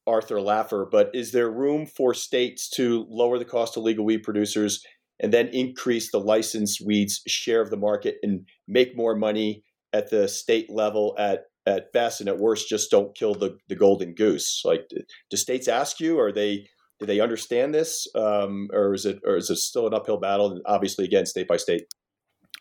Arthur 0.06 0.36
Laffer, 0.36 0.90
but 0.90 1.10
is 1.14 1.32
there 1.32 1.50
room 1.50 1.86
for 1.86 2.14
states 2.14 2.68
to 2.70 3.06
lower 3.08 3.38
the 3.38 3.44
cost 3.44 3.76
of 3.76 3.82
legal 3.82 4.04
weed 4.04 4.22
producers 4.22 4.84
and 5.20 5.32
then 5.32 5.48
increase 5.48 6.10
the 6.10 6.18
licensed 6.18 6.84
weeds 6.84 7.22
share 7.26 7.60
of 7.60 7.70
the 7.70 7.76
market 7.76 8.16
and 8.22 8.46
make 8.66 8.96
more 8.96 9.14
money 9.14 9.62
at 9.92 10.10
the 10.10 10.28
state 10.28 10.70
level 10.70 11.14
at 11.18 11.44
at 11.64 11.92
best 11.92 12.18
and 12.18 12.28
at 12.28 12.38
worst 12.38 12.68
just 12.68 12.90
don't 12.90 13.14
kill 13.14 13.34
the, 13.34 13.56
the 13.68 13.76
golden 13.76 14.14
goose? 14.14 14.62
Like 14.64 14.90
do 15.30 15.36
states 15.36 15.68
ask 15.68 16.00
you? 16.00 16.18
Are 16.18 16.32
they 16.32 16.66
do 16.98 17.06
they 17.06 17.20
understand 17.20 17.72
this? 17.72 18.08
Um, 18.16 18.68
or 18.72 18.94
is 18.94 19.06
it 19.06 19.20
or 19.24 19.36
is 19.36 19.50
it 19.50 19.56
still 19.56 19.86
an 19.86 19.94
uphill 19.94 20.18
battle? 20.18 20.50
And 20.50 20.62
obviously 20.66 21.04
again 21.04 21.26
state 21.26 21.46
by 21.46 21.56
state 21.56 21.82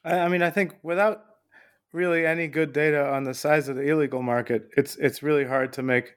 I 0.04 0.28
mean, 0.28 0.42
I 0.42 0.50
think 0.50 0.76
without 0.84 1.24
really 1.94 2.26
any 2.26 2.48
good 2.48 2.74
data 2.74 3.08
on 3.12 3.24
the 3.24 3.34
size 3.34 3.68
of 3.68 3.76
the 3.76 3.84
illegal 3.84 4.22
market, 4.22 4.70
it's 4.78 4.96
it's 4.98 5.22
really 5.24 5.46
hard 5.46 5.74
to 5.74 5.84
make 5.84 6.16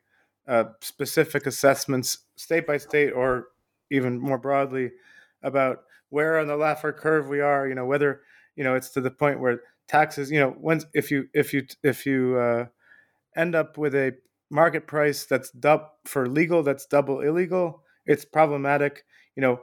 uh, 0.48 0.64
specific 0.80 1.46
assessments, 1.46 2.18
state 2.36 2.66
by 2.66 2.78
state, 2.78 3.10
or 3.10 3.48
even 3.90 4.18
more 4.18 4.38
broadly, 4.38 4.92
about 5.42 5.84
where 6.10 6.38
on 6.38 6.46
the 6.46 6.56
Laffer 6.56 6.96
curve 6.96 7.28
we 7.28 7.40
are. 7.40 7.68
You 7.68 7.74
know, 7.74 7.86
whether 7.86 8.22
you 8.56 8.64
know 8.64 8.74
it's 8.74 8.90
to 8.90 9.00
the 9.00 9.10
point 9.10 9.40
where 9.40 9.60
taxes. 9.88 10.30
You 10.30 10.40
know, 10.40 10.54
once 10.58 10.86
if 10.94 11.10
you 11.10 11.28
if 11.34 11.52
you 11.52 11.66
if 11.82 12.06
you 12.06 12.38
uh, 12.38 12.66
end 13.36 13.54
up 13.54 13.78
with 13.78 13.94
a 13.94 14.16
market 14.50 14.86
price 14.86 15.24
that's 15.24 15.50
dub 15.50 15.82
for 16.04 16.28
legal 16.28 16.62
that's 16.62 16.86
double 16.86 17.20
illegal, 17.20 17.82
it's 18.06 18.24
problematic. 18.24 19.04
You 19.36 19.42
know, 19.42 19.60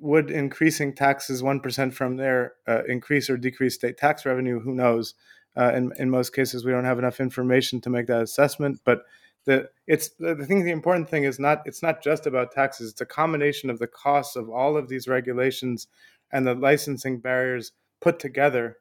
would 0.00 0.30
increasing 0.30 0.94
taxes 0.94 1.42
1% 1.42 1.92
from 1.92 2.16
there 2.16 2.54
uh, 2.66 2.82
increase 2.88 3.28
or 3.30 3.36
decrease 3.36 3.74
state 3.74 3.96
tax 3.96 4.24
revenue? 4.26 4.60
Who 4.60 4.74
knows? 4.74 5.14
Uh, 5.56 5.72
in, 5.74 5.92
in 5.98 6.10
most 6.10 6.34
cases, 6.34 6.64
we 6.64 6.72
don't 6.72 6.84
have 6.84 6.98
enough 6.98 7.20
information 7.20 7.80
to 7.82 7.90
make 7.90 8.06
that 8.06 8.22
assessment. 8.22 8.80
But 8.84 9.04
the 9.44 9.68
it's 9.86 10.10
the 10.18 10.34
thing. 10.46 10.64
The 10.64 10.70
important 10.70 11.08
thing 11.08 11.24
is 11.24 11.38
not 11.38 11.62
it's 11.66 11.82
not 11.82 12.02
just 12.02 12.26
about 12.26 12.52
taxes. 12.52 12.90
It's 12.90 13.00
a 13.00 13.06
combination 13.06 13.70
of 13.70 13.78
the 13.78 13.86
costs 13.86 14.36
of 14.36 14.48
all 14.48 14.76
of 14.76 14.88
these 14.88 15.06
regulations 15.06 15.86
and 16.32 16.46
the 16.46 16.54
licensing 16.54 17.20
barriers 17.20 17.72
put 18.00 18.18
together 18.18 18.78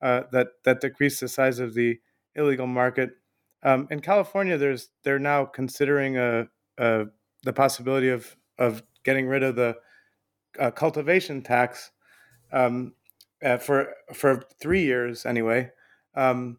uh, 0.00 0.22
that 0.32 0.48
that 0.64 0.80
decrease 0.80 1.20
the 1.20 1.28
size 1.28 1.58
of 1.58 1.74
the 1.74 1.98
illegal 2.34 2.66
market. 2.66 3.10
Um, 3.62 3.88
in 3.90 4.00
California, 4.00 4.58
there's 4.58 4.90
they're 5.02 5.18
now 5.18 5.44
considering 5.44 6.16
a, 6.16 6.48
a 6.78 7.06
the 7.42 7.52
possibility 7.52 8.08
of 8.08 8.36
of 8.58 8.82
getting 9.04 9.26
rid 9.26 9.42
of 9.42 9.56
the 9.56 9.76
uh, 10.58 10.70
cultivation 10.70 11.42
tax 11.42 11.90
um, 12.52 12.94
uh, 13.44 13.58
for 13.58 13.94
for 14.14 14.44
three 14.60 14.84
years 14.84 15.26
anyway, 15.26 15.70
um, 16.14 16.58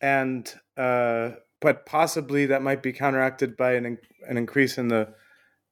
and 0.00 0.52
uh, 0.76 1.30
but 1.60 1.86
possibly 1.86 2.46
that 2.46 2.62
might 2.62 2.82
be 2.82 2.92
counteracted 2.92 3.56
by 3.56 3.74
an 3.74 3.98
an 4.28 4.36
increase 4.36 4.78
in 4.78 4.88
the 4.88 5.14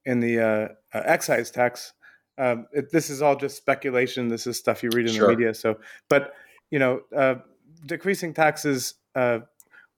in 0.05 0.21
the 0.21 0.41
uh, 0.41 0.69
uh, 0.97 1.03
excise 1.05 1.51
tax. 1.51 1.93
Um, 2.39 2.67
it, 2.73 2.91
this 2.91 3.11
is 3.11 3.23
all 3.23 3.37
just 3.37 3.57
speculation. 3.57 4.29
This 4.29 4.47
is 4.47 4.59
stuff 4.59 4.83
you 4.83 4.91
read 4.95 5.07
in 5.07 5.15
sure. 5.15 5.27
the 5.27 5.37
media. 5.37 5.55
So, 5.55 5.79
but 6.09 6.35
you 6.71 6.79
know, 6.79 7.03
uh, 7.15 7.37
decreasing 7.87 8.35
taxes. 8.35 8.95
Uh, 9.15 9.41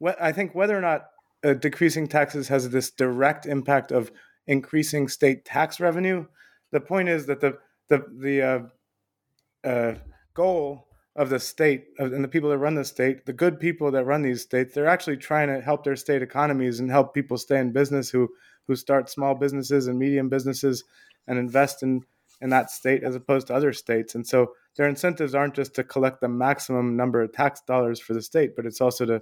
wh- 0.02 0.20
I 0.20 0.32
think 0.32 0.54
whether 0.54 0.76
or 0.76 0.80
not 0.80 1.06
uh, 1.44 1.54
decreasing 1.54 2.08
taxes 2.08 2.48
has 2.48 2.68
this 2.70 2.90
direct 2.90 3.46
impact 3.46 3.92
of 3.92 4.10
increasing 4.46 5.08
state 5.08 5.44
tax 5.44 5.80
revenue. 5.80 6.26
The 6.74 6.80
point 6.80 7.08
is 7.08 7.26
that 7.26 7.40
the 7.40 7.56
the 7.88 8.04
the 8.18 8.42
uh, 8.42 9.68
uh, 9.68 9.94
goal 10.34 10.88
of 11.14 11.30
the 11.30 11.38
state 11.38 11.84
and 11.98 12.24
the 12.24 12.26
people 12.26 12.50
that 12.50 12.58
run 12.58 12.74
the 12.74 12.84
state, 12.84 13.26
the 13.26 13.32
good 13.32 13.60
people 13.60 13.92
that 13.92 14.04
run 14.04 14.22
these 14.22 14.42
states, 14.42 14.74
they're 14.74 14.88
actually 14.88 15.18
trying 15.18 15.46
to 15.46 15.60
help 15.60 15.84
their 15.84 15.94
state 15.94 16.20
economies 16.20 16.80
and 16.80 16.90
help 16.90 17.14
people 17.14 17.38
stay 17.38 17.60
in 17.60 17.70
business 17.70 18.10
who 18.10 18.28
who 18.66 18.74
start 18.74 19.08
small 19.08 19.36
businesses 19.36 19.86
and 19.86 20.00
medium 20.00 20.28
businesses 20.28 20.82
and 21.28 21.38
invest 21.38 21.84
in 21.84 22.02
in 22.40 22.50
that 22.50 22.72
state 22.72 23.04
as 23.04 23.14
opposed 23.14 23.46
to 23.46 23.54
other 23.54 23.72
states. 23.72 24.16
And 24.16 24.26
so 24.26 24.54
their 24.74 24.88
incentives 24.88 25.32
aren't 25.32 25.54
just 25.54 25.76
to 25.76 25.84
collect 25.84 26.20
the 26.20 26.28
maximum 26.28 26.96
number 26.96 27.22
of 27.22 27.32
tax 27.32 27.60
dollars 27.68 28.00
for 28.00 28.14
the 28.14 28.22
state, 28.22 28.56
but 28.56 28.66
it's 28.66 28.80
also 28.80 29.06
to 29.06 29.20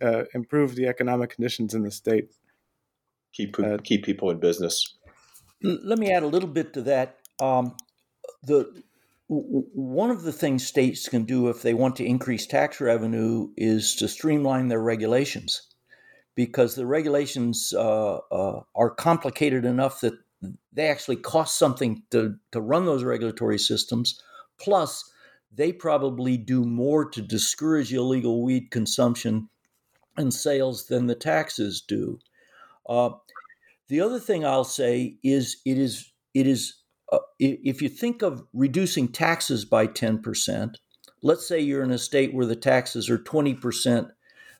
uh, 0.00 0.24
improve 0.32 0.74
the 0.74 0.86
economic 0.86 1.34
conditions 1.34 1.74
in 1.74 1.82
the 1.82 1.90
state. 1.90 2.30
Keep 3.34 3.60
uh, 3.60 3.76
keep 3.84 4.06
people 4.06 4.30
in 4.30 4.40
business. 4.40 4.96
Let 5.64 5.98
me 5.98 6.12
add 6.12 6.22
a 6.22 6.28
little 6.28 6.48
bit 6.48 6.74
to 6.74 6.82
that. 6.82 7.16
Um, 7.40 7.76
the 8.42 8.82
one 9.28 10.10
of 10.10 10.22
the 10.22 10.32
things 10.32 10.66
states 10.66 11.08
can 11.08 11.24
do 11.24 11.48
if 11.48 11.62
they 11.62 11.72
want 11.72 11.96
to 11.96 12.04
increase 12.04 12.46
tax 12.46 12.80
revenue 12.80 13.48
is 13.56 13.94
to 13.96 14.06
streamline 14.06 14.68
their 14.68 14.82
regulations 14.82 15.62
because 16.34 16.74
the 16.74 16.86
regulations 16.86 17.72
uh, 17.74 18.16
uh, 18.30 18.60
are 18.74 18.90
complicated 18.90 19.64
enough 19.64 20.00
that 20.00 20.14
they 20.72 20.88
actually 20.88 21.16
cost 21.16 21.58
something 21.58 22.02
to, 22.10 22.34
to 22.52 22.60
run 22.60 22.84
those 22.84 23.04
regulatory 23.04 23.58
systems. 23.58 24.20
Plus, 24.58 25.10
they 25.52 25.72
probably 25.72 26.36
do 26.36 26.64
more 26.64 27.08
to 27.08 27.22
discourage 27.22 27.92
illegal 27.92 28.42
weed 28.42 28.70
consumption 28.70 29.48
and 30.16 30.34
sales 30.34 30.86
than 30.86 31.06
the 31.06 31.14
taxes 31.14 31.80
do. 31.80 32.18
Uh, 32.86 33.10
the 33.88 34.00
other 34.00 34.18
thing 34.18 34.44
I'll 34.44 34.64
say 34.64 35.16
is 35.22 35.58
it 35.64 35.78
is 35.78 36.12
it 36.32 36.46
is 36.46 36.84
uh, 37.12 37.18
if 37.38 37.82
you 37.82 37.88
think 37.88 38.22
of 38.22 38.42
reducing 38.52 39.08
taxes 39.08 39.64
by 39.64 39.86
10%, 39.86 40.74
let's 41.22 41.46
say 41.46 41.60
you're 41.60 41.82
in 41.82 41.90
a 41.90 41.98
state 41.98 42.34
where 42.34 42.46
the 42.46 42.56
taxes 42.56 43.10
are 43.10 43.18
20%, 43.18 44.10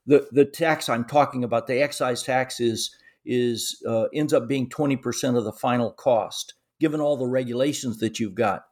the, 0.07 0.29
the 0.31 0.45
tax 0.45 0.89
I'm 0.89 1.05
talking 1.05 1.43
about, 1.43 1.67
the 1.67 1.83
excise 1.83 2.23
tax 2.23 2.61
is, 2.61 2.95
is 3.25 3.83
uh, 3.89 4.05
ends 4.15 4.33
up 4.33 4.47
being 4.47 4.69
20% 4.69 5.37
of 5.37 5.45
the 5.45 5.53
final 5.53 5.91
cost, 5.91 6.55
given 6.79 7.01
all 7.01 7.17
the 7.17 7.27
regulations 7.27 7.99
that 7.99 8.21
you've 8.21 8.35
got. 8.35 8.67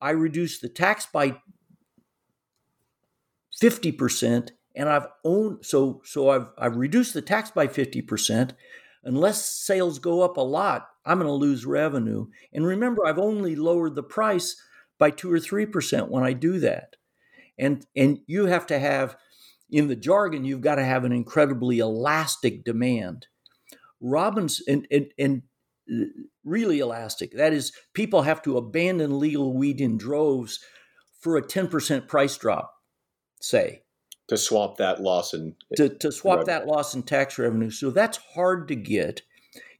I 0.00 0.10
reduce 0.10 0.58
the 0.58 0.68
tax 0.68 1.06
by 1.06 1.36
50% 3.62 4.50
and 4.74 4.88
I've 4.88 5.06
owned 5.24 5.64
so 5.64 6.00
so 6.04 6.30
I've 6.30 6.46
I've 6.56 6.76
reduced 6.76 7.12
the 7.12 7.22
tax 7.22 7.50
by 7.50 7.66
50% 7.66 8.52
unless 9.04 9.44
sales 9.44 9.98
go 9.98 10.22
up 10.22 10.36
a 10.36 10.40
lot 10.40 10.88
I'm 11.04 11.18
going 11.18 11.28
to 11.28 11.32
lose 11.32 11.66
revenue. 11.66 12.26
And 12.52 12.66
remember, 12.66 13.06
I've 13.06 13.18
only 13.18 13.56
lowered 13.56 13.94
the 13.94 14.02
price 14.02 14.56
by 14.98 15.10
two 15.10 15.32
or 15.32 15.40
three 15.40 15.66
percent 15.66 16.10
when 16.10 16.22
I 16.22 16.32
do 16.32 16.60
that. 16.60 16.96
And 17.58 17.84
and 17.96 18.18
you 18.26 18.46
have 18.46 18.66
to 18.68 18.78
have 18.78 19.16
in 19.70 19.88
the 19.88 19.96
jargon, 19.96 20.44
you've 20.44 20.60
got 20.60 20.76
to 20.76 20.84
have 20.84 21.04
an 21.04 21.12
incredibly 21.12 21.78
elastic 21.78 22.64
demand. 22.64 23.26
Robbins 24.00 24.62
and 24.66 24.86
and, 24.90 25.06
and 25.18 25.42
uh, 25.92 26.06
really 26.44 26.78
elastic. 26.78 27.32
That 27.32 27.52
is, 27.52 27.72
people 27.94 28.22
have 28.22 28.42
to 28.42 28.56
abandon 28.56 29.18
legal 29.18 29.52
weed 29.54 29.80
in 29.80 29.96
droves 29.96 30.60
for 31.20 31.36
a 31.36 31.42
10% 31.42 32.08
price 32.08 32.36
drop, 32.36 32.74
say. 33.40 33.82
To 34.28 34.36
swap 34.36 34.78
that 34.78 35.02
loss 35.02 35.34
in 35.34 35.56
to, 35.76 35.88
to 35.88 36.12
swap 36.12 36.38
revenue. 36.38 36.46
that 36.46 36.66
loss 36.66 36.94
in 36.94 37.02
tax 37.02 37.38
revenue. 37.38 37.70
So 37.70 37.90
that's 37.90 38.18
hard 38.34 38.68
to 38.68 38.76
get. 38.76 39.22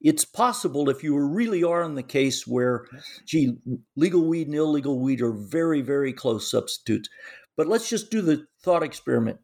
It's 0.01 0.25
possible 0.25 0.91
if 0.91 1.05
you 1.05 1.17
really 1.17 1.63
are 1.63 1.83
in 1.83 1.95
the 1.95 2.03
case 2.03 2.45
where, 2.45 2.87
gee, 3.25 3.57
legal 3.95 4.25
weed 4.27 4.49
and 4.49 4.57
illegal 4.57 4.99
weed 4.99 5.23
are 5.23 5.33
very, 5.33 5.81
very 5.81 6.13
close 6.13 6.51
substitutes. 6.51 7.09
But 7.57 7.69
let's 7.69 7.89
just 7.89 8.11
do 8.11 8.21
the 8.21 8.47
thought 8.63 8.83
experiment. 8.83 9.39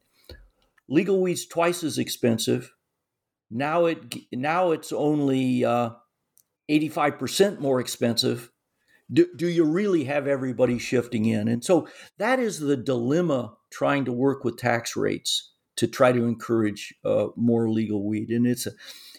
Legal 0.89 1.21
weed's 1.21 1.47
twice 1.47 1.85
as 1.85 1.99
expensive. 1.99 2.73
Now 3.51 3.87
it 3.87 4.15
now 4.33 4.73
it's 4.73 4.93
only 4.93 5.65
uh, 5.65 5.91
85% 6.71 7.61
more 7.61 7.81
expensive. 7.81 8.51
Do, 9.13 9.27
do 9.37 9.49
you 9.49 9.65
really 9.65 10.05
have 10.05 10.27
everybody 10.27 10.79
shifting 10.79 11.25
in? 11.25 11.49
And 11.49 11.65
so 11.65 11.89
that 12.19 12.39
is 12.39 12.61
the 12.61 12.77
dilemma 12.77 13.55
trying 13.71 14.05
to 14.05 14.13
work 14.13 14.45
with 14.45 14.59
tax 14.59 14.97
rates 14.97 15.53
to 15.77 15.87
try 15.87 16.13
to 16.13 16.25
encourage 16.25 16.95
uh, 17.05 17.29
more 17.37 17.71
legal 17.71 18.07
weed. 18.07 18.31
And 18.31 18.47
it's 18.47 18.67
a, 18.67 18.73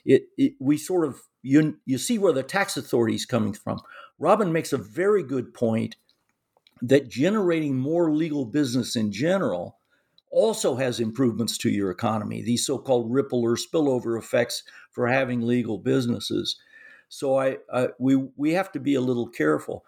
it, 0.05 0.27
it 0.37 0.53
we 0.59 0.77
sort 0.77 1.07
of 1.07 1.21
you 1.41 1.77
you 1.85 1.97
see 1.97 2.17
where 2.17 2.33
the 2.33 2.43
tax 2.43 2.77
authority 2.77 3.15
is 3.15 3.25
coming 3.25 3.53
from. 3.53 3.79
Robin 4.19 4.51
makes 4.51 4.73
a 4.73 4.77
very 4.77 5.23
good 5.23 5.53
point 5.53 5.95
that 6.81 7.09
generating 7.09 7.77
more 7.77 8.11
legal 8.13 8.45
business 8.45 8.95
in 8.95 9.11
general 9.11 9.79
also 10.31 10.75
has 10.75 10.99
improvements 10.99 11.57
to 11.57 11.69
your 11.69 11.89
economy. 11.89 12.41
These 12.41 12.65
so-called 12.65 13.11
ripple 13.11 13.41
or 13.41 13.55
spillover 13.55 14.17
effects 14.17 14.63
for 14.91 15.07
having 15.07 15.41
legal 15.41 15.77
businesses. 15.77 16.57
So 17.09 17.37
I, 17.37 17.57
I 17.73 17.89
we 17.99 18.15
we 18.37 18.53
have 18.53 18.71
to 18.73 18.79
be 18.79 18.95
a 18.95 19.01
little 19.01 19.27
careful. 19.27 19.85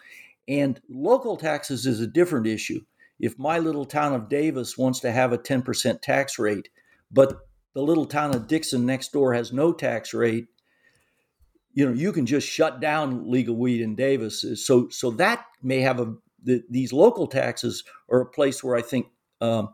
And 0.48 0.82
local 0.90 1.38
taxes 1.38 1.86
is 1.86 2.00
a 2.00 2.08
different 2.08 2.48
issue. 2.48 2.82
If 3.20 3.38
my 3.38 3.60
little 3.60 3.86
town 3.86 4.14
of 4.14 4.28
Davis 4.28 4.78
wants 4.78 5.00
to 5.02 5.12
have 5.12 5.32
a 5.32 5.38
10% 5.38 6.02
tax 6.02 6.40
rate, 6.40 6.70
but 7.12 7.42
the 7.74 7.84
little 7.84 8.08
town 8.08 8.36
of 8.36 8.48
Dixon 8.48 8.86
next 8.86 9.14
door 9.14 9.34
has 9.34 9.54
no 9.54 9.72
tax 9.72 10.14
rate, 10.14 10.48
you 11.74 11.86
know 11.86 11.94
you 11.94 12.12
can 12.12 12.26
just 12.26 12.48
shut 12.48 12.82
down 12.82 13.30
legal 13.32 13.56
weed 13.56 13.82
in 13.82 13.96
Davis. 13.96 14.44
So 14.56 14.90
so 14.90 15.12
that 15.12 15.46
may 15.62 15.82
have 15.82 16.00
a 16.00 16.16
the, 16.44 16.64
these 16.70 16.92
local 16.92 17.28
taxes 17.28 17.84
are 18.10 18.22
a 18.22 18.26
place 18.26 18.64
where 18.64 18.76
I 18.76 18.82
think 18.82 19.08
um, 19.42 19.70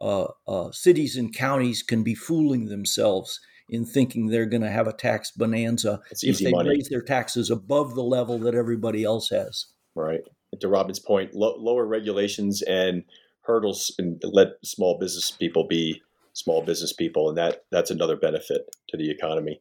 uh, 0.00 0.26
uh, 0.48 0.70
cities 0.72 1.16
and 1.16 1.34
counties 1.34 1.82
can 1.82 2.02
be 2.02 2.14
fooling 2.14 2.66
themselves 2.66 3.40
in 3.68 3.84
thinking 3.84 4.26
they're 4.26 4.46
going 4.46 4.62
to 4.62 4.70
have 4.70 4.86
a 4.86 4.92
tax 4.92 5.30
bonanza 5.30 6.00
it's 6.10 6.22
if 6.22 6.38
they 6.38 6.50
money. 6.50 6.70
raise 6.70 6.88
their 6.88 7.02
taxes 7.02 7.50
above 7.50 7.94
the 7.94 8.02
level 8.02 8.38
that 8.38 8.54
everybody 8.54 9.04
else 9.04 9.30
has. 9.30 9.66
Right. 9.94 10.20
To 10.60 10.68
Robin's 10.68 11.00
point, 11.00 11.34
lo- 11.34 11.56
lower 11.58 11.84
regulations 11.84 12.62
and 12.62 13.04
hurdles 13.42 13.94
and 13.98 14.22
let 14.24 14.48
small 14.64 14.98
business 14.98 15.30
people 15.30 15.66
be 15.66 16.02
small 16.32 16.62
business 16.62 16.92
people, 16.92 17.28
and 17.28 17.38
that 17.38 17.62
that's 17.70 17.90
another 17.90 18.16
benefit 18.16 18.62
to 18.88 18.96
the 18.96 19.10
economy. 19.10 19.60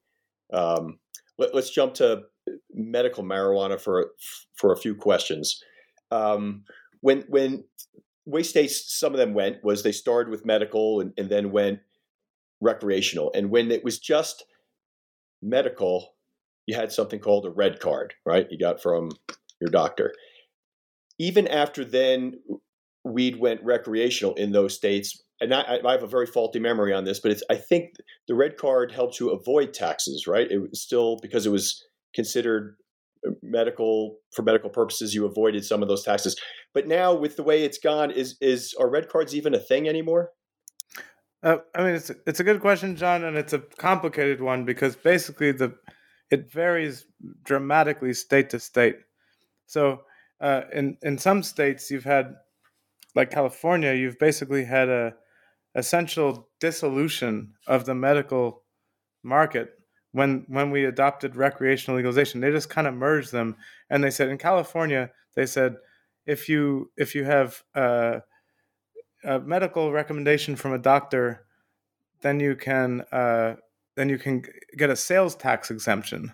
Um, 0.53 0.99
let, 1.37 1.55
us 1.55 1.69
jump 1.69 1.95
to 1.95 2.23
medical 2.73 3.23
marijuana 3.23 3.79
for 3.79 4.11
for 4.55 4.71
a 4.71 4.77
few 4.77 4.95
questions. 4.95 5.61
Um, 6.11 6.63
when 7.01 7.23
when 7.27 7.63
way 8.25 8.43
states, 8.43 8.93
some 8.93 9.13
of 9.13 9.19
them 9.19 9.33
went 9.33 9.63
was 9.63 9.83
they 9.83 9.91
started 9.91 10.29
with 10.29 10.45
medical 10.45 10.99
and, 10.99 11.13
and 11.17 11.29
then 11.29 11.51
went 11.51 11.79
recreational, 12.61 13.31
and 13.33 13.49
when 13.49 13.71
it 13.71 13.83
was 13.83 13.99
just 13.99 14.45
medical, 15.41 16.15
you 16.65 16.75
had 16.75 16.91
something 16.91 17.19
called 17.19 17.45
a 17.45 17.51
red 17.51 17.79
card, 17.79 18.13
right? 18.25 18.47
You 18.49 18.57
got 18.57 18.81
from 18.81 19.11
your 19.61 19.69
doctor. 19.69 20.13
Even 21.19 21.47
after 21.47 21.85
then, 21.85 22.33
weed 23.03 23.37
went 23.39 23.63
recreational 23.63 24.33
in 24.35 24.51
those 24.51 24.75
states 24.75 25.23
and 25.41 25.53
I, 25.53 25.79
I, 25.85 25.91
have 25.91 26.03
a 26.03 26.07
very 26.07 26.25
faulty 26.25 26.59
memory 26.59 26.93
on 26.93 27.03
this, 27.03 27.19
but 27.19 27.31
it's 27.31 27.43
I 27.49 27.55
think 27.55 27.95
the 28.27 28.35
red 28.35 28.57
card 28.57 28.91
helped 28.91 29.19
you 29.19 29.31
avoid 29.31 29.73
taxes, 29.73 30.27
right? 30.27 30.49
It 30.49 30.59
was 30.59 30.81
still 30.81 31.17
because 31.21 31.45
it 31.45 31.51
was 31.51 31.83
considered 32.13 32.77
uh, 33.27 33.31
medical 33.41 34.17
for 34.33 34.43
medical 34.43 34.69
purposes, 34.69 35.13
you 35.13 35.25
avoided 35.25 35.65
some 35.65 35.81
of 35.81 35.89
those 35.89 36.03
taxes. 36.03 36.39
But 36.73 36.87
now, 36.87 37.13
with 37.13 37.35
the 37.35 37.43
way 37.43 37.63
it's 37.63 37.77
gone, 37.77 38.11
is 38.11 38.37
is 38.39 38.73
are 38.79 38.89
red 38.89 39.09
cards 39.09 39.35
even 39.35 39.53
a 39.53 39.59
thing 39.59 39.89
anymore? 39.89 40.31
Uh, 41.45 41.57
I 41.75 41.83
mean, 41.83 41.93
it's 41.93 42.11
it's 42.25 42.39
a 42.39 42.43
good 42.43 42.59
question, 42.59 42.95
John, 42.95 43.23
and 43.23 43.37
it's 43.37 43.53
a 43.53 43.59
complicated 43.59 44.41
one 44.41 44.65
because 44.65 44.95
basically 44.95 45.51
the 45.51 45.75
it 46.31 46.51
varies 46.51 47.05
dramatically 47.43 48.15
state 48.15 48.49
to 48.49 48.59
state. 48.59 48.97
So 49.67 50.01
uh, 50.41 50.63
in 50.73 50.97
in 51.03 51.19
some 51.19 51.43
states, 51.43 51.91
you've 51.91 52.03
had 52.03 52.33
like 53.13 53.29
California, 53.29 53.93
you've 53.93 54.17
basically 54.17 54.65
had 54.65 54.89
a 54.89 55.13
essential 55.75 56.49
dissolution 56.59 57.53
of 57.67 57.85
the 57.85 57.93
medical 57.93 58.63
market 59.23 59.69
when 60.13 60.45
when 60.47 60.71
we 60.71 60.85
adopted 60.85 61.35
recreational 61.35 61.97
legalization 61.97 62.39
they 62.39 62.51
just 62.51 62.69
kind 62.69 62.87
of 62.87 62.93
merged 62.93 63.31
them 63.31 63.55
and 63.89 64.03
they 64.03 64.11
said 64.11 64.29
in 64.29 64.37
california 64.37 65.09
they 65.35 65.45
said 65.45 65.75
if 66.25 66.47
you 66.47 66.89
if 66.95 67.13
you 67.15 67.25
have 67.25 67.61
a, 67.75 68.21
a 69.25 69.39
medical 69.39 69.91
recommendation 69.91 70.55
from 70.55 70.73
a 70.73 70.77
doctor 70.77 71.45
then 72.21 72.39
you 72.39 72.55
can 72.55 73.01
uh, 73.11 73.55
then 73.95 74.09
you 74.09 74.17
can 74.17 74.43
get 74.77 74.89
a 74.89 74.95
sales 74.95 75.35
tax 75.35 75.69
exemption 75.69 76.31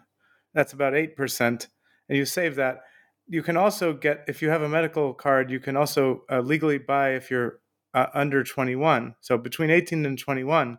that's 0.53 0.73
about 0.73 0.93
8% 0.93 1.39
and 1.39 2.17
you 2.17 2.25
save 2.25 2.55
that 2.55 2.81
you 3.27 3.41
can 3.41 3.57
also 3.57 3.93
get 3.93 4.23
if 4.27 4.41
you 4.41 4.49
have 4.49 4.61
a 4.61 4.69
medical 4.69 5.13
card 5.13 5.49
you 5.49 5.59
can 5.59 5.75
also 5.75 6.23
uh, 6.29 6.39
legally 6.39 6.77
buy 6.77 7.11
if 7.11 7.31
you're 7.31 7.61
uh, 7.93 8.07
under 8.13 8.43
21. 8.43 9.15
So 9.21 9.37
between 9.37 9.69
18 9.69 10.05
and 10.05 10.17
21, 10.17 10.77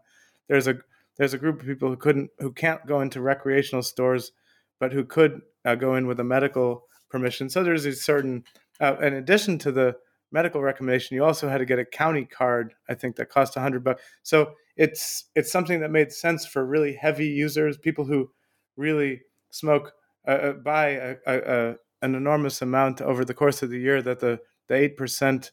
there's 0.48 0.66
a 0.66 0.76
there's 1.18 1.34
a 1.34 1.38
group 1.38 1.60
of 1.60 1.66
people 1.66 1.90
who 1.90 1.96
couldn't 1.96 2.30
who 2.38 2.52
can't 2.52 2.84
go 2.86 3.00
into 3.00 3.20
recreational 3.20 3.82
stores, 3.82 4.32
but 4.80 4.92
who 4.92 5.04
could 5.04 5.42
uh, 5.64 5.74
go 5.74 5.94
in 5.96 6.06
with 6.06 6.20
a 6.20 6.24
medical 6.24 6.84
permission. 7.10 7.50
So 7.50 7.62
there's 7.62 7.84
a 7.84 7.92
certain, 7.92 8.44
uh, 8.80 8.96
in 8.96 9.14
addition 9.14 9.58
to 9.58 9.72
the 9.72 9.96
medical 10.32 10.62
recommendation, 10.62 11.14
you 11.14 11.24
also 11.24 11.48
had 11.48 11.58
to 11.58 11.64
get 11.64 11.78
a 11.78 11.84
county 11.84 12.24
card. 12.24 12.74
I 12.88 12.94
think 12.94 13.16
that 13.16 13.28
cost 13.28 13.56
a 13.56 13.60
hundred 13.60 13.84
bucks. 13.84 14.02
So 14.22 14.52
it's 14.76 15.24
it's 15.34 15.52
something 15.52 15.80
that 15.80 15.90
made 15.90 16.12
sense 16.12 16.46
for 16.46 16.64
really 16.64 16.94
heavy 16.94 17.28
users, 17.28 17.78
people 17.78 18.04
who 18.04 18.30
really 18.76 19.22
smoke 19.50 19.92
uh, 20.26 20.30
uh 20.30 20.52
buy 20.54 20.88
a, 20.88 21.16
a, 21.26 21.38
a, 21.38 21.76
an 22.00 22.14
enormous 22.14 22.62
amount 22.62 23.00
over 23.00 23.24
the 23.24 23.34
course 23.34 23.62
of 23.62 23.70
the 23.70 23.78
year. 23.78 24.00
That 24.02 24.20
the 24.20 24.40
the 24.68 24.74
eight 24.74 24.96
percent 24.96 25.52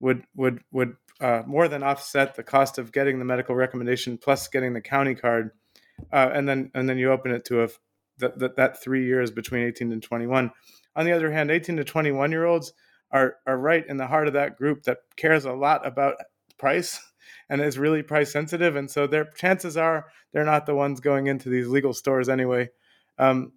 would 0.00 0.24
would 0.36 0.60
would 0.70 0.96
uh, 1.20 1.42
more 1.46 1.68
than 1.68 1.82
offset 1.82 2.34
the 2.34 2.42
cost 2.42 2.78
of 2.78 2.92
getting 2.92 3.18
the 3.18 3.24
medical 3.24 3.54
recommendation 3.54 4.18
plus 4.18 4.46
getting 4.48 4.74
the 4.74 4.80
county 4.80 5.14
card, 5.14 5.50
uh, 6.12 6.30
and 6.32 6.48
then 6.48 6.70
and 6.74 6.88
then 6.88 6.98
you 6.98 7.10
open 7.10 7.32
it 7.32 7.44
to 7.46 7.62
a 7.62 7.68
that, 8.18 8.38
that 8.38 8.56
that 8.56 8.82
three 8.82 9.06
years 9.06 9.30
between 9.30 9.64
18 9.64 9.92
and 9.92 10.02
21. 10.02 10.50
On 10.96 11.04
the 11.04 11.12
other 11.12 11.30
hand, 11.30 11.50
18 11.50 11.76
to 11.76 11.84
21 11.84 12.30
year 12.30 12.44
olds 12.44 12.72
are 13.10 13.36
are 13.46 13.58
right 13.58 13.84
in 13.86 13.96
the 13.96 14.06
heart 14.06 14.26
of 14.26 14.34
that 14.34 14.56
group 14.56 14.84
that 14.84 14.98
cares 15.16 15.44
a 15.44 15.52
lot 15.52 15.86
about 15.86 16.16
price 16.58 17.00
and 17.48 17.60
is 17.60 17.78
really 17.78 18.02
price 18.02 18.32
sensitive, 18.32 18.76
and 18.76 18.90
so 18.90 19.06
their 19.06 19.24
chances 19.24 19.76
are 19.76 20.06
they're 20.32 20.44
not 20.44 20.66
the 20.66 20.74
ones 20.74 21.00
going 21.00 21.26
into 21.26 21.48
these 21.48 21.68
legal 21.68 21.94
stores 21.94 22.28
anyway. 22.28 22.68
Um, 23.18 23.52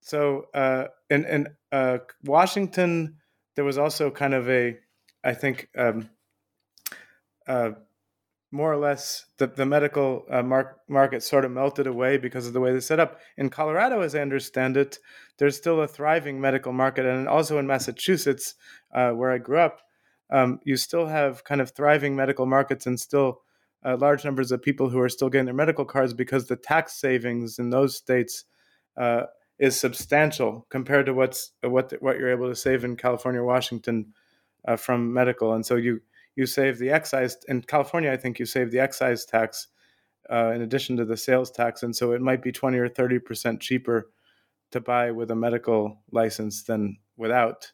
so 0.00 0.46
uh, 0.52 0.86
in 1.08 1.24
in 1.24 1.48
uh, 1.70 1.98
Washington, 2.24 3.16
there 3.54 3.64
was 3.64 3.78
also 3.78 4.10
kind 4.10 4.34
of 4.34 4.48
a, 4.48 4.78
I 5.22 5.34
think, 5.34 5.68
um, 5.76 6.10
uh, 7.46 7.72
more 8.52 8.70
or 8.70 8.76
less 8.76 9.24
the, 9.38 9.46
the 9.46 9.64
medical 9.64 10.26
uh, 10.30 10.42
mar- 10.42 10.76
market 10.86 11.22
sort 11.22 11.44
of 11.44 11.50
melted 11.50 11.86
away 11.86 12.18
because 12.18 12.46
of 12.46 12.52
the 12.52 12.60
way 12.60 12.72
they 12.72 12.80
set 12.80 13.00
up. 13.00 13.18
In 13.38 13.48
Colorado, 13.48 14.02
as 14.02 14.14
I 14.14 14.20
understand 14.20 14.76
it, 14.76 14.98
there's 15.38 15.56
still 15.56 15.80
a 15.80 15.88
thriving 15.88 16.40
medical 16.40 16.72
market, 16.72 17.06
and 17.06 17.26
also 17.26 17.58
in 17.58 17.66
Massachusetts, 17.66 18.54
uh, 18.94 19.10
where 19.12 19.32
I 19.32 19.38
grew 19.38 19.58
up, 19.58 19.80
um, 20.30 20.60
you 20.64 20.76
still 20.76 21.06
have 21.06 21.44
kind 21.44 21.60
of 21.60 21.70
thriving 21.70 22.14
medical 22.14 22.46
markets 22.46 22.86
and 22.86 23.00
still 23.00 23.40
uh, 23.84 23.96
large 23.96 24.24
numbers 24.24 24.52
of 24.52 24.62
people 24.62 24.90
who 24.90 25.00
are 25.00 25.08
still 25.08 25.30
getting 25.30 25.46
their 25.46 25.54
medical 25.54 25.84
cards 25.84 26.14
because 26.14 26.46
the 26.46 26.56
tax 26.56 26.92
savings 26.92 27.58
in 27.58 27.70
those 27.70 27.96
states 27.96 28.44
uh, 28.96 29.22
is 29.58 29.78
substantial 29.78 30.66
compared 30.70 31.06
to 31.06 31.14
what's 31.14 31.52
what 31.62 31.92
what 32.00 32.18
you're 32.18 32.30
able 32.30 32.48
to 32.48 32.54
save 32.54 32.84
in 32.84 32.96
California 32.96 33.40
or 33.40 33.44
Washington 33.44 34.12
uh, 34.68 34.76
from 34.76 35.12
medical, 35.12 35.54
and 35.54 35.64
so 35.64 35.76
you 35.76 36.00
you 36.36 36.46
save 36.46 36.78
the 36.78 36.90
excise 36.90 37.36
in 37.48 37.62
California. 37.62 38.10
I 38.10 38.16
think 38.16 38.38
you 38.38 38.46
save 38.46 38.70
the 38.70 38.80
excise 38.80 39.24
tax 39.24 39.68
uh, 40.30 40.52
in 40.54 40.62
addition 40.62 40.96
to 40.96 41.04
the 41.04 41.16
sales 41.16 41.50
tax, 41.50 41.82
and 41.82 41.94
so 41.94 42.12
it 42.12 42.20
might 42.20 42.42
be 42.42 42.52
twenty 42.52 42.78
or 42.78 42.88
thirty 42.88 43.18
percent 43.18 43.60
cheaper 43.60 44.10
to 44.70 44.80
buy 44.80 45.10
with 45.10 45.30
a 45.30 45.36
medical 45.36 46.02
license 46.10 46.62
than 46.62 46.98
without. 47.16 47.72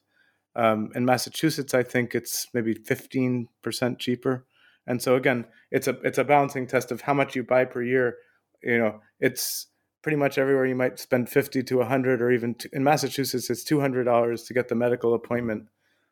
Um, 0.56 0.90
in 0.94 1.04
Massachusetts, 1.04 1.74
I 1.74 1.82
think 1.82 2.14
it's 2.14 2.48
maybe 2.52 2.74
fifteen 2.74 3.48
percent 3.62 3.98
cheaper, 3.98 4.46
and 4.86 5.00
so 5.00 5.14
again, 5.14 5.46
it's 5.70 5.86
a 5.86 5.92
it's 6.02 6.18
a 6.18 6.24
balancing 6.24 6.66
test 6.66 6.90
of 6.90 7.02
how 7.02 7.14
much 7.14 7.36
you 7.36 7.44
buy 7.44 7.64
per 7.64 7.82
year. 7.82 8.16
You 8.62 8.78
know, 8.78 9.00
it's 9.20 9.68
pretty 10.02 10.16
much 10.16 10.38
everywhere 10.38 10.66
you 10.66 10.74
might 10.74 10.98
spend 10.98 11.28
50 11.28 11.62
to 11.64 11.76
100 11.78 12.22
or 12.22 12.30
even 12.30 12.56
in 12.72 12.84
massachusetts 12.84 13.50
it's 13.50 13.64
$200 13.64 14.46
to 14.46 14.54
get 14.54 14.68
the 14.68 14.74
medical 14.74 15.12
appointment 15.12 15.68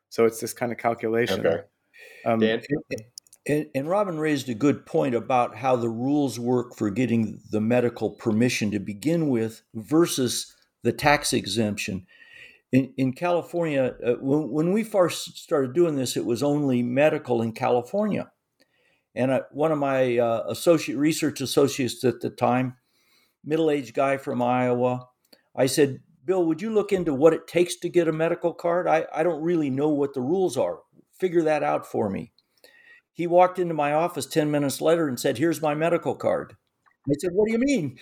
so 0.09 0.25
it's 0.25 0.39
this 0.39 0.53
kind 0.53 0.71
of 0.71 0.77
calculation 0.77 1.45
okay. 1.45 1.63
Um, 2.25 2.39
Dan? 2.39 2.61
And, 3.47 3.67
and, 3.73 3.89
Robin 3.89 4.19
raised 4.19 4.49
a 4.49 4.53
good 4.53 4.85
point 4.85 5.15
about 5.15 5.55
how 5.55 5.77
the 5.77 5.89
rules 5.89 6.37
work 6.37 6.75
for 6.75 6.89
getting 6.89 7.39
the 7.49 7.61
medical 7.61 8.09
permission 8.09 8.71
to 8.71 8.79
begin 8.79 9.29
with 9.29 9.61
versus 9.73 10.53
the 10.83 10.91
tax 10.91 11.31
exemption. 11.31 12.05
In, 12.73 12.93
in 12.97 13.13
California, 13.13 13.95
uh, 14.05 14.15
when, 14.19 14.49
when, 14.49 14.71
we 14.73 14.83
first 14.83 15.37
started 15.37 15.73
doing 15.73 15.95
this, 15.95 16.17
it 16.17 16.25
was 16.25 16.43
only 16.43 16.83
medical 16.83 17.41
in 17.41 17.53
California. 17.53 18.29
And 19.15 19.31
uh, 19.31 19.41
one 19.51 19.71
of 19.71 19.77
my 19.77 20.17
uh, 20.17 20.43
associate 20.49 20.97
research 20.97 21.39
associates 21.39 22.03
at 22.03 22.19
the 22.19 22.29
time, 22.29 22.75
middle 23.45 23.71
aged 23.71 23.93
guy 23.93 24.17
from 24.17 24.41
Iowa, 24.41 25.07
I 25.55 25.67
said, 25.67 26.01
Bill, 26.25 26.43
would 26.45 26.61
you 26.61 26.69
look 26.69 26.91
into 26.91 27.13
what 27.13 27.33
it 27.33 27.47
takes 27.47 27.77
to 27.77 27.87
get 27.87 28.09
a 28.09 28.11
medical 28.11 28.53
card? 28.53 28.87
I, 28.87 29.05
I 29.15 29.23
don't 29.23 29.41
really 29.41 29.69
know 29.69 29.87
what 29.87 30.13
the 30.13 30.21
rules 30.21 30.57
are 30.57 30.79
figure 31.19 31.43
that 31.43 31.63
out 31.63 31.85
for 31.85 32.09
me. 32.09 32.31
He 33.13 33.27
walked 33.27 33.57
into 33.59 33.73
my 33.73 33.93
office 33.93 34.25
10 34.27 34.51
minutes 34.51 34.81
later 34.81 35.07
and 35.07 35.19
said, 35.19 35.37
Here's 35.37 35.61
my 35.61 35.73
medical 35.73 36.15
card. 36.15 36.55
I 37.09 37.13
said, 37.19 37.31
What 37.33 37.47
do 37.47 37.51
you 37.51 37.59
mean? 37.59 37.97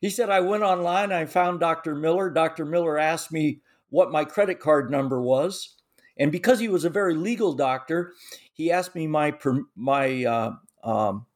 He 0.00 0.10
said, 0.10 0.30
I 0.30 0.40
went 0.40 0.62
online, 0.62 1.12
I 1.12 1.26
found 1.26 1.60
Dr. 1.60 1.94
Miller. 1.94 2.30
Dr. 2.30 2.64
Miller 2.64 2.98
asked 2.98 3.32
me 3.32 3.60
what 3.90 4.12
my 4.12 4.24
credit 4.24 4.60
card 4.60 4.90
number 4.90 5.20
was. 5.20 5.74
And 6.18 6.32
because 6.32 6.58
he 6.58 6.68
was 6.68 6.84
a 6.84 6.90
very 6.90 7.14
legal 7.14 7.52
doctor, 7.52 8.14
he 8.52 8.70
asked 8.70 8.94
me 8.94 9.06
my, 9.06 9.34
my 9.74 10.24
uh, 10.24 10.52
um, 10.82 11.26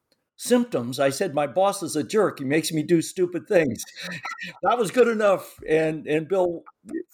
symptoms. 0.41 0.99
I 0.99 1.11
said, 1.11 1.35
My 1.35 1.47
boss 1.47 1.83
is 1.83 1.97
a 1.97 2.03
jerk. 2.03 2.39
He 2.39 2.47
makes 2.47 2.73
me 2.73 2.83
do 2.83 3.03
stupid 3.03 3.47
things. 3.47 3.85
that 4.63 4.79
was 4.79 4.91
good 4.91 5.07
enough. 5.07 5.61
And 5.69 6.07
and 6.07 6.27
Bill, 6.27 6.65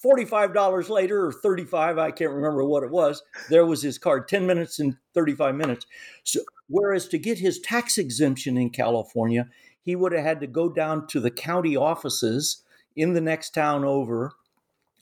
$45 0.04 0.88
later 0.88 1.26
or 1.26 1.32
35, 1.32 1.98
I 1.98 2.12
can't 2.12 2.32
remember 2.32 2.64
what 2.64 2.84
it 2.84 2.90
was, 2.90 3.22
there 3.50 3.66
was 3.66 3.82
his 3.82 3.98
card, 3.98 4.28
10 4.28 4.46
minutes 4.46 4.78
and 4.78 4.96
35 5.14 5.56
minutes. 5.56 5.86
So 6.22 6.40
whereas 6.68 7.08
to 7.08 7.18
get 7.18 7.38
his 7.38 7.58
tax 7.58 7.98
exemption 7.98 8.56
in 8.56 8.70
California, 8.70 9.48
he 9.82 9.96
would 9.96 10.12
have 10.12 10.24
had 10.24 10.40
to 10.40 10.46
go 10.46 10.68
down 10.68 11.08
to 11.08 11.18
the 11.18 11.30
county 11.30 11.76
offices 11.76 12.62
in 12.94 13.12
the 13.12 13.20
next 13.20 13.54
town 13.54 13.84
over, 13.84 14.34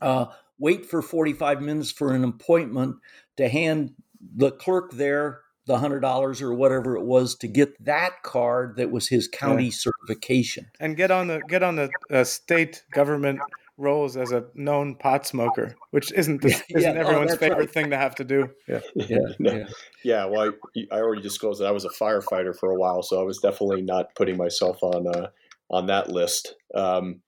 uh, 0.00 0.26
wait 0.58 0.86
for 0.86 1.02
45 1.02 1.60
minutes 1.60 1.90
for 1.90 2.14
an 2.14 2.24
appointment 2.24 2.96
to 3.36 3.48
hand 3.48 3.94
the 4.34 4.50
clerk 4.50 4.92
there 4.92 5.43
the 5.66 5.78
hundred 5.78 6.00
dollars 6.00 6.42
or 6.42 6.52
whatever 6.52 6.96
it 6.96 7.04
was 7.04 7.36
to 7.36 7.48
get 7.48 7.82
that 7.84 8.22
card 8.22 8.76
that 8.76 8.90
was 8.90 9.08
his 9.08 9.28
county 9.28 9.66
yeah. 9.66 9.70
certification. 9.70 10.66
And 10.80 10.96
get 10.96 11.10
on 11.10 11.28
the 11.28 11.40
get 11.48 11.62
on 11.62 11.76
the 11.76 11.90
uh, 12.10 12.24
state 12.24 12.84
government 12.92 13.40
rolls 13.76 14.16
as 14.16 14.30
a 14.30 14.44
known 14.54 14.94
pot 14.94 15.26
smoker 15.26 15.74
which 15.90 16.12
isn't 16.12 16.42
the, 16.42 16.48
isn't 16.48 16.80
yeah, 16.80 16.92
oh, 16.92 17.00
everyone's 17.00 17.32
oh, 17.32 17.36
favorite 17.36 17.58
right. 17.58 17.70
thing 17.70 17.90
to 17.90 17.96
have 17.96 18.14
to 18.14 18.24
do. 18.24 18.48
Yeah. 18.68 18.80
Yeah 18.94 19.18
yeah, 19.40 19.64
yeah. 20.04 20.24
Well 20.26 20.52
I, 20.76 20.80
I, 20.92 21.00
already 21.00 21.22
disclosed 21.22 21.60
that 21.60 21.66
i 21.66 21.72
was 21.72 21.84
a 21.84 21.88
firefighter 21.88 22.56
for 22.56 22.70
a 22.70 22.78
while 22.78 23.02
so 23.02 23.20
i 23.20 23.24
was 23.24 23.38
definitely 23.38 23.82
not 23.82 24.14
putting 24.14 24.36
myself 24.36 24.82
on 24.82 25.06
uh, 25.08 25.28
on 25.70 25.86
that 25.86 26.10
list. 26.10 26.54
Um, 26.74 27.20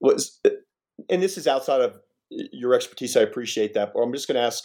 was 0.00 0.40
and 1.10 1.22
this 1.22 1.36
is 1.36 1.46
outside 1.46 1.80
of 1.80 1.98
your 2.30 2.74
expertise 2.74 3.16
i 3.16 3.20
appreciate 3.20 3.74
that 3.74 3.92
but 3.94 4.00
i'm 4.00 4.12
just 4.12 4.28
going 4.28 4.36
to 4.36 4.42
ask 4.42 4.62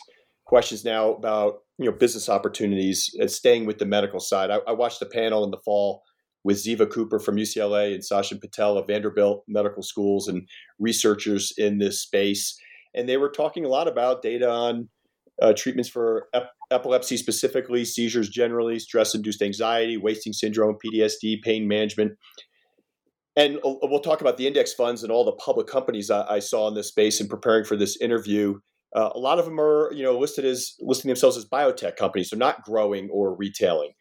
questions 0.52 0.84
now 0.84 1.14
about 1.14 1.60
you 1.78 1.86
know 1.86 1.94
business 1.94 2.28
opportunities 2.28 3.10
staying 3.28 3.66
with 3.66 3.78
the 3.78 3.86
medical 3.86 4.20
side. 4.20 4.52
I, 4.52 4.58
I, 4.68 4.74
watched 4.74 5.02
a 5.02 5.06
panel 5.06 5.46
in 5.46 5.52
the 5.52 5.62
fall 5.64 6.04
with 6.44 6.58
Ziva 6.58 6.92
Cooper 6.92 7.20
from 7.20 7.38
UCLA 7.38 7.94
and 7.94 8.04
Sachin 8.04 8.42
Patel 8.42 8.78
of 8.78 8.86
Vanderbilt 8.86 9.46
Medical 9.48 9.82
Schools 9.82 10.28
and 10.28 10.46
researchers 10.78 11.54
in 11.58 11.78
this 11.78 12.02
space, 12.02 12.60
and 12.94 13.08
they 13.08 13.16
were 13.16 13.30
talking 13.30 13.64
a 13.64 13.70
lot 13.70 13.88
about 13.88 14.22
data 14.22 14.52
on 14.52 14.90
uh, 15.42 15.54
treatments 15.56 15.90
for 15.90 16.28
ep- 16.34 16.52
epilepsy 16.70 17.16
specifically, 17.16 17.86
seizures 17.86 18.28
generally, 18.28 18.78
stress-induced 18.78 19.42
anxiety, 19.42 19.96
wasting 19.96 20.34
syndrome, 20.34 20.78
PTSD, 20.86 21.42
pain 21.44 21.66
management. 21.66 22.12
And 23.38 23.56
uh, 23.60 23.76
we'll 23.84 24.02
talk 24.02 24.20
about 24.20 24.36
the 24.36 24.48
index 24.48 24.74
funds 24.74 25.02
and 25.02 25.14
all 25.14 25.24
the 25.24 25.32
public 25.32 25.68
companies 25.68 26.12
I, 26.12 26.26
I 26.28 26.40
saw 26.40 26.68
in 26.68 26.74
this 26.74 26.90
space 26.90 27.22
in 27.22 27.30
preparing 27.30 27.64
for 27.64 27.78
this 27.78 27.96
interview. 28.02 28.60
Uh, 28.96 29.10
a 29.16 29.20
lot 29.20 29.40
of 29.40 29.46
them 29.46 29.60
are, 29.60 29.92
you 29.94 30.04
know, 30.04 30.18
listed 30.18 30.46
as 30.46 30.74
listing 30.80 31.10
themselves 31.10 31.38
as 31.38 31.46
biotech 31.46 31.96
companies, 31.96 32.30
so 32.30 32.38
not 32.38 32.64
growing 32.64 33.10
or 33.10 33.36
retailing. 33.36 33.92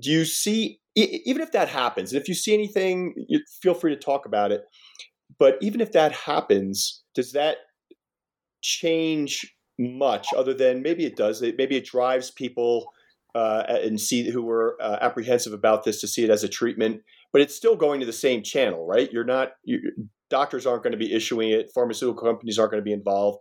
Do 0.00 0.10
you 0.10 0.24
see, 0.24 0.80
even 0.96 1.42
if 1.42 1.52
that 1.52 1.68
happens, 1.68 2.12
and 2.12 2.20
if 2.20 2.28
you 2.28 2.34
see 2.34 2.54
anything, 2.54 3.14
you 3.28 3.40
feel 3.62 3.74
free 3.74 3.94
to 3.94 4.00
talk 4.00 4.26
about 4.26 4.50
it. 4.50 4.62
But 5.38 5.56
even 5.60 5.80
if 5.80 5.92
that 5.92 6.12
happens, 6.12 7.02
does 7.14 7.32
that 7.32 7.58
change 8.62 9.54
much? 9.78 10.28
Other 10.36 10.54
than 10.54 10.82
maybe 10.82 11.04
it 11.04 11.16
does. 11.16 11.42
Maybe 11.42 11.76
it 11.76 11.84
drives 11.84 12.30
people 12.30 12.86
uh, 13.34 13.64
and 13.68 14.00
see 14.00 14.30
who 14.30 14.42
were 14.42 14.76
uh, 14.80 14.98
apprehensive 15.00 15.52
about 15.52 15.84
this 15.84 16.00
to 16.00 16.08
see 16.08 16.24
it 16.24 16.30
as 16.30 16.44
a 16.44 16.48
treatment. 16.48 17.02
But 17.32 17.42
it's 17.42 17.54
still 17.54 17.76
going 17.76 18.00
to 18.00 18.06
the 18.06 18.12
same 18.12 18.42
channel, 18.42 18.86
right? 18.86 19.12
You're 19.12 19.24
not. 19.24 19.52
You, 19.64 19.80
doctors 20.30 20.66
aren't 20.66 20.82
going 20.82 20.92
to 20.92 20.98
be 20.98 21.12
issuing 21.12 21.50
it. 21.50 21.70
Pharmaceutical 21.74 22.22
companies 22.22 22.58
aren't 22.58 22.72
going 22.72 22.80
to 22.80 22.84
be 22.84 22.92
involved. 22.92 23.38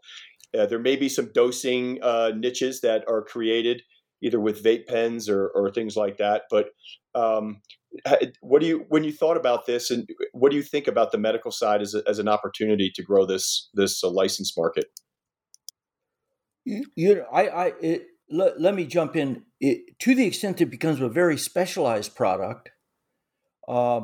Uh, 0.57 0.65
there 0.65 0.79
may 0.79 0.95
be 0.95 1.09
some 1.09 1.31
dosing 1.33 1.99
uh, 2.01 2.31
niches 2.35 2.81
that 2.81 3.03
are 3.07 3.23
created 3.23 3.81
either 4.23 4.39
with 4.39 4.63
vape 4.63 4.87
pens 4.87 5.27
or, 5.27 5.49
or 5.49 5.69
things 5.69 5.95
like 5.95 6.17
that. 6.17 6.43
But 6.49 6.67
um, 7.13 7.61
what 8.41 8.61
do 8.61 8.67
you 8.67 8.85
when 8.89 9.03
you 9.03 9.11
thought 9.11 9.37
about 9.37 9.65
this, 9.65 9.91
and 9.91 10.07
what 10.31 10.49
do 10.49 10.57
you 10.57 10.63
think 10.63 10.87
about 10.87 11.11
the 11.11 11.17
medical 11.17 11.51
side 11.51 11.81
as, 11.81 11.93
a, 11.93 12.01
as 12.07 12.19
an 12.19 12.27
opportunity 12.27 12.91
to 12.95 13.03
grow 13.03 13.25
this 13.25 13.69
this 13.73 14.03
uh, 14.03 14.09
license 14.09 14.57
market? 14.57 14.85
You, 16.65 16.85
you 16.95 17.15
know, 17.15 17.25
I, 17.31 17.47
I 17.47 17.73
it, 17.81 18.07
let, 18.29 18.59
let 18.59 18.73
me 18.73 18.85
jump 18.85 19.15
in. 19.15 19.43
it, 19.59 19.99
to 19.99 20.15
the 20.15 20.25
extent 20.25 20.61
it 20.61 20.71
becomes 20.71 21.01
a 21.01 21.09
very 21.09 21.37
specialized 21.37 22.15
product, 22.15 22.69
uh, 23.67 24.01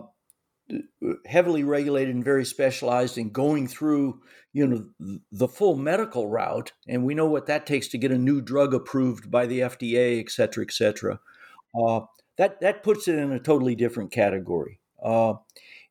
heavily 1.25 1.63
regulated 1.63 2.13
and 2.13 2.23
very 2.23 2.45
specialized 2.45 3.17
in 3.17 3.29
going 3.29 3.67
through 3.67 4.21
you 4.53 4.67
know 4.67 4.85
the 5.31 5.47
full 5.47 5.75
medical 5.75 6.27
route 6.27 6.71
and 6.87 7.03
we 7.03 7.15
know 7.15 7.25
what 7.25 7.47
that 7.47 7.65
takes 7.65 7.87
to 7.87 7.97
get 7.97 8.11
a 8.11 8.17
new 8.17 8.41
drug 8.41 8.73
approved 8.73 9.31
by 9.31 9.45
the 9.45 9.59
fda 9.59 10.19
et 10.19 10.29
cetera 10.29 10.63
et 10.63 10.71
cetera 10.71 11.19
uh, 11.79 12.01
that 12.39 12.61
that 12.61 12.83
puts 12.83 13.07
it 13.07 13.15
in 13.15 13.31
a 13.31 13.39
totally 13.39 13.75
different 13.75 14.11
category. 14.11 14.79
Uh, 15.03 15.33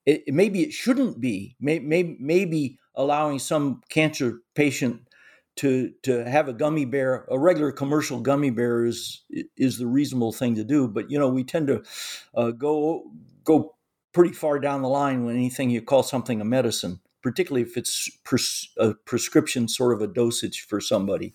it, 0.07 0.23
maybe 0.33 0.63
it 0.63 0.73
shouldn't 0.73 1.21
be 1.21 1.55
may, 1.61 1.79
may, 1.79 2.17
maybe 2.19 2.79
allowing 2.95 3.39
some 3.39 3.83
cancer 3.91 4.41
patient 4.55 5.03
to 5.57 5.93
to 6.03 6.25
have 6.25 6.49
a 6.49 6.53
gummy 6.53 6.85
bear 6.85 7.27
a 7.31 7.39
regular 7.39 7.71
commercial 7.71 8.21
gummy 8.21 8.51
bear 8.51 8.85
is 8.85 9.23
is 9.57 9.79
the 9.79 9.87
reasonable 9.87 10.33
thing 10.33 10.55
to 10.55 10.65
do 10.65 10.89
but 10.89 11.11
you 11.11 11.19
know 11.19 11.29
we 11.29 11.45
tend 11.45 11.67
to 11.67 11.83
uh, 12.35 12.51
go 12.51 13.11
go 13.45 13.75
pretty 14.13 14.33
far 14.33 14.59
down 14.59 14.83
the 14.83 14.89
line 14.89 15.25
when 15.25 15.37
anything 15.37 15.71
you 15.71 15.83
call 15.83 16.03
something 16.03 16.41
a 16.41 16.45
medicine, 16.45 17.01
particularly 17.23 17.63
if 17.63 17.77
it's 17.77 18.09
pres- 18.25 18.71
a 18.79 18.95
prescription 18.95 19.69
sort 19.69 19.95
of 19.95 20.01
a 20.01 20.13
dosage 20.13 20.63
for 20.63 20.81
somebody. 20.81 21.35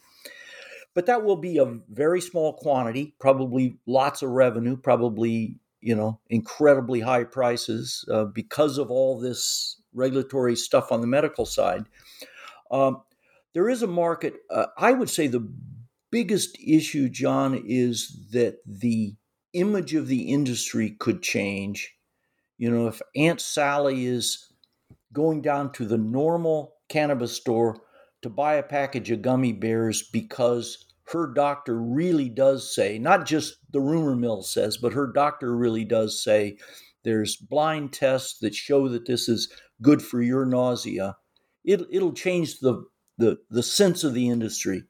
But 0.93 1.07
that 1.07 1.23
will 1.23 1.37
be 1.37 1.57
a 1.57 1.79
very 1.89 2.21
small 2.21 2.53
quantity, 2.53 3.15
probably 3.19 3.77
lots 3.87 4.21
of 4.21 4.29
revenue, 4.29 4.77
probably 4.77 5.59
you 5.81 5.95
know 5.95 6.19
incredibly 6.29 7.01
high 7.01 7.25
prices 7.25 8.05
uh, 8.11 8.25
because 8.25 8.77
of 8.77 8.89
all 8.89 9.19
this 9.19 9.81
regulatory 9.93 10.55
stuff 10.55 10.91
on 10.91 11.01
the 11.01 11.07
medical 11.07 11.45
side. 11.45 11.85
Um, 12.71 13.03
there 13.53 13.69
is 13.69 13.83
a 13.83 13.87
market. 13.87 14.35
Uh, 14.49 14.67
I 14.77 14.93
would 14.93 15.09
say 15.09 15.27
the 15.27 15.47
biggest 16.11 16.57
issue, 16.59 17.09
John, 17.09 17.61
is 17.65 18.27
that 18.31 18.57
the 18.65 19.15
image 19.53 19.93
of 19.93 20.07
the 20.07 20.31
industry 20.31 20.95
could 20.99 21.21
change 21.21 21.95
you 22.57 22.69
know, 22.69 22.87
if 22.87 23.01
Aunt 23.15 23.41
Sally 23.41 24.05
is 24.05 24.53
going 25.11 25.41
down 25.41 25.71
to 25.73 25.85
the 25.85 25.97
normal 25.97 26.75
cannabis 26.89 27.33
store 27.33 27.77
to 28.21 28.29
buy 28.29 28.55
a 28.55 28.63
package 28.63 29.11
of 29.11 29.21
gummy 29.21 29.53
bears 29.53 30.09
because 30.11 30.85
her 31.05 31.31
doctor 31.33 31.79
really 31.81 32.29
does 32.29 32.73
say, 32.73 32.97
not 32.97 33.25
just 33.25 33.57
the 33.71 33.81
rumor 33.81 34.15
mill 34.15 34.41
says, 34.41 34.77
but 34.77 34.93
her 34.93 35.11
doctor 35.11 35.55
really 35.55 35.83
does 35.83 36.23
say 36.23 36.57
there's 37.03 37.35
blind 37.35 37.91
tests 37.91 38.39
that 38.39 38.55
show 38.55 38.87
that 38.87 39.05
this 39.05 39.27
is 39.27 39.51
good 39.81 40.01
for 40.01 40.21
your 40.21 40.45
nausea. 40.45 41.17
It, 41.65 41.81
it'll 41.91 42.13
change 42.13 42.59
the, 42.59 42.85
the, 43.17 43.37
the 43.49 43.63
sense 43.63 44.03
of 44.03 44.13
the 44.13 44.29
industry. 44.29 44.83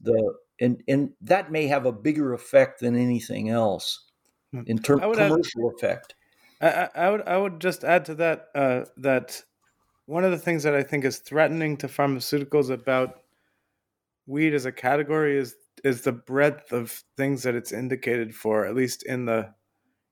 The, 0.00 0.34
and, 0.60 0.82
and 0.88 1.10
that 1.20 1.52
may 1.52 1.68
have 1.68 1.86
a 1.86 1.92
bigger 1.92 2.32
effect 2.32 2.80
than 2.80 2.96
anything 2.96 3.48
else 3.48 4.04
hmm. 4.52 4.62
in 4.66 4.78
terms 4.78 5.02
of 5.02 5.16
commercial 5.16 5.70
add, 5.70 5.74
effect. 5.76 6.14
I, 6.62 6.88
I 6.94 7.10
would 7.10 7.22
I 7.28 7.36
would 7.36 7.60
just 7.60 7.84
add 7.84 8.04
to 8.06 8.14
that 8.16 8.46
uh, 8.54 8.84
that 8.98 9.42
one 10.06 10.24
of 10.24 10.30
the 10.30 10.38
things 10.38 10.62
that 10.62 10.74
I 10.74 10.82
think 10.82 11.04
is 11.04 11.18
threatening 11.18 11.76
to 11.78 11.88
pharmaceuticals 11.88 12.70
about 12.70 13.20
weed 14.26 14.54
as 14.54 14.64
a 14.64 14.72
category 14.72 15.36
is 15.36 15.54
is 15.84 16.02
the 16.02 16.12
breadth 16.12 16.72
of 16.72 17.02
things 17.16 17.42
that 17.42 17.54
it's 17.54 17.72
indicated 17.72 18.34
for, 18.34 18.64
at 18.64 18.74
least 18.74 19.02
in 19.04 19.24
the 19.24 19.52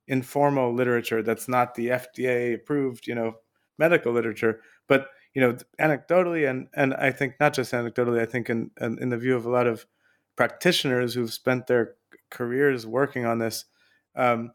informal 0.08 0.74
literature 0.74 1.22
that's 1.22 1.48
not 1.48 1.74
the 1.74 1.88
FDA 1.88 2.54
approved, 2.54 3.06
you 3.06 3.14
know, 3.14 3.34
medical 3.78 4.12
literature. 4.12 4.60
But 4.88 5.06
you 5.34 5.40
know, 5.40 5.56
anecdotally, 5.80 6.50
and 6.50 6.68
and 6.74 6.94
I 6.94 7.12
think 7.12 7.34
not 7.38 7.54
just 7.54 7.72
anecdotally, 7.72 8.20
I 8.20 8.26
think 8.26 8.50
in 8.50 8.70
in, 8.80 8.98
in 9.00 9.08
the 9.10 9.18
view 9.18 9.36
of 9.36 9.46
a 9.46 9.50
lot 9.50 9.68
of 9.68 9.86
practitioners 10.36 11.14
who've 11.14 11.32
spent 11.32 11.66
their 11.66 11.94
careers 12.30 12.86
working 12.86 13.26
on 13.26 13.38
this, 13.38 13.66
um, 14.16 14.52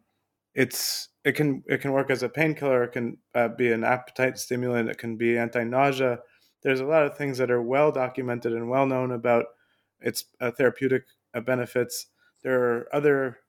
it's 0.56 1.10
it 1.26 1.34
can 1.34 1.64
it 1.68 1.82
can 1.82 1.92
work 1.92 2.10
as 2.10 2.24
a 2.24 2.30
painkiller. 2.30 2.86
It 2.86 2.94
can 2.94 3.18
uh, 3.36 3.50
be 3.50 3.72
an 3.72 3.84
appetite 3.84 4.40
stimulant. 4.40 4.90
It 4.90 4.98
can 4.98 5.18
be 5.18 5.38
anti-nausea. 5.38 6.20
There's 6.64 6.80
a 6.80 6.86
lot 6.86 7.06
of 7.06 7.18
things 7.18 7.38
that 7.38 7.52
are 7.52 7.62
well 7.62 7.92
documented 7.92 8.54
and 8.54 8.70
well 8.70 8.88
known 8.88 9.12
about 9.12 9.46
its 10.00 10.26
uh, 10.40 10.52
therapeutic 10.52 11.04
uh, 11.34 11.42
benefits. 11.42 12.08
There 12.42 12.64
are 12.64 12.88
other 12.96 13.40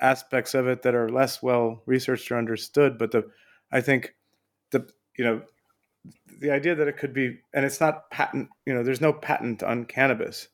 aspects 0.00 0.54
of 0.54 0.66
it 0.66 0.82
that 0.82 0.94
are 0.94 1.08
less 1.08 1.42
well 1.42 1.82
researched 1.86 2.30
or 2.30 2.38
understood. 2.38 2.98
But 2.98 3.12
the 3.12 3.28
I 3.72 3.80
think 3.80 4.14
the 4.70 4.86
you 5.16 5.24
know 5.24 5.42
the 6.38 6.50
idea 6.50 6.74
that 6.74 6.88
it 6.88 6.98
could 6.98 7.14
be 7.14 7.38
and 7.54 7.64
it's 7.64 7.80
not 7.80 8.10
patent. 8.10 8.48
You 8.66 8.74
know, 8.74 8.82
there's 8.82 9.00
no 9.00 9.14
patent 9.14 9.62
on 9.62 9.86
cannabis. 9.86 10.48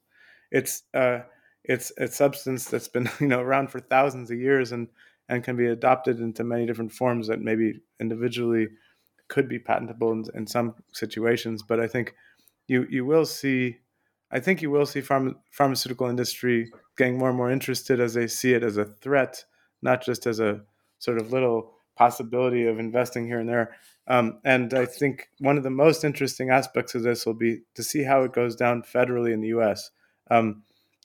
It's 0.53 0.85
uh, 0.95 1.21
it's 1.65 1.91
a 1.99 2.07
substance 2.07 2.67
that's 2.67 2.89
been 2.89 3.11
you 3.21 3.27
know 3.27 3.41
around 3.41 3.73
for 3.73 3.81
thousands 3.81 4.31
of 4.31 4.39
years 4.39 4.71
and 4.71 4.87
and 5.29 5.45
can 5.45 5.57
be 5.57 5.67
adopted 5.67 6.21
into 6.21 6.45
many 6.45 6.67
different 6.67 6.93
forms 6.93 7.29
that 7.29 7.41
maybe 7.41 7.81
individually 8.01 8.69
could 9.29 9.49
be 9.49 9.59
patentable 9.59 10.13
in, 10.13 10.25
in 10.35 10.47
some 10.47 10.75
situations. 10.93 11.63
But 11.63 11.81
I 11.81 11.87
think 11.87 12.15
you 12.67 12.87
you 12.89 13.05
will 13.05 13.27
see, 13.27 13.79
I 14.31 14.41
think 14.41 14.63
you 14.63 14.71
will 14.71 14.87
see 14.87 15.01
pharma, 15.01 15.35
pharmaceutical 15.51 16.09
industry 16.09 16.71
getting 16.97 17.19
more 17.19 17.29
and 17.29 17.37
more 17.37 17.51
interested 17.51 18.01
as 18.01 18.15
they 18.15 18.27
see 18.27 18.55
it 18.55 18.63
as 18.63 18.77
a 18.77 18.85
threat, 18.85 19.45
not 19.83 20.03
just 20.03 20.27
as 20.27 20.41
a 20.41 20.63
sort 20.99 21.19
of 21.19 21.33
little 21.33 21.73
possibility 21.97 22.67
of 22.67 22.79
investing 22.79 23.27
here 23.27 23.41
and 23.41 23.49
there. 23.49 23.77
Um, 24.07 24.39
and 24.45 24.73
I 24.73 24.87
think 24.87 25.29
one 25.39 25.59
of 25.59 25.65
the 25.65 25.71
most 25.71 26.05
interesting 26.05 26.49
aspects 26.49 26.95
of 26.95 27.03
this 27.03 27.27
will 27.27 27.35
be 27.35 27.61
to 27.75 27.83
see 27.83 28.05
how 28.05 28.23
it 28.23 28.33
goes 28.33 28.57
down 28.57 28.83
federally 28.83 29.33
in 29.33 29.41
the 29.41 29.49
U.S. 29.49 29.91
Um, 30.31 30.63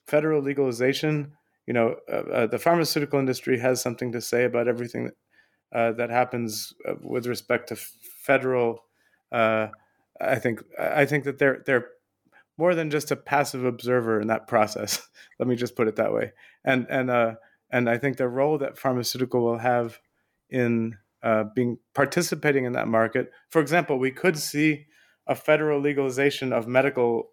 federal 0.07 0.41
legalization 0.41 1.33
you 1.65 1.73
know, 1.73 1.95
uh, 2.11 2.15
uh, 2.15 2.47
the 2.47 2.59
pharmaceutical 2.59 3.19
industry 3.19 3.59
has 3.59 3.81
something 3.81 4.11
to 4.11 4.21
say 4.21 4.43
about 4.43 4.67
everything 4.67 5.05
that, 5.05 5.77
uh, 5.77 5.91
that 5.93 6.09
happens 6.09 6.73
uh, 6.87 6.93
with 7.01 7.25
respect 7.25 7.69
to 7.69 7.75
federal. 7.75 8.83
Uh, 9.31 9.67
I 10.19 10.35
think 10.35 10.61
I 10.79 11.05
think 11.05 11.23
that 11.23 11.39
they're 11.39 11.63
they're 11.65 11.87
more 12.57 12.75
than 12.75 12.91
just 12.91 13.11
a 13.11 13.15
passive 13.15 13.65
observer 13.65 14.19
in 14.19 14.27
that 14.27 14.47
process. 14.47 15.01
Let 15.39 15.47
me 15.47 15.55
just 15.55 15.75
put 15.75 15.87
it 15.87 15.95
that 15.95 16.13
way. 16.13 16.33
And 16.63 16.85
and 16.89 17.37
and 17.71 17.89
I 17.89 17.97
think 17.97 18.17
the 18.17 18.27
role 18.27 18.57
that 18.59 18.77
pharmaceutical 18.77 19.43
will 19.43 19.57
have 19.57 19.99
in 20.49 20.97
being 21.55 21.79
participating 21.95 22.65
in 22.65 22.73
that 22.73 22.87
market. 22.87 23.31
For 23.49 23.61
example, 23.61 23.97
we 23.97 24.11
could 24.11 24.37
see 24.37 24.85
a 25.25 25.33
federal 25.33 25.79
legalization 25.79 26.53
of 26.53 26.67
medical 26.67 27.29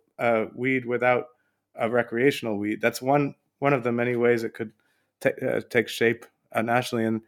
weed 0.55 0.87
without 0.87 1.26
a 1.74 1.91
recreational 1.91 2.59
weed. 2.59 2.81
That's 2.81 3.03
one 3.03 3.35
one 3.61 3.73
of 3.73 3.85
the 3.85 3.93
many 3.93 4.17
ways 4.17 4.43
it 4.43 4.53
could 4.53 4.73
t- 5.21 5.31
uh, 5.47 5.61
take 5.71 5.89
shape 5.89 6.27
uh, 6.53 6.63
nationally, 6.63 7.05
and 7.05 7.23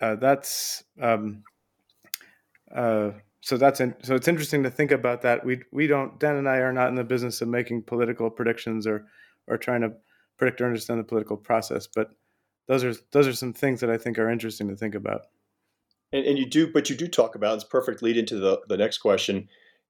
uh, 0.00 0.14
that's 0.14 0.84
um, 1.00 1.42
uh, 2.74 3.10
so 3.40 3.56
that's 3.56 3.80
in, 3.80 3.94
so 4.02 4.14
it's 4.14 4.28
interesting 4.28 4.62
to 4.62 4.70
think 4.70 4.92
about 4.92 5.22
that. 5.22 5.44
We 5.44 5.62
we 5.72 5.86
don't 5.86 6.18
Dan 6.20 6.36
and 6.36 6.48
I 6.48 6.58
are 6.58 6.72
not 6.72 6.88
in 6.88 6.94
the 6.94 7.04
business 7.04 7.40
of 7.42 7.48
making 7.48 7.82
political 7.82 8.30
predictions 8.30 8.86
or 8.86 9.06
or 9.46 9.58
trying 9.58 9.80
to 9.80 9.92
predict 10.38 10.60
or 10.60 10.66
understand 10.66 11.00
the 11.00 11.04
political 11.04 11.36
process, 11.36 11.86
but 11.86 12.10
those 12.68 12.84
are 12.84 12.94
those 13.12 13.26
are 13.26 13.32
some 13.32 13.52
things 13.52 13.80
that 13.80 13.90
I 13.90 13.98
think 13.98 14.18
are 14.18 14.30
interesting 14.30 14.68
to 14.68 14.76
think 14.76 14.94
about. 14.94 15.22
And, 16.12 16.24
and 16.24 16.38
you 16.38 16.46
do, 16.46 16.72
but 16.72 16.90
you 16.90 16.96
do 16.96 17.08
talk 17.08 17.34
about 17.34 17.54
it's 17.56 17.64
perfect 17.64 18.02
lead 18.02 18.16
into 18.16 18.36
the 18.36 18.60
the 18.68 18.76
next 18.76 18.98
question. 18.98 19.48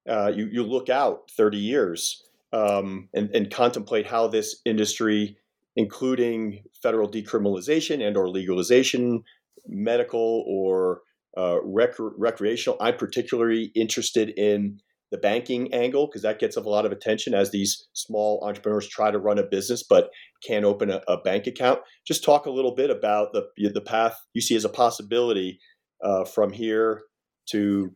Uh, 0.09 0.33
you 0.35 0.47
you 0.47 0.63
look 0.63 0.89
out 0.89 1.31
thirty 1.31 1.59
years 1.59 2.23
um, 2.53 3.09
and, 3.15 3.31
and 3.35 3.51
contemplate 3.51 4.07
how 4.07 4.29
this 4.29 4.61
industry, 4.65 5.37
including 5.77 6.63
federal 6.83 7.09
decriminalization 7.09 8.07
and 8.07 8.17
or 8.17 8.29
legalization, 8.29 9.23
medical 9.67 10.45
or 10.47 11.03
uh, 11.37 11.59
rec- 11.63 11.95
recreational. 11.99 12.77
I'm 12.81 12.97
particularly 12.97 13.71
interested 13.75 14.31
in 14.31 14.81
the 15.11 15.19
banking 15.19 15.73
angle 15.75 16.07
because 16.07 16.23
that 16.23 16.39
gets 16.39 16.57
a 16.57 16.61
lot 16.61 16.87
of 16.87 16.93
attention 16.93 17.35
as 17.35 17.51
these 17.51 17.89
small 17.93 18.43
entrepreneurs 18.45 18.89
try 18.89 19.11
to 19.11 19.19
run 19.19 19.39
a 19.39 19.43
business 19.43 19.83
but 19.83 20.11
can't 20.47 20.65
open 20.65 20.91
a, 20.91 21.03
a 21.09 21.21
bank 21.21 21.47
account. 21.47 21.81
Just 22.07 22.25
talk 22.25 22.47
a 22.47 22.51
little 22.51 22.75
bit 22.75 22.91
about 22.91 23.33
the 23.33 23.45
the 23.73 23.81
path 23.81 24.17
you 24.35 24.41
see 24.41 24.55
as 24.55 24.65
a 24.65 24.69
possibility 24.69 25.59
uh, 26.03 26.25
from 26.25 26.53
here 26.53 27.03
to 27.51 27.91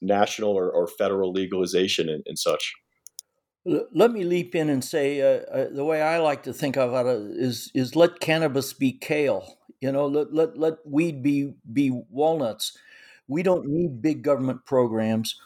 national 0.00 0.50
or, 0.50 0.70
or 0.70 0.86
federal 0.86 1.32
legalization 1.32 2.08
and, 2.08 2.22
and 2.26 2.38
such. 2.38 2.72
Let 3.92 4.12
me 4.12 4.24
leap 4.24 4.54
in 4.54 4.70
and 4.70 4.82
say 4.82 5.20
uh, 5.20 5.44
uh, 5.50 5.68
the 5.70 5.84
way 5.84 6.00
I 6.00 6.18
like 6.18 6.42
to 6.44 6.54
think 6.54 6.76
of 6.78 6.94
it 6.94 7.38
is 7.38 7.70
is 7.74 7.94
let 7.94 8.18
cannabis 8.20 8.72
be 8.72 8.92
kale. 8.92 9.58
You 9.80 9.92
know, 9.92 10.06
let 10.06 10.32
let 10.32 10.56
let 10.56 10.74
weed 10.86 11.22
be 11.22 11.52
be 11.70 11.90
walnuts. 12.08 12.78
We 13.26 13.42
don't 13.42 13.66
need 13.66 14.00
big 14.00 14.22
government 14.22 14.64
programs. 14.64 15.38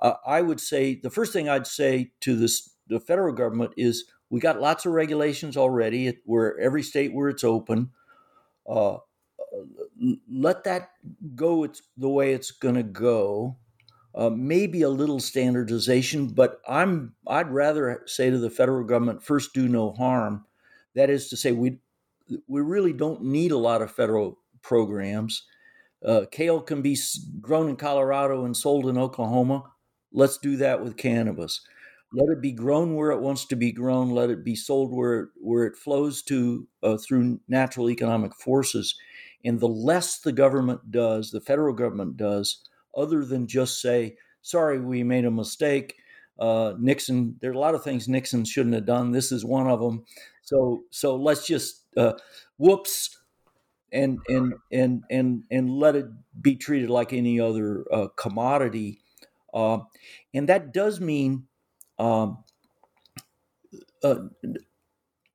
Uh, 0.00 0.14
I 0.26 0.42
would 0.42 0.60
say 0.60 0.96
the 0.96 1.10
first 1.10 1.32
thing 1.32 1.48
I'd 1.48 1.68
say 1.68 2.10
to 2.20 2.34
this 2.34 2.70
the 2.88 2.98
federal 2.98 3.32
government 3.32 3.74
is 3.76 4.06
we 4.28 4.40
got 4.40 4.60
lots 4.60 4.84
of 4.84 4.92
regulations 4.92 5.56
already 5.56 6.18
where 6.24 6.58
every 6.58 6.82
state 6.82 7.14
where 7.14 7.28
it's 7.28 7.44
open. 7.44 7.90
Uh, 8.68 8.98
let 10.30 10.64
that 10.64 10.90
go 11.34 11.64
it's 11.64 11.82
the 11.96 12.08
way 12.08 12.32
it's 12.32 12.50
going 12.50 12.74
to 12.74 12.82
go 12.82 13.56
uh, 14.18 14.30
maybe 14.30 14.82
a 14.82 14.90
little 14.90 15.20
standardization, 15.20 16.28
but 16.28 16.60
I'm 16.68 17.14
I'd 17.28 17.50
rather 17.52 18.02
say 18.06 18.30
to 18.30 18.38
the 18.38 18.50
federal 18.50 18.84
government 18.84 19.24
first 19.24 19.54
do 19.54 19.68
no 19.68 19.92
harm. 19.92 20.46
That 20.96 21.10
is 21.10 21.30
to 21.30 21.38
say, 21.38 21.52
we 21.52 21.80
we 22.48 22.60
really 22.60 22.92
don't 22.92 23.22
need 23.22 23.52
a 23.52 23.58
lot 23.58 23.82
of 23.82 23.92
federal 23.92 24.38
programs. 24.62 25.46
Uh, 26.04 26.26
kale 26.30 26.60
can 26.60 26.82
be 26.82 26.96
grown 27.40 27.68
in 27.68 27.76
Colorado 27.76 28.44
and 28.44 28.56
sold 28.56 28.86
in 28.88 28.98
Oklahoma. 28.98 29.64
Let's 30.12 30.38
do 30.38 30.56
that 30.58 30.82
with 30.82 30.96
cannabis. 30.96 31.60
Let 32.12 32.30
it 32.30 32.40
be 32.42 32.52
grown 32.52 32.94
where 32.96 33.10
it 33.10 33.20
wants 33.20 33.44
to 33.46 33.56
be 33.56 33.72
grown. 33.72 34.10
Let 34.10 34.30
it 34.30 34.44
be 34.44 34.56
sold 34.56 34.94
where 34.94 35.30
where 35.36 35.66
it 35.66 35.76
flows 35.76 36.22
to 36.24 36.66
uh, 36.82 36.96
through 36.98 37.40
natural 37.48 37.90
economic 37.90 38.34
forces. 38.34 38.96
And 39.44 39.60
the 39.60 39.68
less 39.68 40.18
the 40.20 40.32
government 40.32 40.90
does, 40.90 41.30
the 41.30 41.40
federal 41.40 41.74
government 41.74 42.16
does, 42.16 42.64
other 42.98 43.24
than 43.24 43.46
just 43.46 43.80
say, 43.80 44.16
"Sorry, 44.42 44.80
we 44.80 45.02
made 45.02 45.24
a 45.24 45.30
mistake." 45.30 45.96
Uh, 46.38 46.74
Nixon, 46.78 47.36
there 47.40 47.50
are 47.50 47.54
a 47.54 47.58
lot 47.58 47.74
of 47.74 47.82
things 47.82 48.08
Nixon 48.08 48.44
shouldn't 48.44 48.74
have 48.74 48.86
done. 48.86 49.12
This 49.12 49.32
is 49.32 49.44
one 49.44 49.68
of 49.68 49.80
them. 49.80 50.04
So, 50.42 50.84
so 50.90 51.16
let's 51.16 51.46
just 51.46 51.84
uh, 51.96 52.14
whoops, 52.58 53.18
and 53.92 54.18
and 54.28 54.54
and 54.72 55.04
and 55.10 55.44
and 55.50 55.70
let 55.70 55.96
it 55.96 56.06
be 56.40 56.56
treated 56.56 56.90
like 56.90 57.12
any 57.12 57.40
other 57.40 57.84
uh, 57.92 58.08
commodity. 58.16 59.00
Uh, 59.52 59.78
and 60.34 60.48
that 60.48 60.72
does 60.72 61.00
mean 61.00 61.46
um, 61.98 62.44
uh, 64.02 64.16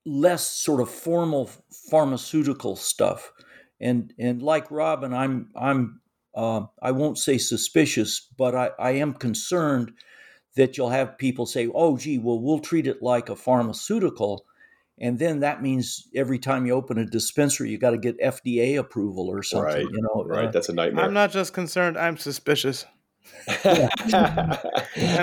less 0.05 0.47
sort 0.47 0.82
of 0.82 0.89
formal 0.89 1.49
pharmaceutical 1.89 2.76
stuff. 2.76 3.32
And 3.80 4.14
and 4.18 4.41
like 4.41 4.72
Robin, 4.72 5.14
I'm 5.14 5.49
I'm 5.55 6.01
uh, 6.36 6.65
I 6.81 6.91
won't 6.91 7.17
say 7.17 7.38
suspicious, 7.38 8.27
but 8.38 8.55
I, 8.55 8.71
I 8.79 8.91
am 8.91 9.13
concerned 9.13 9.91
that 10.55 10.77
you'll 10.77 10.89
have 10.89 11.17
people 11.17 11.45
say, 11.45 11.69
"Oh, 11.73 11.97
gee, 11.97 12.19
well, 12.19 12.39
we'll 12.39 12.59
treat 12.59 12.88
it 12.88 13.01
like 13.01 13.29
a 13.29 13.36
pharmaceutical." 13.36 14.45
and 14.99 15.17
then 15.17 15.39
that 15.39 15.59
means 15.59 16.07
every 16.13 16.38
time 16.38 16.67
you 16.67 16.73
open 16.73 16.99
a 16.99 17.05
dispensary 17.05 17.67
you 17.71 17.79
got 17.79 17.89
to 17.89 17.97
get 17.97 18.19
FDA 18.19 18.77
approval 18.77 19.27
or 19.27 19.41
something 19.41 19.88
right. 19.88 19.91
you 19.91 20.01
know 20.03 20.23
right 20.23 20.49
uh, 20.49 20.51
that's 20.51 20.69
a 20.69 20.73
nightmare 20.73 21.03
I'm 21.03 21.15
not 21.15 21.31
just 21.31 21.51
concerned 21.51 21.97
I'm 21.97 22.15
suspicious 22.15 22.86
and 23.63 23.88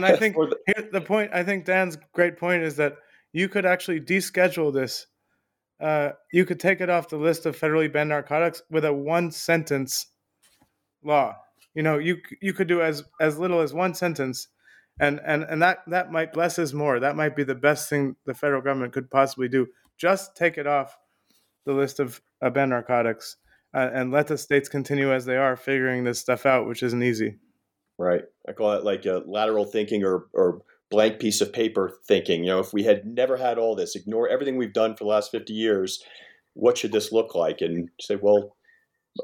I 0.04 0.16
think 0.16 0.34
the, 0.36 0.56
here, 0.66 0.88
the 0.90 1.00
point, 1.00 1.30
I 1.32 1.42
think 1.42 1.64
Dan's 1.64 1.98
great 2.12 2.38
point 2.38 2.62
is 2.62 2.76
that 2.76 2.96
you 3.32 3.48
could 3.48 3.66
actually 3.66 4.00
deschedule 4.00 4.72
this. 4.72 5.06
Uh, 5.80 6.10
you 6.32 6.44
could 6.44 6.60
take 6.60 6.80
it 6.80 6.90
off 6.90 7.08
the 7.08 7.16
list 7.16 7.46
of 7.46 7.58
federally 7.58 7.90
banned 7.90 8.10
narcotics 8.10 8.62
with 8.70 8.84
a 8.84 8.92
one 8.92 9.30
sentence 9.30 10.06
law. 11.04 11.36
You 11.74 11.82
know, 11.82 11.98
you 11.98 12.18
you 12.40 12.52
could 12.52 12.68
do 12.68 12.82
as 12.82 13.04
as 13.20 13.38
little 13.38 13.60
as 13.60 13.72
one 13.72 13.94
sentence, 13.94 14.48
and 14.98 15.20
and 15.24 15.44
and 15.44 15.62
that 15.62 15.78
that 15.86 16.10
might 16.10 16.32
bless 16.32 16.58
us 16.58 16.72
more. 16.72 17.00
That 17.00 17.16
might 17.16 17.36
be 17.36 17.44
the 17.44 17.54
best 17.54 17.88
thing 17.88 18.16
the 18.26 18.34
federal 18.34 18.62
government 18.62 18.92
could 18.92 19.10
possibly 19.10 19.48
do. 19.48 19.68
Just 19.96 20.36
take 20.36 20.58
it 20.58 20.66
off 20.66 20.96
the 21.66 21.72
list 21.74 22.00
of 22.00 22.20
banned 22.40 22.70
narcotics, 22.70 23.36
uh, 23.74 23.90
and 23.92 24.10
let 24.10 24.26
the 24.26 24.38
states 24.38 24.68
continue 24.68 25.12
as 25.12 25.24
they 25.24 25.36
are, 25.36 25.56
figuring 25.56 26.04
this 26.04 26.18
stuff 26.18 26.46
out, 26.46 26.66
which 26.66 26.82
isn't 26.82 27.02
easy. 27.02 27.36
Right. 27.98 28.22
I 28.48 28.52
call 28.52 28.72
it 28.72 28.84
like 28.84 29.04
a 29.04 29.22
lateral 29.26 29.66
thinking 29.66 30.04
or, 30.04 30.24
or 30.32 30.62
blank 30.90 31.20
piece 31.20 31.40
of 31.40 31.52
paper 31.52 31.98
thinking. 32.08 32.44
You 32.44 32.50
know, 32.50 32.58
if 32.60 32.72
we 32.72 32.82
had 32.82 33.04
never 33.04 33.36
had 33.36 33.58
all 33.58 33.76
this, 33.76 33.94
ignore 33.94 34.28
everything 34.28 34.56
we've 34.56 34.72
done 34.72 34.96
for 34.96 35.04
the 35.04 35.10
last 35.10 35.30
50 35.30 35.52
years, 35.52 36.02
what 36.54 36.78
should 36.78 36.92
this 36.92 37.12
look 37.12 37.34
like? 37.34 37.60
And 37.60 37.90
say, 38.00 38.16
well, 38.16 38.56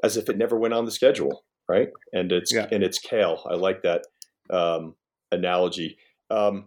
as 0.02 0.16
if 0.16 0.28
it 0.28 0.36
never 0.36 0.58
went 0.58 0.74
on 0.74 0.84
the 0.84 0.90
schedule, 0.90 1.44
right? 1.68 1.88
And 2.12 2.32
it's 2.32 2.52
yeah. 2.52 2.66
and 2.70 2.82
it's 2.82 2.98
kale. 2.98 3.42
I 3.50 3.54
like 3.54 3.82
that 3.82 4.02
um, 4.50 4.94
analogy. 5.32 5.98
Um, 6.30 6.66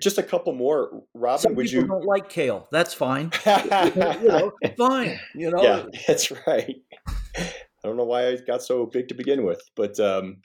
just 0.00 0.18
a 0.18 0.22
couple 0.22 0.52
more, 0.54 1.02
Robin. 1.14 1.40
Some 1.40 1.54
would 1.56 1.70
you 1.70 1.86
don't 1.86 2.04
like 2.04 2.28
kale? 2.28 2.68
That's 2.70 2.94
fine. 2.94 3.30
you 3.46 3.94
know, 3.96 4.52
fine. 4.76 5.18
You 5.34 5.50
know. 5.50 5.62
Yeah, 5.62 5.84
that's 6.06 6.30
right. 6.46 6.76
I 7.36 7.88
don't 7.88 7.96
know 7.96 8.04
why 8.04 8.28
I 8.28 8.36
got 8.36 8.62
so 8.62 8.86
big 8.86 9.08
to 9.08 9.14
begin 9.14 9.44
with, 9.44 9.62
but 9.74 9.98
um, 10.00 10.38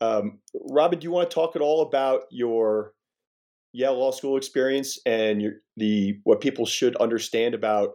um, 0.00 0.38
Robin, 0.54 0.98
do 0.98 1.04
you 1.04 1.10
want 1.10 1.30
to 1.30 1.34
talk 1.34 1.56
at 1.56 1.62
all 1.62 1.82
about 1.82 2.22
your 2.30 2.94
Yale 3.72 3.98
Law 3.98 4.10
School 4.10 4.36
experience 4.36 4.98
and 5.06 5.42
your, 5.42 5.52
the 5.76 6.18
what 6.24 6.40
people 6.40 6.66
should 6.66 6.96
understand 6.96 7.54
about 7.54 7.90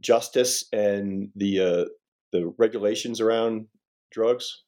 justice 0.00 0.64
and 0.72 1.30
the 1.36 1.60
uh, 1.60 1.84
the 2.32 2.52
regulations 2.58 3.20
around 3.20 3.66
drugs? 4.10 4.62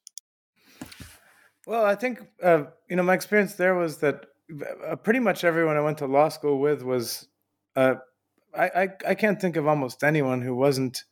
Well, 1.65 1.85
I 1.85 1.95
think 1.95 2.19
uh, 2.41 2.65
you 2.89 2.95
know 2.95 3.03
my 3.03 3.13
experience 3.13 3.53
there 3.55 3.75
was 3.75 3.97
that 3.97 4.25
uh, 4.87 4.95
pretty 4.97 5.19
much 5.19 5.43
everyone 5.43 5.77
I 5.77 5.81
went 5.81 5.99
to 5.99 6.05
law 6.07 6.29
school 6.29 6.59
with 6.59 6.83
was 6.83 7.27
uh, 7.75 7.95
I, 8.55 8.65
I, 8.65 8.87
I 9.09 9.15
can't 9.15 9.39
think 9.39 9.55
of 9.55 9.67
almost 9.67 10.03
anyone 10.03 10.41
who 10.41 10.55
wasn't 10.55 11.03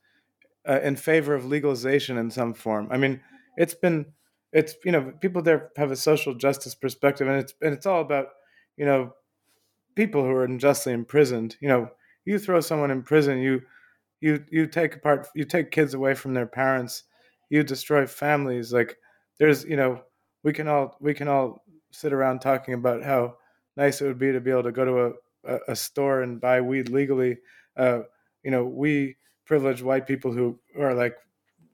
uh, 0.68 0.80
in 0.82 0.96
favor 0.96 1.34
of 1.34 1.46
legalization 1.46 2.18
in 2.18 2.30
some 2.30 2.54
form. 2.54 2.88
I 2.92 2.98
mean, 2.98 3.22
it's 3.58 3.74
been 3.74 4.06
it's 4.52 4.76
you 4.84 4.92
know 4.92 5.14
people 5.22 5.42
there 5.42 5.72
have 5.78 5.92
a 5.92 5.96
social 5.96 6.34
justice 6.36 6.76
perspective, 6.76 7.28
and 7.28 7.38
it's 7.38 7.54
and 7.62 7.74
it's 7.74 7.86
all 7.86 8.02
about 8.02 8.28
you 8.78 8.86
know 8.86 9.14
people 9.96 10.24
who 10.24 10.32
are 10.32 10.44
unjustly 10.44 10.94
imprisoned. 10.94 11.56
You 11.62 11.70
know, 11.70 11.90
you 12.26 12.40
throw 12.40 12.60
someone 12.60 12.92
in 12.92 13.04
prison, 13.04 13.40
you 13.40 13.62
you 14.20 14.44
you 14.52 14.68
take 14.68 14.96
apart, 14.96 15.28
you 15.36 15.46
take 15.46 15.72
kids 15.72 15.94
away 15.94 16.14
from 16.14 16.34
their 16.34 16.46
parents, 16.46 17.04
you 17.52 17.64
destroy 17.64 18.08
families. 18.08 18.72
Like 18.72 18.98
there's 19.38 19.66
you 19.66 19.76
know 19.76 20.02
we 20.42 20.54
can 20.54 20.68
all 20.68 20.96
we 21.02 21.14
can 21.14 21.28
all 21.28 21.64
sit 21.92 22.14
around 22.14 22.40
talking 22.40 22.74
about 22.74 23.04
how 23.04 23.36
nice 23.76 24.02
it 24.02 24.08
would 24.08 24.18
be 24.18 24.32
to 24.32 24.40
be 24.40 24.50
able 24.50 24.64
to 24.64 24.72
go 24.72 24.86
to 24.86 25.14
a, 25.44 25.60
a, 25.72 25.76
store 25.76 26.22
and 26.22 26.40
buy 26.40 26.62
weed 26.62 26.88
legally. 26.90 27.38
Uh, 27.76 28.00
you 28.44 28.52
know, 28.52 28.64
we 28.64 29.18
privileged 29.46 29.84
white 29.84 30.08
people 30.08 30.32
who 30.32 30.58
are 30.80 30.94
like 30.94 31.16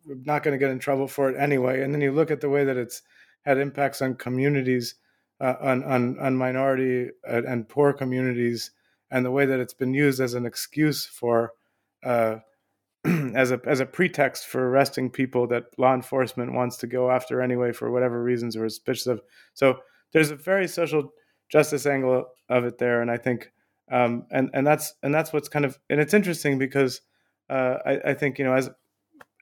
not 0.06 0.42
going 0.42 0.54
to 0.54 0.58
get 0.58 0.72
in 0.72 0.80
trouble 0.80 1.08
for 1.08 1.30
it 1.30 1.38
anyway. 1.38 1.84
And 1.84 1.94
then 1.94 2.02
you 2.02 2.12
look 2.12 2.32
at 2.32 2.42
the 2.42 2.50
way 2.50 2.64
that 2.64 2.78
it's 2.78 3.04
had 3.44 3.60
impacts 3.60 4.02
on 4.02 4.16
communities, 4.16 4.96
uh, 5.40 5.56
on, 5.62 5.84
on, 5.84 6.18
on 6.20 6.36
minority 6.36 7.12
and, 7.24 7.46
and, 7.46 7.70
poor 7.70 7.94
communities, 7.94 8.72
and 9.12 9.24
the 9.24 9.32
way 9.32 9.46
that 9.46 9.60
it's 9.60 9.74
been 9.74 9.94
used 9.94 10.20
as 10.20 10.34
an 10.34 10.46
excuse 10.46 11.06
for, 11.06 11.54
uh, 12.04 12.38
as 13.36 13.52
a 13.52 13.62
as 13.66 13.80
a 13.80 13.86
pretext 13.86 14.48
for 14.48 14.70
arresting 14.70 15.10
people 15.10 15.48
that 15.48 15.66
law 15.78 15.94
enforcement 15.94 16.54
wants 16.54 16.78
to 16.78 16.88
go 16.88 17.12
after 17.12 17.42
anyway 17.42 17.72
for 17.72 17.92
whatever 17.92 18.22
reasons 18.22 18.56
or 18.56 18.68
suspicious 18.68 19.08
of. 19.08 19.22
So 19.54 19.80
there's 20.14 20.32
a 20.32 20.36
very 20.36 20.68
social 20.68 21.14
justice 21.50 21.86
angle 21.86 22.26
of 22.50 22.66
it 22.66 22.78
there, 22.78 23.02
and 23.02 23.10
I 23.10 23.18
think, 23.18 23.52
um, 23.92 24.26
and 24.32 24.50
and 24.54 24.66
that's 24.66 24.94
and 25.04 25.14
that's 25.14 25.32
what's 25.32 25.50
kind 25.50 25.66
of 25.66 25.80
and 25.90 26.00
it's 26.00 26.14
interesting 26.14 26.58
because 26.58 27.02
uh, 27.50 27.78
I, 27.86 28.00
I 28.08 28.14
think 28.14 28.40
you 28.40 28.46
know 28.46 28.54
as 28.54 28.70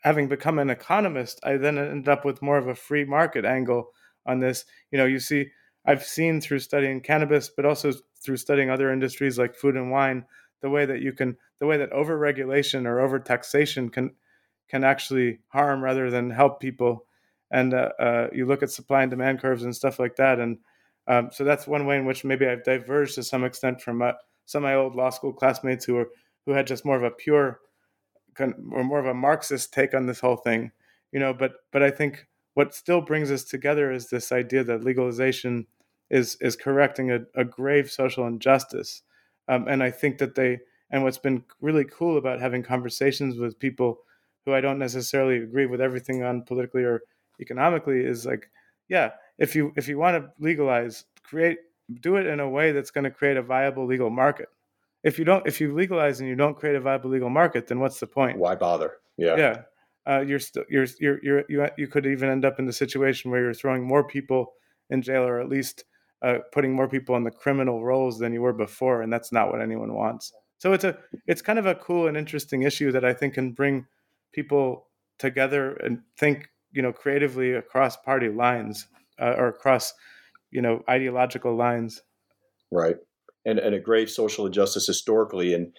having 0.03 0.27
become 0.27 0.59
an 0.59 0.69
economist, 0.69 1.39
I 1.43 1.57
then 1.57 1.79
ended 1.79 2.09
up 2.09 2.25
with 2.25 2.41
more 2.41 2.57
of 2.57 2.67
a 2.67 2.75
free 2.75 3.05
market 3.05 3.43
angle 3.43 3.87
on 4.25 4.39
this. 4.39 4.65
You 4.91 4.99
know, 4.99 5.05
you 5.05 5.19
see, 5.19 5.47
I've 5.83 6.03
seen 6.03 6.41
through 6.41 6.59
studying 6.59 7.01
cannabis, 7.01 7.49
but 7.49 7.65
also 7.65 7.91
through 8.23 8.37
studying 8.37 8.69
other 8.69 8.91
industries 8.91 9.39
like 9.39 9.55
food 9.55 9.75
and 9.75 9.91
wine, 9.91 10.25
the 10.61 10.69
way 10.69 10.85
that 10.85 11.01
you 11.01 11.13
can, 11.13 11.37
the 11.59 11.65
way 11.65 11.77
that 11.77 11.91
overregulation 11.91 12.85
or 12.85 12.97
overtaxation 12.97 13.91
can 13.91 14.11
can 14.67 14.83
actually 14.83 15.39
harm 15.49 15.83
rather 15.83 16.09
than 16.09 16.29
help 16.29 16.59
people. 16.59 17.05
And 17.51 17.73
uh, 17.73 17.91
uh, 17.99 18.27
you 18.33 18.45
look 18.45 18.63
at 18.63 18.71
supply 18.71 19.03
and 19.03 19.11
demand 19.11 19.39
curves 19.39 19.63
and 19.63 19.75
stuff 19.75 19.99
like 19.99 20.15
that, 20.15 20.39
and 20.39 20.57
um, 21.07 21.29
so 21.31 21.43
that's 21.43 21.67
one 21.67 21.85
way 21.85 21.97
in 21.97 22.05
which 22.05 22.23
maybe 22.23 22.47
I've 22.47 22.63
diverged 22.63 23.15
to 23.15 23.23
some 23.23 23.43
extent 23.43 23.81
from 23.81 24.01
uh, 24.01 24.13
some 24.45 24.63
of 24.63 24.69
my 24.69 24.75
old 24.75 24.95
law 24.95 25.09
school 25.09 25.33
classmates 25.33 25.85
who 25.85 25.95
were 25.95 26.09
who 26.45 26.53
had 26.53 26.67
just 26.67 26.85
more 26.85 26.97
of 26.97 27.03
a 27.03 27.11
pure 27.11 27.59
or 28.39 28.83
more 28.83 28.99
of 28.99 29.05
a 29.05 29.13
Marxist 29.13 29.73
take 29.73 29.93
on 29.93 30.05
this 30.05 30.19
whole 30.19 30.35
thing, 30.35 30.71
you 31.11 31.19
know. 31.19 31.33
But 31.33 31.53
but 31.71 31.83
I 31.83 31.91
think 31.91 32.27
what 32.53 32.73
still 32.73 33.01
brings 33.01 33.31
us 33.31 33.43
together 33.43 33.91
is 33.91 34.09
this 34.09 34.31
idea 34.31 34.63
that 34.63 34.83
legalization 34.83 35.67
is 36.09 36.37
is 36.41 36.55
correcting 36.55 37.11
a, 37.11 37.19
a 37.35 37.45
grave 37.45 37.91
social 37.91 38.25
injustice, 38.27 39.03
um, 39.47 39.67
and 39.67 39.83
I 39.83 39.91
think 39.91 40.17
that 40.19 40.35
they 40.35 40.59
and 40.91 41.03
what's 41.03 41.17
been 41.17 41.43
really 41.61 41.85
cool 41.85 42.17
about 42.17 42.39
having 42.39 42.63
conversations 42.63 43.37
with 43.37 43.59
people 43.59 43.99
who 44.45 44.53
I 44.53 44.61
don't 44.61 44.79
necessarily 44.79 45.37
agree 45.37 45.65
with 45.65 45.81
everything 45.81 46.23
on 46.23 46.43
politically 46.43 46.83
or 46.83 47.01
economically 47.41 48.05
is 48.05 48.25
like, 48.25 48.49
yeah, 48.87 49.11
if 49.37 49.55
you 49.55 49.73
if 49.75 49.87
you 49.87 49.97
want 49.97 50.23
to 50.23 50.31
legalize, 50.39 51.05
create 51.23 51.57
do 52.01 52.15
it 52.15 52.25
in 52.25 52.39
a 52.39 52.49
way 52.49 52.71
that's 52.71 52.91
going 52.91 53.03
to 53.03 53.11
create 53.11 53.37
a 53.37 53.41
viable 53.41 53.85
legal 53.85 54.09
market. 54.09 54.49
If 55.03 55.19
you 55.19 55.25
don't 55.25 55.45
if 55.47 55.59
you 55.59 55.73
legalize 55.73 56.19
and 56.19 56.29
you 56.29 56.35
don't 56.35 56.57
create 56.57 56.75
a 56.75 56.81
viable 56.81 57.09
legal 57.09 57.29
market 57.29 57.67
then 57.67 57.79
what's 57.79 57.99
the 57.99 58.07
point? 58.07 58.37
Why 58.37 58.55
bother? 58.55 58.93
Yeah. 59.17 59.35
Yeah. 59.37 59.61
Uh, 60.07 60.19
you're 60.21 60.39
still 60.39 60.63
you're, 60.69 60.85
you're 60.99 61.19
you're 61.23 61.43
you 61.49 61.67
you 61.77 61.87
could 61.87 62.05
even 62.05 62.29
end 62.29 62.45
up 62.45 62.59
in 62.59 62.65
the 62.65 62.73
situation 62.73 63.31
where 63.31 63.41
you're 63.41 63.53
throwing 63.53 63.83
more 63.83 64.03
people 64.03 64.53
in 64.89 65.01
jail 65.01 65.23
or 65.23 65.39
at 65.39 65.49
least 65.49 65.83
uh, 66.25 66.39
putting 66.51 66.73
more 66.73 66.87
people 66.87 67.15
in 67.15 67.23
the 67.23 67.31
criminal 67.31 67.83
rolls 67.83 68.19
than 68.19 68.33
you 68.33 68.41
were 68.41 68.53
before 68.53 69.01
and 69.01 69.13
that's 69.13 69.31
not 69.31 69.51
what 69.51 69.61
anyone 69.61 69.93
wants. 69.93 70.33
So 70.57 70.73
it's 70.73 70.83
a 70.83 70.97
it's 71.27 71.41
kind 71.41 71.59
of 71.59 71.65
a 71.65 71.75
cool 71.75 72.07
and 72.07 72.17
interesting 72.17 72.63
issue 72.63 72.91
that 72.91 73.05
i 73.05 73.13
think 73.13 73.35
can 73.35 73.51
bring 73.51 73.85
people 74.33 74.87
together 75.19 75.73
and 75.75 75.99
think 76.17 76.49
you 76.71 76.81
know 76.81 76.91
creatively 76.91 77.53
across 77.53 77.95
party 77.97 78.29
lines 78.29 78.87
uh, 79.19 79.35
or 79.37 79.47
across 79.47 79.93
you 80.51 80.61
know 80.61 80.83
ideological 80.89 81.55
lines. 81.55 82.01
Right. 82.71 82.97
And, 83.45 83.59
and 83.59 83.75
a 83.75 83.79
grave 83.79 84.09
social 84.09 84.47
injustice 84.47 84.87
historically. 84.87 85.53
And 85.53 85.73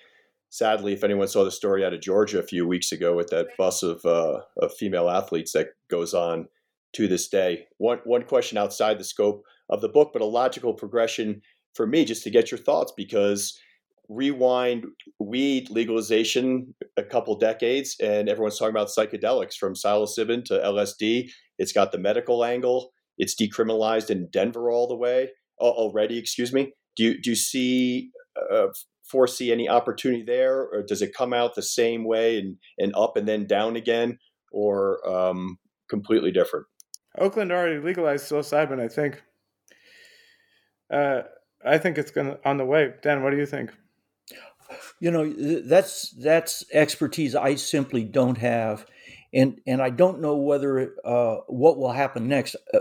sadly, 0.50 0.92
if 0.92 1.02
anyone 1.02 1.26
saw 1.26 1.44
the 1.44 1.50
story 1.50 1.84
out 1.84 1.92
of 1.92 2.00
Georgia 2.00 2.38
a 2.38 2.46
few 2.46 2.66
weeks 2.66 2.92
ago 2.92 3.16
with 3.16 3.28
that 3.30 3.48
bus 3.58 3.82
of, 3.82 4.04
uh, 4.04 4.40
of 4.58 4.72
female 4.72 5.10
athletes 5.10 5.52
that 5.52 5.70
goes 5.88 6.14
on 6.14 6.46
to 6.96 7.08
this 7.08 7.28
day. 7.28 7.66
One 7.78 7.98
one 8.04 8.22
question 8.22 8.58
outside 8.58 8.98
the 8.98 9.04
scope 9.04 9.42
of 9.68 9.80
the 9.80 9.88
book, 9.88 10.10
but 10.12 10.22
a 10.22 10.26
logical 10.26 10.74
progression 10.74 11.42
for 11.74 11.86
me, 11.86 12.04
just 12.04 12.22
to 12.24 12.30
get 12.30 12.50
your 12.50 12.58
thoughts, 12.58 12.92
because 12.96 13.58
rewind 14.08 14.86
weed 15.18 15.68
legalization 15.70 16.74
a 16.96 17.02
couple 17.02 17.36
decades, 17.38 17.96
and 18.00 18.28
everyone's 18.28 18.58
talking 18.58 18.70
about 18.70 18.88
psychedelics 18.88 19.54
from 19.54 19.74
psilocybin 19.74 20.44
to 20.44 20.54
LSD. 20.54 21.30
It's 21.58 21.72
got 21.72 21.92
the 21.92 21.98
medical 21.98 22.44
angle. 22.44 22.92
It's 23.18 23.34
decriminalized 23.34 24.10
in 24.10 24.28
Denver 24.30 24.70
all 24.70 24.88
the 24.88 24.96
way 24.96 25.30
already. 25.58 26.18
Excuse 26.18 26.52
me. 26.52 26.72
Do 26.96 27.04
you 27.04 27.20
do 27.20 27.30
you 27.30 27.36
see 27.36 28.10
uh, 28.50 28.68
foresee 29.10 29.52
any 29.52 29.68
opportunity 29.68 30.24
there, 30.24 30.62
or 30.62 30.82
does 30.82 31.02
it 31.02 31.14
come 31.14 31.32
out 31.32 31.54
the 31.54 31.62
same 31.62 32.04
way 32.04 32.38
and 32.38 32.56
and 32.78 32.94
up 32.96 33.16
and 33.16 33.28
then 33.28 33.46
down 33.46 33.76
again, 33.76 34.18
or 34.52 35.06
um, 35.08 35.58
completely 35.88 36.30
different? 36.30 36.66
Oakland 37.18 37.52
already 37.52 37.78
legalized 37.80 38.30
psilocybin, 38.30 38.80
I 38.80 38.88
think. 38.88 39.22
Uh, 40.90 41.22
I 41.64 41.78
think 41.78 41.98
it's 41.98 42.10
going 42.10 42.36
on 42.44 42.58
the 42.58 42.64
way. 42.64 42.94
Dan, 43.02 43.22
what 43.22 43.30
do 43.30 43.36
you 43.36 43.46
think? 43.46 43.70
You 45.00 45.10
know, 45.10 45.32
that's 45.62 46.10
that's 46.10 46.64
expertise 46.72 47.34
I 47.34 47.54
simply 47.54 48.04
don't 48.04 48.38
have, 48.38 48.86
and 49.32 49.60
and 49.66 49.80
I 49.80 49.90
don't 49.90 50.20
know 50.20 50.36
whether 50.36 50.94
uh, 51.04 51.36
what 51.46 51.78
will 51.78 51.92
happen 51.92 52.28
next. 52.28 52.56
Uh, 52.72 52.80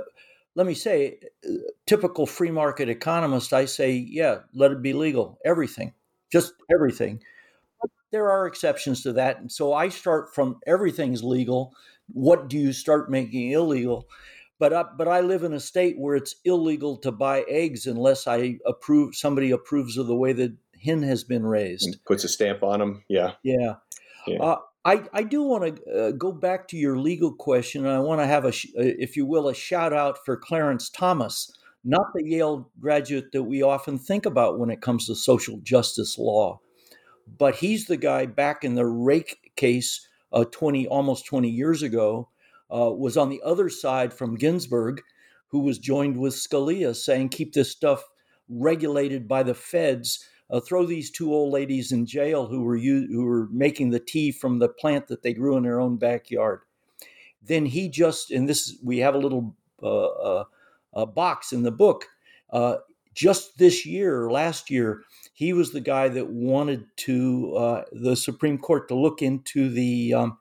let 0.56 0.66
me 0.66 0.74
say, 0.74 1.20
uh, 1.48 1.52
typical 1.86 2.26
free 2.26 2.52
market 2.52 2.90
economist, 2.90 3.54
I 3.54 3.66
say, 3.66 3.92
yeah, 3.92 4.40
let 4.54 4.72
it 4.72 4.82
be 4.82 4.94
legal, 4.94 5.38
everything, 5.46 5.94
just 6.32 6.54
everything. 6.74 7.22
But 7.82 7.92
there 8.12 8.32
are 8.32 8.48
exceptions 8.48 9.04
to 9.04 9.14
that, 9.14 9.40
and 9.40 9.52
so 9.52 9.74
I 9.74 9.90
start 9.90 10.34
from 10.34 10.60
everything's 10.66 11.24
legal. 11.24 11.76
What 12.08 12.48
do 12.48 12.58
you 12.58 12.74
start 12.74 13.10
making 13.10 13.52
illegal? 13.52 14.08
But 14.58 14.74
I, 14.74 14.86
but 14.98 15.08
I 15.08 15.20
live 15.20 15.44
in 15.44 15.54
a 15.54 15.60
state 15.60 16.00
where 16.00 16.16
it's 16.16 16.36
illegal 16.46 16.98
to 16.98 17.12
buy 17.12 17.44
eggs 17.48 17.88
unless 17.88 18.26
I 18.26 18.58
approve 18.66 19.16
somebody 19.16 19.52
approves 19.52 19.98
of 19.98 20.08
the 20.08 20.16
way 20.16 20.34
the 20.34 20.56
hen 20.82 21.04
has 21.04 21.24
been 21.24 21.46
raised. 21.46 21.86
And 21.86 22.04
puts 22.06 22.24
a 22.24 22.30
stamp 22.30 22.64
on 22.64 22.80
them. 22.80 23.04
Yeah. 23.10 23.34
Yeah. 23.44 23.76
yeah. 24.28 24.40
Uh, 24.40 24.58
I, 24.86 25.04
I 25.14 25.24
do 25.24 25.42
want 25.42 25.76
to 25.76 25.92
uh, 25.92 26.12
go 26.12 26.32
back 26.32 26.68
to 26.70 26.78
your 26.78 26.98
legal 26.98 27.34
question. 27.34 27.86
And 27.86 27.94
I 27.94 28.00
want 28.00 28.22
to 28.22 28.28
have 28.28 28.46
a, 28.46 28.50
uh, 28.50 28.52
if 28.76 29.18
you 29.18 29.26
will, 29.26 29.50
a 29.50 29.54
shout 29.54 29.94
out 29.94 30.24
for 30.24 30.38
Clarence 30.38 30.90
Thomas, 30.90 31.52
not 31.84 32.14
the 32.14 32.24
Yale 32.24 32.70
graduate 32.80 33.32
that 33.34 33.44
we 33.44 33.62
often 33.62 33.98
think 33.98 34.26
about 34.26 34.60
when 34.60 34.70
it 34.70 34.82
comes 34.82 35.08
to 35.08 35.16
social 35.16 35.58
justice 35.64 36.18
law, 36.18 36.60
but 37.38 37.56
he's 37.56 37.88
the 37.88 37.98
guy 37.98 38.26
back 38.26 38.64
in 38.64 38.76
the 38.76 38.84
Raich 38.84 39.34
case 39.56 40.08
uh, 40.36 40.46
20, 40.52 40.88
almost 40.88 41.26
20 41.26 41.50
years 41.50 41.82
ago, 41.82 42.30
uh, 42.72 42.92
was 42.92 43.18
on 43.18 43.30
the 43.30 43.42
other 43.44 43.70
side 43.70 44.14
from 44.14 44.36
Ginsburg, 44.36 45.02
who 45.48 45.62
was 45.62 45.80
joined 45.80 46.18
with 46.18 46.36
Scalia 46.36 46.96
saying, 46.96 47.30
keep 47.30 47.54
this 47.54 47.72
stuff 47.72 48.04
regulated 48.48 49.28
by 49.28 49.42
the 49.42 49.56
feds 49.56 50.28
uh, 50.50 50.60
throw 50.60 50.86
these 50.86 51.10
two 51.10 51.34
old 51.34 51.52
ladies 51.52 51.92
in 51.92 52.06
jail 52.06 52.48
who 52.48 52.62
were 52.62 52.78
who 52.78 53.26
were 53.26 53.48
making 53.52 53.90
the 53.90 54.00
tea 54.00 54.32
from 54.32 54.60
the 54.60 54.70
plant 54.70 55.08
that 55.08 55.24
they 55.24 55.34
grew 55.34 55.58
in 55.58 55.64
their 55.64 55.80
own 55.80 55.98
backyard. 55.98 56.62
Then 57.42 57.66
he 57.66 57.90
just 57.90 58.32
and 58.32 58.48
this 58.48 58.78
we 58.84 59.00
have 59.00 59.16
a 59.16 59.20
little 59.20 59.56
uh, 59.82 60.44
uh, 60.94 61.06
box 61.06 61.52
in 61.52 61.64
the 61.64 61.72
book. 61.72 62.06
Uh, 62.52 62.78
just 63.14 63.58
this 63.58 63.86
year, 63.86 64.30
last 64.30 64.70
year, 64.70 65.02
he 65.36 65.54
was 65.54 65.72
the 65.72 65.82
guy 65.82 66.10
that 66.10 66.32
wanted 66.32 66.86
to 66.98 67.56
uh, 67.56 67.84
the 67.92 68.16
Supreme 68.16 68.58
Court 68.58 68.88
to 68.88 68.96
look 68.96 69.22
into 69.22 69.70
the 69.70 70.16
um, 70.16 70.40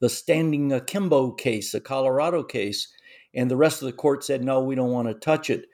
the 0.00 0.08
Standing 0.08 0.72
Akimbo 0.72 1.30
case, 1.30 1.70
the 1.70 1.80
Colorado 1.80 2.42
case, 2.42 2.92
and 3.32 3.48
the 3.48 3.56
rest 3.56 3.80
of 3.80 3.86
the 3.86 3.92
court 3.92 4.24
said 4.24 4.42
no, 4.42 4.60
we 4.60 4.74
don't 4.74 4.90
want 4.90 5.06
to 5.06 5.14
touch 5.14 5.48
it 5.48 5.66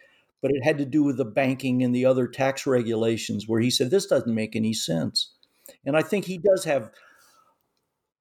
but 0.43 0.51
it 0.53 0.65
had 0.65 0.79
to 0.79 0.85
do 0.85 1.03
with 1.03 1.17
the 1.17 1.25
banking 1.25 1.83
and 1.83 1.95
the 1.95 2.07
other 2.07 2.27
tax 2.27 2.67
regulations 2.67 3.47
where 3.47 3.61
he 3.61 3.71
said 3.71 3.91
this 3.91 4.07
doesn't 4.07 4.35
make 4.35 4.57
any 4.57 4.73
sense. 4.73 5.33
And 5.85 5.97
I 5.97 6.03
think 6.03 6.25
he 6.25 6.39
does 6.39 6.65
have 6.65 6.91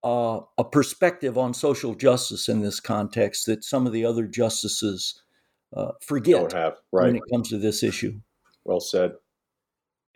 uh, 0.04 0.42
a 0.58 0.64
perspective 0.64 1.38
on 1.38 1.54
social 1.54 1.96
justice 1.96 2.50
in 2.50 2.62
this 2.62 2.80
context 2.80 3.46
that 3.46 3.64
some 3.64 3.88
of 3.88 3.94
the 3.94 4.06
other 4.06 4.28
justices 4.28 5.22
uh, 5.76 5.92
forget 6.02 6.52
have, 6.54 6.78
right. 6.92 7.08
when 7.08 7.16
it 7.16 7.24
comes 7.32 7.50
to 7.50 7.58
this 7.58 7.84
issue. 7.84 8.20
Well 8.66 8.80
said. 8.80 9.14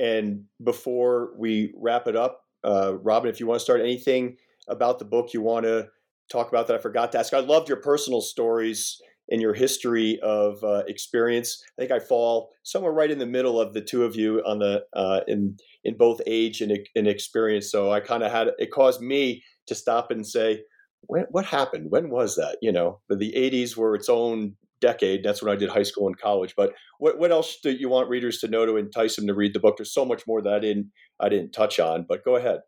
And 0.03 0.43
before 0.61 1.31
we 1.37 1.73
wrap 1.77 2.07
it 2.07 2.15
up, 2.17 2.41
uh, 2.65 2.95
Robin, 2.97 3.29
if 3.29 3.39
you 3.39 3.47
want 3.47 3.59
to 3.59 3.63
start 3.63 3.79
anything 3.79 4.35
about 4.67 4.99
the 4.99 5.05
book 5.05 5.33
you 5.33 5.41
want 5.41 5.65
to 5.65 5.87
talk 6.29 6.49
about 6.49 6.67
that 6.67 6.75
I 6.75 6.79
forgot 6.79 7.13
to 7.13 7.19
ask, 7.19 7.33
I 7.33 7.39
loved 7.39 7.69
your 7.69 7.81
personal 7.81 8.19
stories 8.19 9.01
and 9.31 9.41
your 9.41 9.53
history 9.53 10.19
of 10.21 10.61
uh, 10.61 10.83
experience. 10.87 11.63
I 11.77 11.81
think 11.81 11.91
I 11.91 11.99
fall 11.99 12.51
somewhere 12.63 12.91
right 12.91 13.09
in 13.09 13.17
the 13.19 13.25
middle 13.25 13.61
of 13.61 13.73
the 13.73 13.79
two 13.79 14.03
of 14.03 14.17
you 14.17 14.41
on 14.45 14.59
the 14.59 14.83
uh, 14.93 15.21
in 15.25 15.55
in 15.85 15.95
both 15.95 16.19
age 16.27 16.59
and, 16.59 16.77
and 16.97 17.07
experience. 17.07 17.71
So 17.71 17.93
I 17.93 18.01
kind 18.01 18.23
of 18.23 18.31
had 18.31 18.49
it 18.57 18.71
caused 18.71 19.01
me 19.01 19.41
to 19.67 19.75
stop 19.75 20.11
and 20.11 20.27
say, 20.27 20.63
when, 21.03 21.27
what 21.31 21.45
happened? 21.45 21.91
When 21.91 22.09
was 22.09 22.35
that? 22.35 22.57
You 22.61 22.73
know, 22.73 22.99
the 23.07 23.31
'80s 23.31 23.77
were 23.77 23.95
its 23.95 24.09
own 24.09 24.57
decade. 24.83 25.23
That's 25.23 25.41
when 25.41 25.51
I 25.51 25.55
did 25.55 25.69
high 25.69 25.83
school 25.83 26.07
and 26.07 26.19
college. 26.19 26.53
But 26.55 26.73
what 26.99 27.17
what 27.17 27.31
else 27.31 27.57
do 27.63 27.71
you 27.71 27.89
want 27.89 28.09
readers 28.09 28.39
to 28.39 28.47
know 28.47 28.65
to 28.65 28.75
entice 28.75 29.15
them 29.15 29.27
to 29.27 29.33
read 29.33 29.53
the 29.53 29.59
book? 29.59 29.77
There's 29.77 29.93
so 29.93 30.05
much 30.05 30.27
more 30.27 30.41
that 30.41 30.53
I 30.53 30.59
didn't 30.59 30.91
I 31.19 31.29
didn't 31.29 31.53
touch 31.53 31.79
on. 31.79 32.05
But 32.07 32.25
go 32.25 32.35
ahead. 32.35 32.59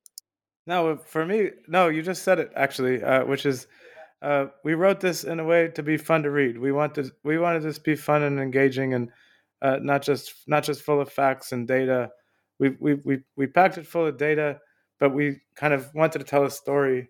No, 0.65 0.97
for 0.97 1.25
me, 1.25 1.51
no, 1.67 1.89
you 1.89 2.01
just 2.01 2.23
said 2.23 2.39
it 2.39 2.51
actually, 2.55 3.03
uh, 3.03 3.25
which 3.25 3.45
is 3.45 3.67
uh, 4.21 4.47
we 4.63 4.73
wrote 4.73 4.99
this 4.99 5.23
in 5.23 5.39
a 5.39 5.43
way 5.43 5.67
to 5.67 5.83
be 5.83 5.97
fun 5.97 6.23
to 6.23 6.31
read. 6.31 6.57
We 6.57 6.71
wanted 6.71 7.11
we 7.23 7.37
wanted 7.37 7.63
this 7.63 7.75
to 7.75 7.83
be 7.83 7.95
fun 7.95 8.23
and 8.23 8.39
engaging, 8.39 8.93
and 8.93 9.11
uh, 9.61 9.77
not 9.81 10.01
just 10.01 10.33
not 10.47 10.63
just 10.63 10.81
full 10.81 11.01
of 11.01 11.11
facts 11.11 11.51
and 11.51 11.67
data. 11.67 12.09
We 12.59 12.69
we 12.79 12.95
we 12.95 13.19
we 13.35 13.47
packed 13.47 13.77
it 13.77 13.85
full 13.85 14.07
of 14.07 14.17
data, 14.17 14.59
but 14.99 15.13
we 15.13 15.41
kind 15.55 15.73
of 15.73 15.93
wanted 15.93 16.19
to 16.19 16.25
tell 16.25 16.45
a 16.45 16.49
story 16.49 17.09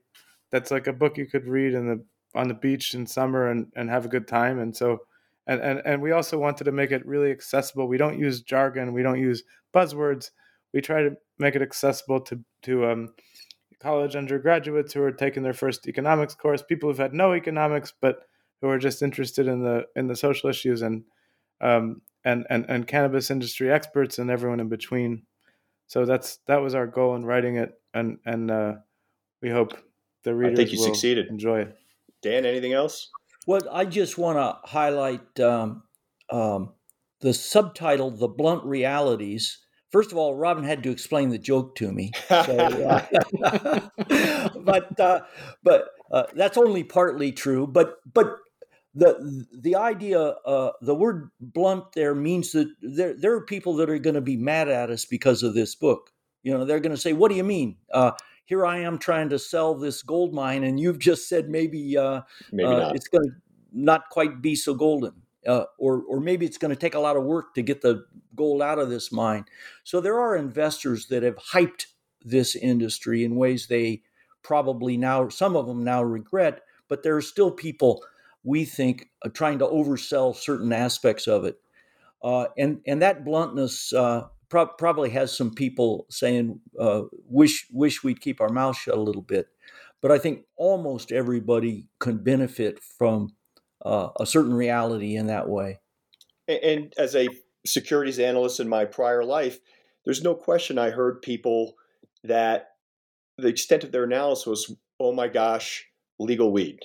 that's 0.51 0.71
like 0.71 0.87
a 0.87 0.93
book 0.93 1.17
you 1.17 1.27
could 1.27 1.47
read 1.47 1.73
in 1.73 1.87
the 1.87 2.03
on 2.35 2.47
the 2.47 2.53
beach 2.53 2.93
in 2.93 3.07
summer 3.07 3.49
and, 3.49 3.71
and 3.75 3.89
have 3.89 4.05
a 4.05 4.09
good 4.09 4.27
time. 4.27 4.59
And 4.59 4.75
so 4.75 4.99
and, 5.47 5.61
and 5.61 5.81
and 5.85 6.01
we 6.01 6.11
also 6.11 6.37
wanted 6.37 6.63
to 6.65 6.71
make 6.71 6.91
it 6.91 7.05
really 7.05 7.31
accessible. 7.31 7.87
We 7.87 7.97
don't 7.97 8.19
use 8.19 8.41
jargon. 8.41 8.93
We 8.93 9.03
don't 9.03 9.19
use 9.19 9.43
buzzwords. 9.73 10.31
We 10.73 10.81
try 10.81 11.03
to 11.03 11.15
make 11.37 11.55
it 11.55 11.61
accessible 11.61 12.21
to 12.21 12.39
to 12.63 12.85
um, 12.87 13.13
college 13.79 14.15
undergraduates 14.15 14.93
who 14.93 15.03
are 15.03 15.11
taking 15.11 15.43
their 15.43 15.53
first 15.53 15.87
economics 15.87 16.33
course, 16.33 16.63
people 16.63 16.89
who've 16.89 16.97
had 16.97 17.13
no 17.13 17.33
economics 17.33 17.93
but 18.01 18.21
who 18.61 18.69
are 18.69 18.79
just 18.79 19.03
interested 19.03 19.47
in 19.47 19.61
the 19.61 19.85
in 19.95 20.07
the 20.07 20.15
social 20.15 20.49
issues 20.49 20.81
and 20.81 21.03
um, 21.61 22.01
and, 22.23 22.45
and 22.49 22.65
and 22.67 22.87
cannabis 22.87 23.29
industry 23.29 23.71
experts 23.71 24.17
and 24.17 24.31
everyone 24.31 24.59
in 24.59 24.69
between. 24.69 25.23
So 25.87 26.05
that's 26.05 26.39
that 26.47 26.61
was 26.61 26.73
our 26.73 26.87
goal 26.87 27.15
in 27.15 27.25
writing 27.25 27.57
it, 27.57 27.73
and 27.93 28.17
and 28.25 28.49
uh, 28.49 28.73
we 29.41 29.51
hope 29.51 29.77
the 30.23 30.33
readers 30.33 30.57
I 30.57 30.63
think 30.63 30.71
you 30.71 30.79
succeeded. 30.79 31.27
enjoy 31.27 31.61
it. 31.61 31.77
Dan, 32.25 32.43
anything 32.43 32.73
else? 32.73 33.11
Well, 33.45 33.61
I 33.71 33.85
just 33.85 34.17
want 34.17 34.39
to 34.39 34.67
highlight 34.67 35.39
um, 35.39 35.83
um, 36.31 36.73
the 37.21 37.35
subtitle, 37.35 38.09
"The 38.09 38.27
Blunt 38.27 38.63
Realities." 38.65 39.59
First 39.91 40.11
of 40.11 40.17
all, 40.17 40.33
Robin 40.33 40.63
had 40.63 40.81
to 40.83 40.89
explain 40.89 41.29
the 41.29 41.37
joke 41.37 41.75
to 41.75 41.91
me. 41.91 42.11
So, 42.27 42.57
uh, 42.57 43.79
but 44.59 44.99
uh, 44.99 45.21
but 45.63 45.89
uh, 46.11 46.23
that's 46.33 46.57
only 46.57 46.83
partly 46.83 47.31
true. 47.31 47.67
But 47.67 47.97
but 48.11 48.37
the 48.95 49.45
the 49.53 49.75
idea, 49.75 50.19
uh, 50.19 50.71
the 50.81 50.95
word 50.95 51.29
blunt 51.39 51.91
there 51.93 52.15
means 52.15 52.53
that 52.53 52.67
there 52.81 53.13
there 53.13 53.35
are 53.35 53.45
people 53.45 53.75
that 53.75 53.89
are 53.89 53.99
going 53.99 54.15
to 54.15 54.21
be 54.21 54.35
mad 54.35 54.67
at 54.67 54.89
us 54.89 55.05
because 55.05 55.43
of 55.43 55.53
this 55.53 55.75
book. 55.75 56.09
You 56.41 56.57
know, 56.57 56.65
they're 56.65 56.79
going 56.79 56.95
to 56.95 57.01
say, 57.01 57.13
"What 57.13 57.29
do 57.29 57.35
you 57.35 57.43
mean?" 57.43 57.77
Uh, 58.45 58.47
here 58.47 58.65
I 58.65 58.79
am 58.79 58.97
trying 58.97 59.29
to 59.29 59.39
sell 59.39 59.75
this 59.75 60.01
gold 60.01 60.33
mine, 60.33 60.63
and 60.63 60.79
you've 60.79 60.99
just 60.99 61.27
said 61.27 61.49
maybe, 61.49 61.97
uh, 61.97 62.21
maybe 62.51 62.95
it's 62.95 63.07
going 63.07 63.29
to 63.29 63.35
not 63.71 64.09
quite 64.09 64.41
be 64.41 64.55
so 64.55 64.73
golden 64.73 65.25
uh, 65.45 65.65
or 65.77 66.03
or 66.07 66.19
maybe 66.19 66.45
it's 66.45 66.57
going 66.57 66.73
to 66.73 66.79
take 66.79 66.95
a 66.95 66.99
lot 66.99 67.17
of 67.17 67.23
work 67.23 67.53
to 67.53 67.61
get 67.61 67.81
the 67.81 68.05
gold 68.35 68.61
out 68.61 68.79
of 68.79 68.89
this 68.89 69.11
mine. 69.11 69.45
So 69.83 70.01
there 70.01 70.19
are 70.19 70.35
investors 70.35 71.07
that 71.07 71.23
have 71.23 71.37
hyped 71.37 71.87
this 72.21 72.55
industry 72.55 73.23
in 73.23 73.35
ways 73.35 73.67
they 73.67 74.01
probably 74.41 74.97
now 74.97 75.29
some 75.29 75.55
of 75.55 75.67
them 75.67 75.83
now 75.83 76.03
regret, 76.03 76.61
but 76.87 77.03
there 77.03 77.15
are 77.15 77.21
still 77.21 77.51
people 77.51 78.03
we 78.43 78.65
think 78.65 79.09
are 79.23 79.29
trying 79.29 79.59
to 79.59 79.65
oversell 79.65 80.35
certain 80.35 80.71
aspects 80.73 81.27
of 81.27 81.45
it, 81.45 81.59
uh, 82.23 82.47
and 82.57 82.81
and 82.87 83.01
that 83.01 83.25
bluntness. 83.25 83.93
Uh, 83.93 84.27
pro- 84.49 84.67
probably 84.67 85.09
has 85.11 85.35
some 85.35 85.53
people 85.53 86.05
saying, 86.09 86.59
uh, 86.79 87.03
"Wish, 87.27 87.67
wish 87.71 88.03
we'd 88.03 88.21
keep 88.21 88.41
our 88.41 88.49
mouth 88.49 88.77
shut 88.77 88.97
a 88.97 89.01
little 89.01 89.21
bit," 89.21 89.47
but 90.01 90.11
I 90.11 90.17
think 90.17 90.45
almost 90.55 91.11
everybody 91.11 91.87
can 91.99 92.17
benefit 92.17 92.79
from 92.79 93.35
uh, 93.85 94.09
a 94.19 94.25
certain 94.25 94.53
reality 94.53 95.15
in 95.15 95.27
that 95.27 95.49
way. 95.49 95.79
And 96.47 96.93
as 96.97 97.15
a 97.15 97.29
securities 97.65 98.19
analyst 98.19 98.59
in 98.59 98.69
my 98.69 98.85
prior 98.85 99.23
life, 99.23 99.59
there's 100.05 100.23
no 100.23 100.35
question 100.35 100.77
I 100.77 100.91
heard 100.91 101.21
people 101.21 101.73
that 102.23 102.69
the 103.37 103.47
extent 103.47 103.83
of 103.83 103.91
their 103.91 104.03
analysis 104.03 104.47
was, 104.47 104.75
oh 104.99 105.11
my 105.11 105.27
gosh, 105.27 105.85
legal 106.19 106.51
weed, 106.51 106.79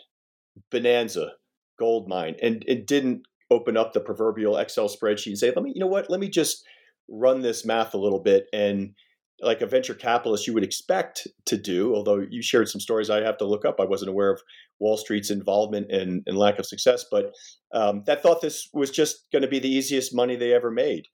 bonanza, 0.70 1.32
gold 1.78 2.09
mine, 2.09 2.37
and 2.43 2.65
it 2.66 2.87
didn't 2.87 3.23
open 3.51 3.77
up 3.77 3.93
the 3.93 4.01
proverbial 4.01 4.57
Excel 4.57 4.89
spreadsheet 4.89 5.28
and 5.28 5.39
say, 5.39 5.53
let 5.55 5.62
me, 5.62 5.73
you 5.74 5.81
know 5.81 5.87
what, 5.87 6.09
let 6.09 6.20
me 6.20 6.28
just 6.28 6.65
run 7.11 7.43
this 7.43 7.65
math 7.65 7.95
a 7.95 7.99
little 7.99 8.20
bit 8.20 8.47
and 8.53 8.95
like 9.43 9.62
a 9.62 9.66
venture 9.66 9.95
capitalist 9.95 10.47
you 10.47 10.53
would 10.55 10.65
expect 10.65 11.27
to 11.47 11.57
do, 11.57 11.95
although 11.95 12.24
you 12.31 12.43
shared 12.43 12.69
some 12.69 12.81
stories 12.81 13.09
I 13.09 13.23
have 13.23 13.39
to 13.39 13.47
look 13.47 13.65
up. 13.65 13.81
I 13.81 13.85
wasn't 13.85 14.11
aware 14.11 14.31
of 14.31 14.43
Wall 14.78 14.97
Street's 14.97 15.31
involvement 15.31 15.91
and, 15.91 16.23
and 16.27 16.37
lack 16.37 16.59
of 16.59 16.66
success, 16.66 17.05
but 17.11 17.32
um, 17.73 18.03
that 18.07 18.23
thought 18.23 18.43
this 18.43 18.69
was 18.73 18.91
just 18.91 19.27
going 19.32 19.43
to 19.43 19.49
be 19.49 19.59
the 19.59 19.73
easiest 19.73 20.15
money 20.15 20.37
they 20.37 20.53
ever 20.53 20.70
made. 20.70 21.07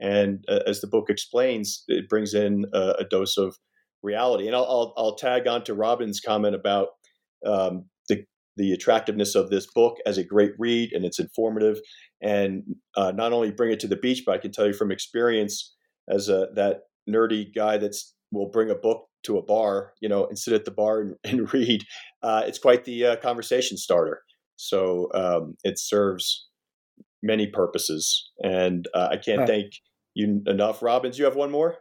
And 0.00 0.44
uh, 0.48 0.60
as 0.66 0.80
the 0.80 0.86
book 0.86 1.08
explains, 1.08 1.84
it 1.86 2.08
brings 2.08 2.34
in 2.34 2.64
a, 2.72 3.04
dose 3.08 3.36
of 3.36 3.56
reality. 4.02 4.46
And 4.46 4.56
I'll, 4.56 4.64
I'll, 4.64 4.94
I'll, 4.96 5.14
tag 5.16 5.46
on 5.46 5.62
to 5.64 5.74
Robin's 5.74 6.20
comment 6.20 6.54
about 6.54 6.88
um, 7.46 7.86
the, 8.56 8.64
the 8.64 8.72
attractiveness 8.72 9.34
of 9.34 9.50
this 9.50 9.66
book 9.66 9.96
as 10.06 10.18
a 10.18 10.24
great 10.24 10.52
read 10.58 10.92
and 10.92 11.04
it's 11.04 11.18
informative. 11.18 11.78
And 12.22 12.62
uh, 12.96 13.12
not 13.12 13.32
only 13.32 13.50
bring 13.50 13.72
it 13.72 13.80
to 13.80 13.88
the 13.88 13.96
beach, 13.96 14.22
but 14.24 14.34
I 14.34 14.38
can 14.38 14.52
tell 14.52 14.66
you 14.66 14.72
from 14.72 14.90
experience 14.90 15.74
as 16.08 16.28
a, 16.28 16.48
that 16.54 16.82
nerdy 17.08 17.54
guy 17.54 17.78
that's 17.78 18.14
will 18.32 18.50
bring 18.50 18.70
a 18.70 18.74
book 18.74 19.08
to 19.24 19.38
a 19.38 19.42
bar, 19.42 19.92
you 20.00 20.08
know, 20.08 20.26
and 20.26 20.38
sit 20.38 20.54
at 20.54 20.64
the 20.64 20.70
bar 20.70 21.00
and, 21.00 21.14
and 21.24 21.52
read. 21.52 21.84
Uh, 22.22 22.42
it's 22.46 22.58
quite 22.58 22.84
the 22.84 23.06
uh, 23.06 23.16
conversation 23.16 23.76
starter. 23.76 24.22
So 24.56 25.08
um, 25.14 25.56
it 25.64 25.78
serves 25.78 26.48
many 27.22 27.46
purposes, 27.46 28.30
and 28.42 28.86
uh, 28.94 29.08
I 29.10 29.16
can't 29.16 29.46
thank 29.48 29.72
you 30.14 30.42
enough. 30.46 30.82
Robbins, 30.82 31.18
you 31.18 31.24
have 31.24 31.34
one 31.34 31.50
more. 31.50 31.78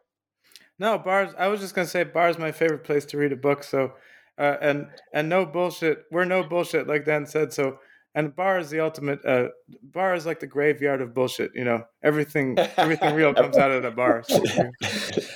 No, 0.80 0.98
bars. 0.98 1.34
I 1.38 1.48
was 1.48 1.60
just 1.60 1.76
gonna 1.76 1.88
say 1.88 2.04
bars 2.04 2.40
my 2.40 2.52
favorite 2.52 2.84
place 2.84 3.06
to 3.06 3.18
read 3.18 3.32
a 3.32 3.36
book. 3.36 3.64
So, 3.64 3.94
uh, 4.38 4.58
and 4.62 4.88
and 5.14 5.30
no 5.30 5.46
bullshit. 5.46 6.04
We're 6.12 6.26
no 6.26 6.44
bullshit, 6.44 6.88
like 6.88 7.06
Dan 7.06 7.26
said. 7.26 7.54
So, 7.54 7.78
and 8.16 8.36
bar 8.36 8.60
is 8.60 8.70
the 8.70 8.80
ultimate. 8.80 9.24
Uh, 9.26 9.50
bar 9.82 10.16
is 10.16 10.26
like 10.26 10.40
the 10.40 10.48
graveyard 10.48 11.02
of 11.02 11.14
bullshit. 11.14 11.52
You 11.54 11.64
know, 11.64 11.84
everything 12.04 12.58
everything 12.78 13.16
real 13.16 13.34
comes 13.36 13.58
out 13.58 13.72
of 13.72 13.84
the 13.84 13.92
bar. 13.92 14.24
So. 14.28 14.40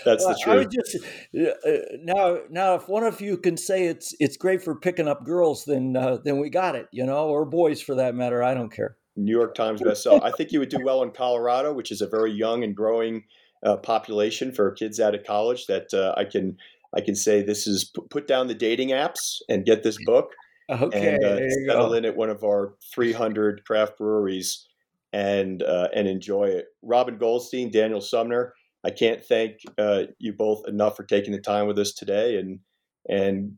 That's 0.05 0.25
the 0.25 0.39
truth. 0.41 0.47
I 0.47 0.55
would 0.55 0.71
just 0.71 0.97
uh, 1.35 1.69
uh, 1.69 1.77
now 2.03 2.39
now 2.49 2.75
if 2.75 2.87
one 2.87 3.03
of 3.03 3.21
you 3.21 3.37
can 3.37 3.57
say 3.57 3.85
it's 3.85 4.13
it's 4.19 4.37
great 4.37 4.63
for 4.63 4.75
picking 4.75 5.07
up 5.07 5.25
girls, 5.25 5.65
then 5.65 5.95
uh, 5.95 6.17
then 6.23 6.39
we 6.39 6.49
got 6.49 6.75
it. 6.75 6.87
You 6.91 7.05
know, 7.05 7.27
or 7.27 7.45
boys 7.45 7.81
for 7.81 7.95
that 7.95 8.15
matter. 8.15 8.43
I 8.43 8.53
don't 8.53 8.71
care. 8.71 8.97
New 9.15 9.31
York 9.31 9.55
Times 9.55 9.81
bestseller. 9.81 10.23
I 10.23 10.31
think 10.31 10.51
you 10.51 10.59
would 10.59 10.69
do 10.69 10.83
well 10.83 11.01
in 11.03 11.11
Colorado, 11.11 11.73
which 11.73 11.91
is 11.91 12.01
a 12.01 12.07
very 12.07 12.31
young 12.31 12.63
and 12.63 12.75
growing 12.75 13.23
uh, 13.63 13.77
population 13.77 14.51
for 14.51 14.71
kids 14.71 14.99
out 14.99 15.15
of 15.15 15.23
college. 15.23 15.65
That 15.67 15.93
uh, 15.93 16.13
I 16.15 16.25
can 16.25 16.57
I 16.95 17.01
can 17.01 17.15
say 17.15 17.41
this 17.41 17.67
is 17.67 17.91
put 18.09 18.27
down 18.27 18.47
the 18.47 18.55
dating 18.55 18.89
apps 18.89 19.37
and 19.49 19.65
get 19.65 19.83
this 19.83 19.97
book. 20.05 20.31
Okay, 20.69 21.15
and 21.15 21.23
uh, 21.23 21.39
settle 21.65 21.93
in 21.93 22.03
at 22.03 22.17
one 22.17 22.29
of 22.29 22.43
our 22.43 22.75
300 22.93 23.63
craft 23.63 23.97
breweries 23.97 24.67
and 25.13 25.63
uh, 25.63 25.87
and 25.95 26.07
enjoy 26.07 26.45
it. 26.45 26.65
Robin 26.81 27.17
Goldstein, 27.17 27.71
Daniel 27.71 28.01
Sumner. 28.01 28.53
I 28.83 28.91
can't 28.91 29.23
thank 29.23 29.59
uh, 29.77 30.03
you 30.19 30.33
both 30.33 30.67
enough 30.67 30.95
for 30.95 31.03
taking 31.03 31.31
the 31.31 31.41
time 31.41 31.67
with 31.67 31.79
us 31.79 31.93
today, 31.93 32.37
and 32.37 32.59
and 33.07 33.57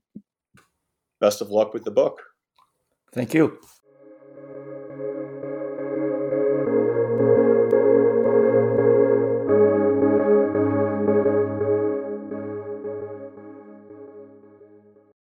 best 1.19 1.41
of 1.41 1.49
luck 1.49 1.73
with 1.73 1.83
the 1.83 1.91
book. 1.91 2.21
Thank 3.11 3.33
you. 3.33 3.59